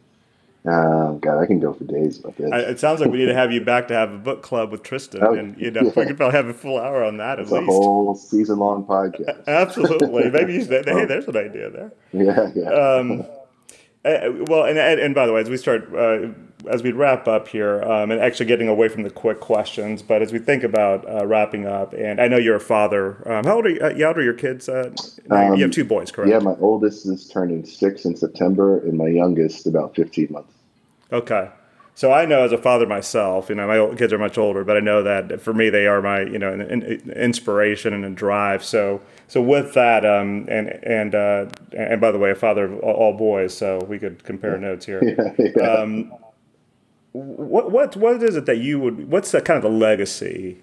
Um, 0.66 1.20
God, 1.20 1.40
I 1.40 1.46
can 1.46 1.58
go 1.58 1.72
for 1.72 1.84
days 1.84 2.18
about 2.18 2.36
this. 2.36 2.52
I, 2.52 2.58
it 2.58 2.78
sounds 2.78 3.00
like 3.00 3.10
we 3.10 3.16
need 3.18 3.26
to 3.26 3.34
have 3.34 3.50
you 3.50 3.62
back 3.62 3.88
to 3.88 3.94
have 3.94 4.12
a 4.12 4.18
book 4.18 4.42
club 4.42 4.70
with 4.70 4.82
Tristan, 4.82 5.22
Oh, 5.24 5.32
and 5.32 5.58
you 5.58 5.70
know 5.70 5.80
we 5.82 5.88
yeah. 5.96 6.04
could 6.08 6.16
probably 6.18 6.36
have 6.36 6.48
a 6.48 6.52
full 6.54 6.78
hour 6.78 7.02
on 7.02 7.16
that 7.16 7.38
at 7.38 7.44
it's 7.44 7.50
a 7.50 7.54
least. 7.54 7.66
whole 7.66 8.14
season 8.14 8.58
long 8.58 8.84
podcast. 8.84 9.44
Absolutely, 9.46 10.30
maybe 10.30 10.52
you, 10.54 10.64
hey, 10.66 10.82
there's 11.06 11.26
an 11.28 11.36
idea 11.38 11.70
there. 11.70 11.92
yeah, 12.12 12.50
yeah. 12.54 12.68
Um, 12.68 13.22
uh, 14.04 14.28
well, 14.48 14.64
and, 14.64 14.78
and 14.78 15.00
and 15.00 15.14
by 15.14 15.26
the 15.26 15.32
way, 15.32 15.40
as 15.40 15.48
we 15.48 15.56
start, 15.56 15.88
uh, 15.94 16.28
as 16.68 16.82
we 16.82 16.92
wrap 16.92 17.28
up 17.28 17.48
here, 17.48 17.82
um, 17.82 18.10
and 18.10 18.20
actually 18.20 18.46
getting 18.46 18.68
away 18.68 18.88
from 18.88 19.02
the 19.02 19.10
quick 19.10 19.40
questions, 19.40 20.02
but 20.02 20.22
as 20.22 20.32
we 20.32 20.38
think 20.38 20.62
about 20.62 21.08
uh, 21.08 21.26
wrapping 21.26 21.66
up, 21.66 21.92
and 21.92 22.20
I 22.20 22.28
know 22.28 22.36
you're 22.36 22.56
a 22.56 22.60
father. 22.60 23.26
Um, 23.30 23.44
how 23.44 23.56
old 23.56 23.66
are 23.66 23.70
you? 23.70 23.80
Uh, 23.80 23.94
how 23.98 24.08
old 24.08 24.18
are 24.18 24.22
your 24.22 24.34
kids? 24.34 24.68
Uh, 24.68 24.94
no, 25.28 25.54
you 25.54 25.62
have 25.62 25.70
two 25.70 25.84
boys, 25.84 26.10
correct? 26.10 26.30
yeah, 26.30 26.38
my 26.38 26.54
oldest 26.60 27.06
is 27.06 27.28
turning 27.28 27.64
six 27.64 28.04
in 28.04 28.16
September, 28.16 28.80
and 28.80 28.96
my 28.96 29.08
youngest 29.08 29.66
about 29.66 29.94
15 29.94 30.28
months. 30.30 30.52
Okay. 31.12 31.50
So 32.00 32.12
I 32.12 32.24
know 32.24 32.44
as 32.44 32.52
a 32.52 32.56
father 32.56 32.86
myself, 32.86 33.50
you 33.50 33.56
know, 33.56 33.66
my 33.66 33.94
kids 33.94 34.10
are 34.12 34.18
much 34.18 34.38
older, 34.38 34.64
but 34.64 34.74
I 34.76 34.80
know 34.80 35.02
that 35.02 35.40
for 35.42 35.52
me 35.52 35.68
they 35.68 35.86
are 35.86 36.00
my, 36.00 36.22
you 36.22 36.38
know, 36.38 36.50
an, 36.50 36.62
an 36.62 37.10
inspiration 37.10 37.92
and 37.92 38.06
a 38.06 38.08
drive. 38.08 38.64
So, 38.64 39.02
so 39.28 39.42
with 39.42 39.74
that, 39.74 40.06
um, 40.06 40.46
and 40.48 40.68
and 40.82 41.14
uh, 41.14 41.46
and 41.76 42.00
by 42.00 42.10
the 42.10 42.18
way, 42.18 42.30
a 42.30 42.34
father 42.34 42.64
of 42.64 42.78
all, 42.80 42.94
all 42.94 43.16
boys, 43.18 43.54
so 43.54 43.80
we 43.86 43.98
could 43.98 44.24
compare 44.24 44.56
notes 44.56 44.86
here. 44.86 45.02
Yeah, 45.38 45.50
yeah. 45.56 45.62
Um, 45.62 46.12
what 47.12 47.70
what 47.70 47.96
what 47.96 48.22
is 48.22 48.36
it 48.36 48.46
that 48.46 48.58
you 48.58 48.78
would? 48.80 49.10
What's 49.10 49.32
the 49.32 49.40
kind 49.40 49.56
of 49.56 49.62
the 49.62 49.76
legacy 49.76 50.62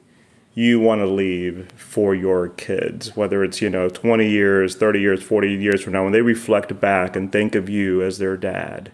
you 0.54 0.80
want 0.80 1.02
to 1.02 1.06
leave 1.06 1.72
for 1.76 2.16
your 2.16 2.50
kids? 2.50 3.16
Whether 3.16 3.44
it's 3.44 3.62
you 3.62 3.70
know 3.70 3.90
twenty 3.90 4.30
years, 4.30 4.76
thirty 4.76 5.02
years, 5.02 5.22
forty 5.24 5.54
years 5.54 5.82
from 5.84 5.94
now, 5.94 6.04
when 6.04 6.14
they 6.14 6.22
reflect 6.22 6.80
back 6.80 7.16
and 7.16 7.32
think 7.32 7.56
of 7.56 7.70
you 7.70 8.02
as 8.02 8.18
their 8.18 8.38
dad, 8.38 8.92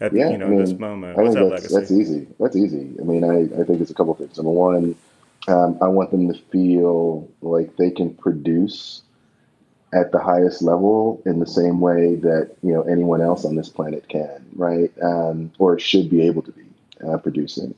at 0.00 0.14
Yeah, 0.14 0.30
you 0.30 0.38
know 0.38 0.46
I 0.46 0.50
mean, 0.50 0.60
this 0.60 0.72
moment. 0.72 1.18
I 1.18 1.22
What's 1.22 1.34
think 1.34 1.50
that 1.50 1.50
that's, 1.50 1.70
legacy? 1.72 1.74
that's 1.74 1.90
easy. 1.90 2.26
That's 2.40 2.56
easy. 2.56 2.94
I 3.00 3.04
mean, 3.04 3.24
I, 3.24 3.60
I 3.60 3.64
think 3.64 3.80
it's 3.80 3.90
a 3.90 3.94
couple 3.94 4.14
things. 4.14 4.36
Number 4.38 4.52
one, 4.52 4.94
um, 5.48 5.78
I 5.82 5.88
want 5.88 6.10
them 6.10 6.32
to 6.32 6.38
feel 6.50 7.28
like 7.42 7.76
they 7.76 7.90
can 7.90 8.14
produce 8.14 9.02
at 9.92 10.12
the 10.12 10.18
highest 10.18 10.62
level 10.62 11.22
in 11.26 11.38
the 11.40 11.46
same 11.46 11.80
way 11.80 12.14
that 12.16 12.56
you 12.62 12.72
know 12.72 12.82
anyone 12.82 13.20
else 13.20 13.44
on 13.44 13.56
this 13.56 13.68
planet 13.68 14.08
can, 14.08 14.44
right? 14.56 14.90
Um, 15.02 15.52
or 15.58 15.78
should 15.78 16.10
be 16.10 16.26
able 16.26 16.42
to 16.42 16.52
be 16.52 16.62
uh, 17.06 17.18
producing. 17.18 17.74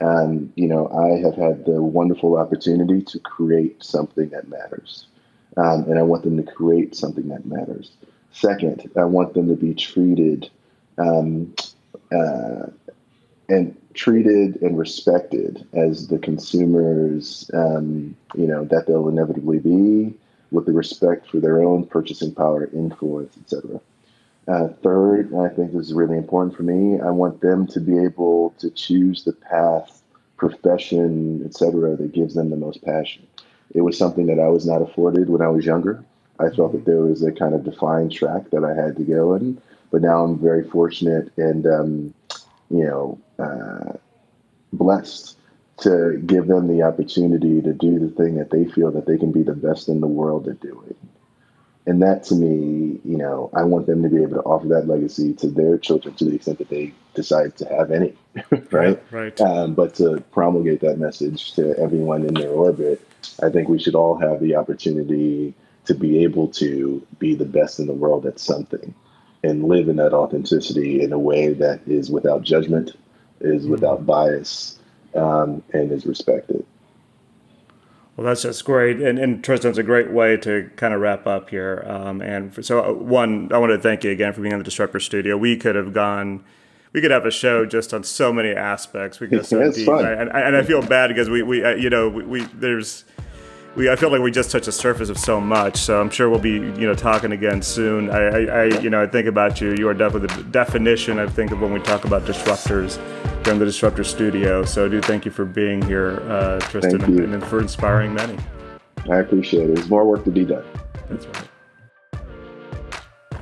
And, 0.00 0.52
you 0.56 0.68
know, 0.68 0.88
I 0.88 1.18
have 1.20 1.36
had 1.36 1.64
the 1.64 1.82
wonderful 1.82 2.36
opportunity 2.36 3.02
to 3.02 3.18
create 3.20 3.82
something 3.82 4.28
that 4.30 4.48
matters, 4.48 5.06
um, 5.56 5.84
and 5.84 5.98
I 5.98 6.02
want 6.02 6.24
them 6.24 6.36
to 6.36 6.42
create 6.42 6.94
something 6.94 7.28
that 7.28 7.46
matters. 7.46 7.92
Second, 8.32 8.90
I 8.96 9.04
want 9.04 9.32
them 9.32 9.48
to 9.48 9.54
be 9.54 9.72
treated 9.72 10.50
um, 10.98 11.54
uh, 12.12 12.66
and 13.48 13.76
treated 13.94 14.60
and 14.60 14.78
respected 14.78 15.66
as 15.72 16.08
the 16.08 16.18
consumers, 16.18 17.50
um, 17.54 18.14
you 18.34 18.46
know, 18.46 18.64
that 18.66 18.86
they'll 18.86 19.08
inevitably 19.08 19.58
be, 19.58 20.14
with 20.50 20.66
the 20.66 20.72
respect 20.72 21.28
for 21.30 21.40
their 21.40 21.62
own 21.62 21.86
purchasing 21.86 22.34
power, 22.34 22.68
influence, 22.72 23.36
etc. 23.38 23.80
Uh, 24.48 24.68
third, 24.82 25.32
and 25.32 25.42
I 25.42 25.48
think 25.48 25.72
this 25.72 25.86
is 25.86 25.92
really 25.92 26.16
important 26.16 26.56
for 26.56 26.62
me, 26.62 27.00
I 27.00 27.10
want 27.10 27.40
them 27.40 27.66
to 27.68 27.80
be 27.80 27.98
able 27.98 28.54
to 28.58 28.70
choose 28.70 29.24
the 29.24 29.32
path, 29.32 30.02
profession, 30.36 31.42
etc., 31.44 31.96
that 31.96 32.12
gives 32.12 32.34
them 32.34 32.50
the 32.50 32.56
most 32.56 32.84
passion. 32.84 33.26
It 33.74 33.80
was 33.80 33.98
something 33.98 34.26
that 34.26 34.38
I 34.38 34.48
was 34.48 34.64
not 34.64 34.82
afforded 34.82 35.28
when 35.28 35.42
I 35.42 35.48
was 35.48 35.66
younger. 35.66 36.04
I 36.38 36.50
felt 36.50 36.72
that 36.72 36.84
there 36.84 37.00
was 37.00 37.24
a 37.24 37.32
kind 37.32 37.54
of 37.54 37.64
defined 37.64 38.12
track 38.12 38.50
that 38.50 38.62
I 38.62 38.74
had 38.74 38.96
to 38.96 39.02
go 39.02 39.34
in, 39.34 39.60
but 39.90 40.02
now 40.02 40.22
I'm 40.22 40.38
very 40.38 40.68
fortunate 40.68 41.32
and, 41.36 41.66
um, 41.66 42.14
you 42.70 42.84
know, 42.84 43.18
uh, 43.38 43.96
blessed 44.72 45.36
to 45.78 46.22
give 46.24 46.46
them 46.46 46.68
the 46.68 46.82
opportunity 46.82 47.60
to 47.62 47.72
do 47.72 47.98
the 47.98 48.08
thing 48.08 48.36
that 48.36 48.50
they 48.50 48.64
feel 48.64 48.90
that 48.92 49.06
they 49.06 49.18
can 49.18 49.32
be 49.32 49.42
the 49.42 49.54
best 49.54 49.88
in 49.88 50.00
the 50.00 50.06
world 50.06 50.48
at 50.48 50.60
doing. 50.60 50.94
And 51.86 52.02
that 52.02 52.24
to 52.24 52.34
me, 52.34 53.00
you 53.04 53.16
know, 53.16 53.48
I 53.54 53.62
want 53.62 53.86
them 53.86 54.02
to 54.02 54.08
be 54.08 54.20
able 54.20 54.34
to 54.34 54.42
offer 54.42 54.66
that 54.68 54.88
legacy 54.88 55.32
to 55.34 55.46
their 55.46 55.78
children 55.78 56.14
to 56.16 56.24
the 56.24 56.34
extent 56.34 56.58
that 56.58 56.68
they 56.68 56.92
decide 57.14 57.56
to 57.58 57.64
have 57.66 57.92
any, 57.92 58.12
right? 58.72 59.00
Right. 59.12 59.40
Um, 59.40 59.74
but 59.74 59.94
to 59.96 60.22
promulgate 60.32 60.80
that 60.80 60.98
message 60.98 61.54
to 61.54 61.78
everyone 61.78 62.24
in 62.24 62.34
their 62.34 62.50
orbit, 62.50 63.06
I 63.40 63.50
think 63.50 63.68
we 63.68 63.78
should 63.78 63.94
all 63.94 64.16
have 64.16 64.40
the 64.40 64.56
opportunity 64.56 65.54
to 65.84 65.94
be 65.94 66.24
able 66.24 66.48
to 66.48 67.06
be 67.20 67.36
the 67.36 67.44
best 67.44 67.78
in 67.78 67.86
the 67.86 67.94
world 67.94 68.26
at 68.26 68.40
something 68.40 68.92
and 69.44 69.64
live 69.64 69.88
in 69.88 69.96
that 69.96 70.12
authenticity 70.12 71.02
in 71.02 71.12
a 71.12 71.18
way 71.18 71.52
that 71.52 71.80
is 71.86 72.10
without 72.10 72.42
judgment, 72.42 72.96
is 73.40 73.66
without 73.66 74.04
bias, 74.04 74.80
um, 75.14 75.62
and 75.72 75.92
is 75.92 76.04
respected. 76.04 76.66
Well, 78.16 78.24
that's 78.24 78.42
just 78.42 78.64
great, 78.64 78.98
and, 78.98 79.18
and 79.18 79.44
Tristan, 79.44 79.68
it's 79.68 79.78
a 79.78 79.82
great 79.82 80.10
way 80.10 80.38
to 80.38 80.70
kind 80.76 80.94
of 80.94 81.02
wrap 81.02 81.26
up 81.26 81.50
here. 81.50 81.84
Um, 81.86 82.22
and 82.22 82.54
for, 82.54 82.62
so, 82.62 82.82
uh, 82.82 82.92
one, 82.94 83.52
I 83.52 83.58
want 83.58 83.72
to 83.72 83.78
thank 83.78 84.04
you 84.04 84.10
again 84.10 84.32
for 84.32 84.40
being 84.40 84.54
on 84.54 84.58
the 84.58 84.64
Disruptor 84.64 85.00
Studio. 85.00 85.36
We 85.36 85.58
could 85.58 85.74
have 85.74 85.92
gone, 85.92 86.42
we 86.94 87.02
could 87.02 87.10
have 87.10 87.26
a 87.26 87.30
show 87.30 87.66
just 87.66 87.92
on 87.92 88.04
so 88.04 88.32
many 88.32 88.52
aspects. 88.52 89.20
We 89.20 89.28
could 89.28 89.40
go 89.40 89.44
so 89.44 89.70
deep, 89.70 89.84
fun. 89.84 90.06
and, 90.06 90.30
and 90.30 90.56
I 90.56 90.62
feel 90.62 90.80
bad 90.80 91.08
because 91.08 91.28
we, 91.28 91.42
we, 91.42 91.62
uh, 91.62 91.74
you 91.74 91.90
know, 91.90 92.08
we, 92.08 92.22
we 92.24 92.44
there's. 92.54 93.04
We, 93.74 93.90
I 93.90 93.96
feel 93.96 94.10
like 94.10 94.22
we 94.22 94.30
just 94.30 94.50
touched 94.50 94.64
the 94.64 94.72
surface 94.72 95.10
of 95.10 95.18
so 95.18 95.38
much, 95.38 95.76
so 95.76 96.00
I'm 96.00 96.08
sure 96.08 96.30
we'll 96.30 96.38
be, 96.38 96.52
you 96.52 96.86
know, 96.86 96.94
talking 96.94 97.32
again 97.32 97.60
soon. 97.60 98.08
I, 98.08 98.16
I, 98.16 98.38
I 98.44 98.64
you 98.80 98.88
know, 98.88 99.02
I 99.02 99.06
think 99.06 99.28
about 99.28 99.60
you. 99.60 99.74
You 99.76 99.86
are 99.90 99.92
definitely 99.92 100.34
the 100.34 100.44
definition, 100.44 101.18
I 101.18 101.26
think, 101.26 101.50
of 101.50 101.60
when 101.60 101.74
we 101.74 101.80
talk 101.80 102.06
about 102.06 102.22
disruptors 102.22 102.96
in 103.46 103.58
the 103.58 103.64
Disruptor 103.64 104.04
Studio. 104.04 104.64
So 104.64 104.86
I 104.86 104.88
do 104.88 105.00
thank 105.00 105.24
you 105.24 105.30
for 105.30 105.44
being 105.44 105.82
here, 105.82 106.20
uh, 106.30 106.58
Tristan, 106.60 107.02
and, 107.02 107.34
and 107.34 107.44
for 107.44 107.60
inspiring 107.60 108.14
many. 108.14 108.36
I 109.10 109.18
appreciate 109.18 109.70
it. 109.70 109.76
There's 109.76 109.88
more 109.88 110.04
work 110.04 110.24
to 110.24 110.30
be 110.30 110.44
done. 110.44 110.64
That's 111.08 111.26
right. 111.26 111.48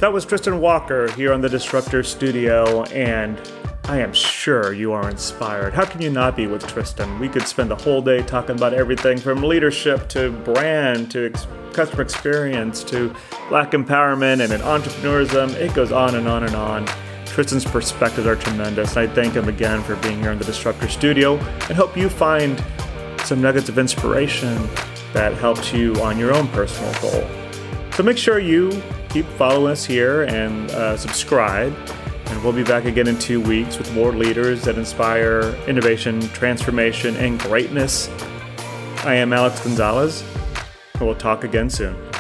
That 0.01 0.13
was 0.13 0.25
Tristan 0.25 0.61
Walker 0.61 1.11
here 1.13 1.33
on 1.33 1.41
the 1.41 1.49
Disruptor 1.49 2.03
Studio, 2.03 2.83
and 2.85 3.41
I 3.85 3.99
am 3.99 4.13
sure 4.13 4.73
you 4.73 4.93
are 4.93 5.09
inspired. 5.09 5.73
How 5.73 5.85
can 5.85 6.03
you 6.03 6.11
not 6.11 6.37
be 6.37 6.47
with 6.47 6.67
Tristan? 6.67 7.19
We 7.19 7.29
could 7.29 7.47
spend 7.47 7.71
the 7.71 7.77
whole 7.77 8.03
day 8.03 8.23
talking 8.23 8.57
about 8.57 8.75
everything 8.75 9.19
from 9.19 9.43
leadership 9.43 10.09
to 10.11 10.31
brand 10.31 11.11
to 11.13 11.27
ex- 11.27 11.47
customer 11.73 12.03
experience 12.03 12.83
to 12.85 13.15
black 13.49 13.73
empowerment 13.73 14.41
and 14.41 14.63
entrepreneurism. 14.63 15.55
It 15.55 15.75
goes 15.75 15.93
on 15.93 16.15
and 16.15 16.27
on 16.27 16.45
and 16.45 16.55
on. 16.55 16.87
Tristan's 17.35 17.65
perspectives 17.65 18.29
are 18.29 18.37
tremendous. 18.37 18.97
I 18.97 19.09
thank 19.09 19.35
him 19.35 19.49
again 19.49 19.83
for 19.83 19.97
being 19.97 20.21
here 20.21 20.31
in 20.31 20.39
the 20.39 20.45
Disruptor 20.45 20.87
Studio 20.87 21.37
and 21.37 21.73
hope 21.73 21.97
you 21.97 22.09
find 22.09 22.65
some 23.25 23.43
nuggets 23.43 23.69
of 23.69 23.77
inspiration 23.77 24.57
that 25.15 25.35
helps 25.35 25.73
you 25.73 25.97
on 25.97 26.17
your 26.17 26.33
own 26.33 26.47
personal 26.47 26.93
goal. 27.03 27.29
So 27.95 28.05
make 28.05 28.19
sure 28.19 28.39
you 28.39 28.81
keep 29.09 29.27
following 29.31 29.73
us 29.73 29.85
here 29.85 30.23
and 30.23 30.71
uh, 30.71 30.97
subscribe. 30.97 31.77
And 32.27 32.45
we'll 32.45 32.53
be 32.53 32.63
back 32.63 32.85
again 32.85 33.09
in 33.09 33.19
two 33.19 33.41
weeks 33.41 33.79
with 33.79 33.93
more 33.95 34.13
leaders 34.13 34.63
that 34.63 34.79
inspire 34.79 35.57
innovation, 35.67 36.21
transformation, 36.29 37.17
and 37.17 37.41
greatness. 37.41 38.09
I 38.99 39.17
am 39.17 39.33
Alex 39.33 39.61
Gonzalez, 39.65 40.23
and 40.95 41.03
we'll 41.03 41.17
talk 41.17 41.43
again 41.43 41.69
soon. 41.69 42.14